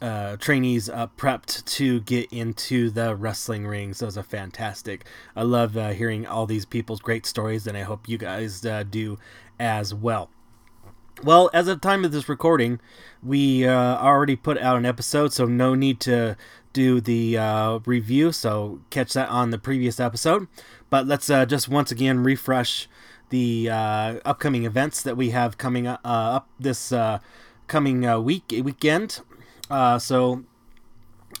uh, 0.00 0.36
trainees 0.36 0.88
prepped 0.88 1.64
to 1.64 2.00
get 2.00 2.32
into 2.32 2.90
the 2.90 3.16
wrestling 3.16 3.66
rings. 3.66 3.98
Those 3.98 4.16
are 4.16 4.22
fantastic. 4.22 5.04
I 5.34 5.42
love 5.42 5.74
hearing 5.74 6.26
all 6.26 6.46
these 6.46 6.64
people's 6.64 7.00
great 7.00 7.26
stories, 7.26 7.66
and 7.66 7.76
I 7.76 7.82
hope 7.82 8.08
you 8.08 8.18
guys 8.18 8.60
do 8.90 9.18
as 9.58 9.92
well. 9.92 10.30
Well, 11.22 11.50
as 11.52 11.66
of 11.66 11.80
the 11.80 11.88
time 11.88 12.04
of 12.04 12.12
this 12.12 12.28
recording, 12.28 12.78
we 13.24 13.66
uh, 13.66 13.72
already 13.72 14.36
put 14.36 14.56
out 14.56 14.76
an 14.76 14.86
episode, 14.86 15.32
so 15.32 15.46
no 15.46 15.74
need 15.74 15.98
to 16.00 16.36
do 16.72 17.00
the 17.00 17.38
uh, 17.38 17.78
review. 17.84 18.32
So 18.32 18.80
catch 18.90 19.12
that 19.14 19.28
on 19.28 19.50
the 19.50 19.58
previous 19.58 19.98
episode. 20.00 20.48
But 20.90 21.06
let's 21.06 21.26
just 21.26 21.68
once 21.68 21.90
again 21.90 22.22
refresh 22.22 22.88
the 23.30 23.68
upcoming 23.70 24.64
events 24.64 25.02
that 25.02 25.16
we 25.16 25.30
have 25.30 25.58
coming 25.58 25.86
up 25.86 26.48
this 26.58 26.92
coming 27.66 28.24
week 28.24 28.52
weekend. 28.64 29.20
Uh, 29.70 29.98
so 29.98 30.44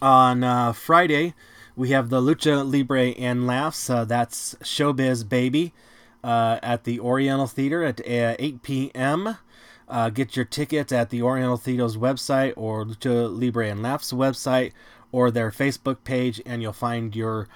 on 0.00 0.44
uh, 0.44 0.72
Friday, 0.72 1.34
we 1.74 1.90
have 1.90 2.10
the 2.10 2.20
Lucha 2.20 2.70
Libre 2.70 3.10
and 3.10 3.46
Laughs. 3.46 3.88
Uh, 3.90 4.04
that's 4.04 4.54
Showbiz 4.56 5.28
Baby 5.28 5.72
uh, 6.22 6.58
at 6.62 6.84
the 6.84 7.00
Oriental 7.00 7.46
Theater 7.46 7.82
at 7.82 8.00
uh, 8.00 8.36
8 8.38 8.62
p.m. 8.62 9.36
Uh, 9.88 10.10
get 10.10 10.36
your 10.36 10.44
tickets 10.44 10.92
at 10.92 11.10
the 11.10 11.22
Oriental 11.22 11.56
Theater's 11.56 11.96
website 11.96 12.52
or 12.56 12.84
Lucha 12.84 13.28
Libre 13.34 13.68
and 13.68 13.82
Laughs 13.82 14.12
website 14.12 14.72
or 15.12 15.30
their 15.30 15.50
Facebook 15.50 16.04
page, 16.04 16.40
and 16.44 16.62
you'll 16.62 16.72
find 16.72 17.14
your 17.14 17.48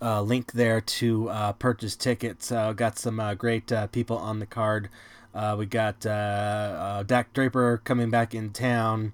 uh, 0.00 0.22
link 0.22 0.52
there 0.52 0.80
to 0.80 1.28
uh, 1.30 1.52
purchase 1.52 1.96
tickets. 1.96 2.52
Uh, 2.52 2.72
got 2.72 2.98
some 2.98 3.20
great 3.36 3.72
people 3.92 4.18
on 4.18 4.38
the 4.38 4.46
card. 4.46 4.88
we 5.56 5.66
got 5.66 6.00
Dak 6.00 7.32
Draper 7.32 7.80
coming 7.84 8.10
back 8.10 8.34
in 8.34 8.50
town 8.50 9.12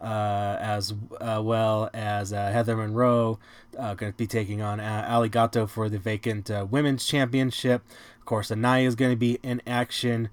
uh, 0.00 0.56
as 0.60 0.94
uh, 1.20 1.40
well 1.42 1.90
as 1.92 2.32
uh, 2.32 2.50
Heather 2.50 2.76
Monroe 2.76 3.38
uh, 3.78 3.94
going 3.94 4.12
to 4.12 4.16
be 4.16 4.26
taking 4.26 4.62
on 4.62 4.80
uh, 4.80 5.66
for 5.68 5.88
the 5.88 5.98
vacant 5.98 6.50
uh, 6.50 6.66
women's 6.68 7.04
championship. 7.04 7.82
Of 8.18 8.24
course, 8.24 8.50
Anaya 8.50 8.86
is 8.86 8.94
going 8.94 9.12
to 9.12 9.16
be 9.16 9.38
in 9.42 9.62
action 9.66 10.28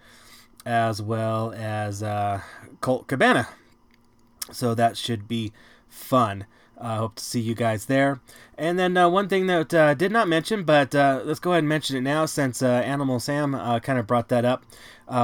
as 0.66 1.02
well 1.02 1.54
as 1.56 2.02
uh, 2.04 2.42
Colt 2.82 3.08
Cabana. 3.08 3.48
So 4.52 4.76
that 4.76 4.98
should 4.98 5.28
be 5.28 5.54
fun. 5.88 6.46
I 6.80 6.98
hope 6.98 7.16
to 7.16 7.24
see 7.24 7.40
you 7.40 7.56
guys 7.56 7.86
there. 7.86 8.20
And 8.58 8.78
then 8.78 8.98
uh, 8.98 9.10
one 9.10 9.30
thing 9.30 9.48
that 9.48 9.74
uh, 9.74 9.94
did 9.94 10.12
not 10.12 10.28
mention, 10.28 10.64
but 10.64 10.94
uh, 10.94 11.22
let's 11.24 11.40
go 11.40 11.52
ahead 11.52 11.60
and 11.60 11.70
mention 11.70 11.96
it 11.96 12.02
now 12.02 12.26
since 12.26 12.62
Animal 12.62 13.20
Sam 13.20 13.54
kind 13.82 14.00
of 14.00 14.08
brought 14.08 14.30
that 14.30 14.46
up. 14.46 14.66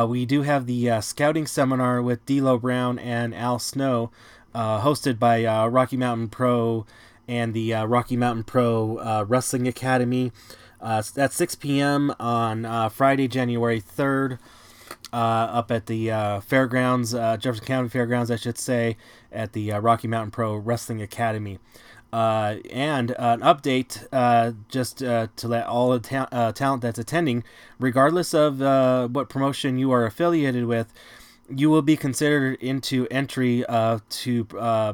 we 0.07 0.25
do 0.25 0.43
have 0.43 0.65
the 0.65 1.01
scouting 1.01 1.45
seminar 1.47 2.01
with 2.01 2.25
D'Lo 2.25 2.57
Brown 2.57 2.99
and 2.99 3.35
Al 3.35 3.59
Snow 3.59 4.11
uh, 4.53 4.81
hosted 4.81 5.19
by 5.19 5.45
uh, 5.45 5.67
Rocky 5.67 5.97
Mountain 5.97 6.29
Pro 6.29 6.85
and 7.27 7.53
the 7.53 7.73
uh, 7.73 7.85
Rocky 7.85 8.17
Mountain 8.17 8.43
Pro 8.43 8.97
uh, 8.97 9.25
Wrestling 9.27 9.67
Academy. 9.67 10.31
Uh, 10.79 11.03
that's 11.13 11.35
6 11.35 11.55
p.m. 11.55 12.13
on 12.19 12.65
uh, 12.65 12.89
Friday, 12.89 13.27
January 13.27 13.79
3rd, 13.81 14.39
Uh, 15.13 15.15
up 15.51 15.71
at 15.71 15.87
the 15.87 16.09
uh, 16.09 16.39
fairgrounds, 16.39 17.13
uh, 17.13 17.35
Jefferson 17.35 17.65
County 17.65 17.89
Fairgrounds, 17.89 18.31
I 18.31 18.37
should 18.37 18.57
say, 18.57 18.95
at 19.31 19.51
the 19.51 19.71
Rocky 19.71 20.07
Mountain 20.07 20.31
Pro 20.31 20.55
Wrestling 20.55 21.01
Academy. 21.01 21.59
and 22.13 23.11
an 23.11 23.41
update 23.41 24.07
just 24.69 24.99
to 24.99 25.47
let 25.47 25.65
all 25.65 25.91
the 25.91 25.99
ta- 25.99 26.51
talent 26.51 26.81
that's 26.81 26.99
attending, 26.99 27.43
regardless 27.77 28.33
of 28.33 28.59
what 29.13 29.27
promotion 29.27 29.77
you 29.77 29.91
are 29.91 30.05
affiliated 30.05 30.65
with, 30.65 30.93
you 31.55 31.69
will 31.69 31.81
be 31.81 31.97
considered 31.97 32.57
into 32.61 33.07
entry 33.09 33.65
uh, 33.65 33.99
to 34.09 34.47
uh, 34.57 34.93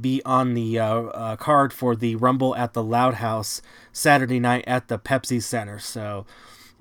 be 0.00 0.22
on 0.24 0.54
the 0.54 0.78
uh, 0.78 0.86
uh, 0.86 1.36
card 1.36 1.72
for 1.72 1.96
the 1.96 2.16
Rumble 2.16 2.54
at 2.56 2.74
the 2.74 2.82
Loud 2.82 3.14
House 3.14 3.62
Saturday 3.92 4.38
night 4.38 4.64
at 4.66 4.88
the 4.88 4.98
Pepsi 4.98 5.42
Center. 5.42 5.78
So, 5.78 6.26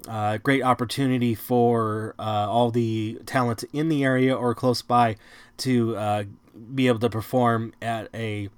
uh, 0.08 0.38
great 0.38 0.62
opportunity 0.64 1.36
for 1.36 2.16
uh, 2.20 2.47
all 2.49 2.72
the 2.72 3.20
talent 3.26 3.64
in 3.74 3.89
the 3.89 4.03
area 4.03 4.36
or 4.36 4.53
close 4.53 4.82
by 4.82 5.16
to 5.58 6.28
be 6.74 6.88
able 6.88 6.99
to 6.99 7.10
perform 7.10 7.74
at 7.82 8.08
a 8.14 8.49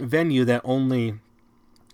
venue 0.00 0.44
that 0.44 0.60
only 0.64 1.14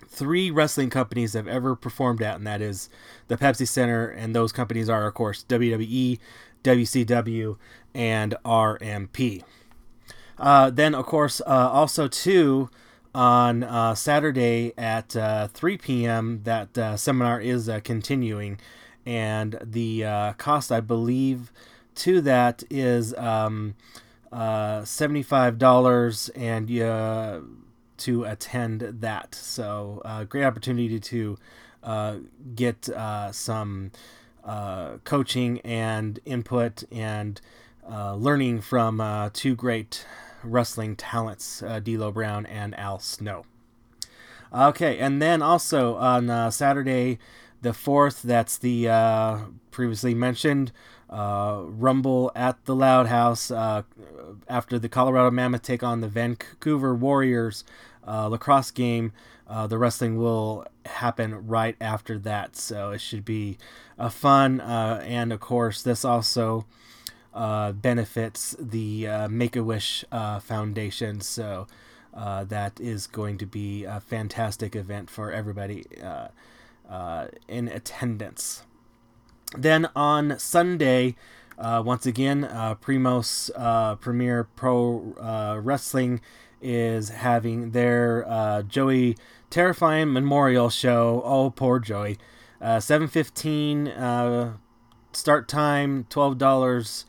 three 0.08 0.50
wrestling 0.50 0.90
companies 0.90 1.32
have 1.32 1.48
ever 1.48 1.74
performed 1.74 2.22
at, 2.22 2.36
and 2.36 2.46
that 2.46 2.60
is 2.60 2.88
the 3.28 3.36
Pepsi 3.36 3.66
Center, 3.66 4.08
and 4.08 4.36
those 4.36 4.52
companies 4.52 4.88
are, 4.88 5.06
of 5.06 5.14
course, 5.14 5.44
WWE, 5.48 6.18
WCW, 6.62 7.56
and 7.94 8.34
RMP. 8.44 9.42
Uh, 10.38 10.70
then, 10.70 10.94
of 10.94 11.06
course, 11.06 11.40
uh, 11.46 11.70
also 11.70 12.08
too 12.08 12.68
on 13.14 13.62
uh, 13.62 13.94
Saturday 13.94 14.72
at 14.76 15.16
uh, 15.16 15.48
3 15.48 15.78
p.m. 15.78 16.40
that 16.44 16.76
uh, 16.76 16.96
seminar 16.96 17.40
is 17.40 17.68
uh, 17.68 17.80
continuing, 17.80 18.58
and 19.06 19.58
the 19.62 20.34
cost, 20.38 20.72
I 20.72 20.80
believe, 20.80 21.52
to 21.96 22.20
that 22.22 22.62
is 22.70 23.14
um, 23.14 23.74
seventy-five 24.32 25.58
dollars, 25.58 26.28
and 26.30 26.68
to 26.68 28.24
attend 28.24 28.80
that. 28.80 29.34
So, 29.34 30.02
a 30.04 30.24
great 30.24 30.44
opportunity 30.44 31.00
to 31.00 31.38
get 32.54 32.88
some 33.32 33.90
coaching 35.04 35.60
and 35.60 36.20
input 36.24 36.84
and 36.90 37.40
uh, 37.88 38.14
learning 38.14 38.60
from 38.60 39.00
uh, 39.00 39.30
two 39.32 39.54
great 39.54 40.06
wrestling 40.42 40.96
talents, 40.96 41.62
uh, 41.62 41.80
D'Lo 41.80 42.12
Brown 42.12 42.46
and 42.46 42.78
Al 42.78 42.98
Snow. 42.98 43.44
Okay, 44.54 44.98
and 44.98 45.20
then 45.20 45.42
also 45.42 45.96
on 45.96 46.28
uh, 46.28 46.50
Saturday, 46.50 47.18
the 47.62 47.72
fourth, 47.72 48.22
that's 48.22 48.58
the 48.58 48.88
uh, 48.88 49.38
previously 49.70 50.14
mentioned 50.14 50.72
uh, 51.08 51.62
Rumble 51.64 52.30
at 52.34 52.64
the 52.64 52.74
Loud 52.74 53.06
House 53.06 53.50
after 53.50 54.78
the 54.78 54.88
Colorado 54.88 55.30
Mammoth 55.30 55.62
take 55.62 55.82
on 55.82 56.00
the 56.00 56.08
Vancouver 56.08 56.94
Warriors 56.94 57.64
lacrosse 58.06 58.70
game. 58.70 59.12
the 59.48 59.78
wrestling 59.78 60.16
will 60.16 60.66
happen 60.86 61.46
right 61.46 61.76
after 61.80 62.18
that, 62.18 62.56
so 62.56 62.90
it 62.90 63.00
should 63.00 63.24
be 63.24 63.58
a 63.98 64.10
fun. 64.10 64.60
and 64.60 65.32
of 65.32 65.40
course, 65.40 65.82
this 65.82 66.04
also 66.04 66.66
uh, 67.34 67.72
benefits 67.72 68.54
the 68.58 69.06
uh, 69.08 69.28
Make 69.28 69.56
a 69.56 69.64
Wish 69.64 70.04
uh, 70.12 70.38
Foundation. 70.40 71.20
So 71.20 71.66
uh, 72.14 72.44
that 72.44 72.78
is 72.78 73.06
going 73.06 73.38
to 73.38 73.46
be 73.46 73.84
a 73.84 74.00
fantastic 74.00 74.76
event 74.76 75.08
for 75.08 75.32
everybody 75.32 75.86
uh, 76.92 77.02
uh, 77.02 77.28
in 77.48 77.68
attendance. 77.68 78.64
Then 79.56 79.88
on 79.96 80.38
Sunday, 80.38 81.16
uh, 81.58 81.82
once 81.84 82.06
again, 82.06 82.44
uh, 82.44 82.74
Primos 82.74 83.50
uh, 83.56 83.96
Premier 83.96 84.44
Pro 84.56 85.14
Wrestling 85.62 86.20
is 86.60 87.08
having 87.08 87.70
their 87.70 88.62
Joey 88.68 89.16
Terrifying 89.50 90.12
Memorial 90.12 90.70
Show. 90.70 91.22
Oh, 91.24 91.50
poor 91.50 91.78
Joey. 91.78 92.18
7:15 92.60 94.58
start 95.12 95.48
time, 95.48 96.06
twelve 96.08 96.38
dollars 96.38 97.04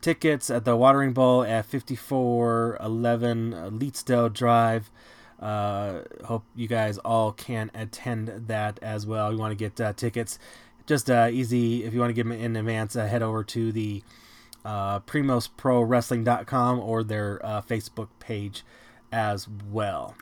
tickets 0.00 0.50
at 0.50 0.64
the 0.64 0.76
Watering 0.76 1.12
Bowl 1.12 1.42
at 1.42 1.66
5411 1.66 3.78
Leetsdale 3.78 4.32
Drive. 4.32 4.90
Uh, 5.40 6.02
hope 6.24 6.44
you 6.54 6.66
guys 6.66 6.98
all 6.98 7.32
can 7.32 7.70
attend 7.74 8.48
that 8.48 8.78
as 8.82 9.06
well. 9.06 9.32
You 9.32 9.38
want 9.38 9.52
to 9.52 9.56
get 9.56 9.80
uh, 9.80 9.92
tickets, 9.92 10.38
just 10.86 11.10
uh, 11.10 11.28
easy. 11.30 11.84
If 11.84 11.92
you 11.92 12.00
want 12.00 12.10
to 12.10 12.14
get 12.14 12.24
them 12.24 12.32
in 12.32 12.56
advance, 12.56 12.96
uh, 12.96 13.06
head 13.06 13.22
over 13.22 13.44
to 13.44 13.72
the 13.72 14.02
uh, 14.64 15.00
PrimosProWrestling.com 15.00 16.80
or 16.80 17.04
their 17.04 17.38
Facebook 17.68 18.08
page 18.18 18.64
as 19.12 19.48
well. 19.48 20.14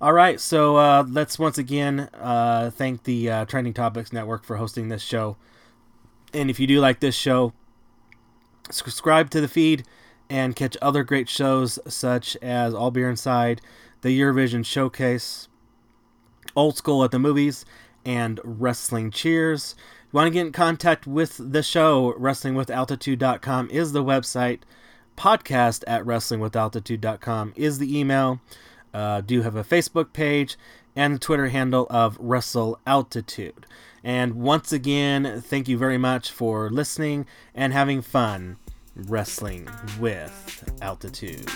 All 0.00 0.12
right, 0.12 0.40
so 0.40 0.76
uh, 0.76 1.04
let's 1.08 1.38
once 1.38 1.58
again 1.58 2.08
uh, 2.14 2.70
thank 2.70 3.04
the 3.04 3.30
uh, 3.30 3.44
Trending 3.44 3.74
Topics 3.74 4.12
Network 4.12 4.44
for 4.44 4.56
hosting 4.56 4.88
this 4.88 5.02
show. 5.02 5.36
And 6.32 6.50
if 6.50 6.58
you 6.58 6.66
do 6.66 6.80
like 6.80 7.00
this 7.00 7.14
show, 7.14 7.52
subscribe 8.70 9.30
to 9.30 9.40
the 9.40 9.48
feed 9.48 9.84
and 10.28 10.54
catch 10.56 10.76
other 10.80 11.04
great 11.04 11.28
shows 11.28 11.78
such 11.86 12.36
as 12.36 12.72
All 12.72 12.90
Beer 12.90 13.10
Inside, 13.10 13.60
the 14.02 14.18
Eurovision 14.18 14.64
Showcase, 14.64 15.48
Old 16.56 16.76
School 16.76 17.04
at 17.04 17.10
the 17.10 17.18
Movies, 17.18 17.64
and 18.04 18.40
Wrestling 18.44 19.10
Cheers. 19.10 19.74
If 19.78 20.14
you 20.14 20.16
want 20.16 20.26
to 20.26 20.30
get 20.30 20.46
in 20.46 20.52
contact 20.52 21.06
with 21.06 21.52
the 21.52 21.62
show, 21.62 22.14
WrestlingWithAltitude.com 22.18 23.70
is 23.70 23.92
the 23.92 24.02
website. 24.02 24.60
Podcast 25.16 25.84
at 25.86 26.04
WrestlingWithAltitude.com 26.04 27.52
is 27.56 27.78
the 27.78 27.98
email. 27.98 28.40
Uh, 28.92 29.20
do 29.20 29.42
have 29.42 29.54
a 29.54 29.62
Facebook 29.62 30.12
page 30.12 30.56
and 30.96 31.14
a 31.14 31.18
Twitter 31.18 31.48
handle 31.48 31.86
of 31.90 32.16
Wrestle 32.18 32.78
Altitude. 32.86 33.66
And 34.02 34.34
once 34.34 34.72
again, 34.72 35.42
thank 35.42 35.68
you 35.68 35.76
very 35.76 35.98
much 35.98 36.30
for 36.30 36.70
listening 36.70 37.26
and 37.54 37.72
having 37.72 38.02
fun 38.02 38.56
wrestling 38.96 39.68
with 39.98 40.72
altitude. 40.80 41.48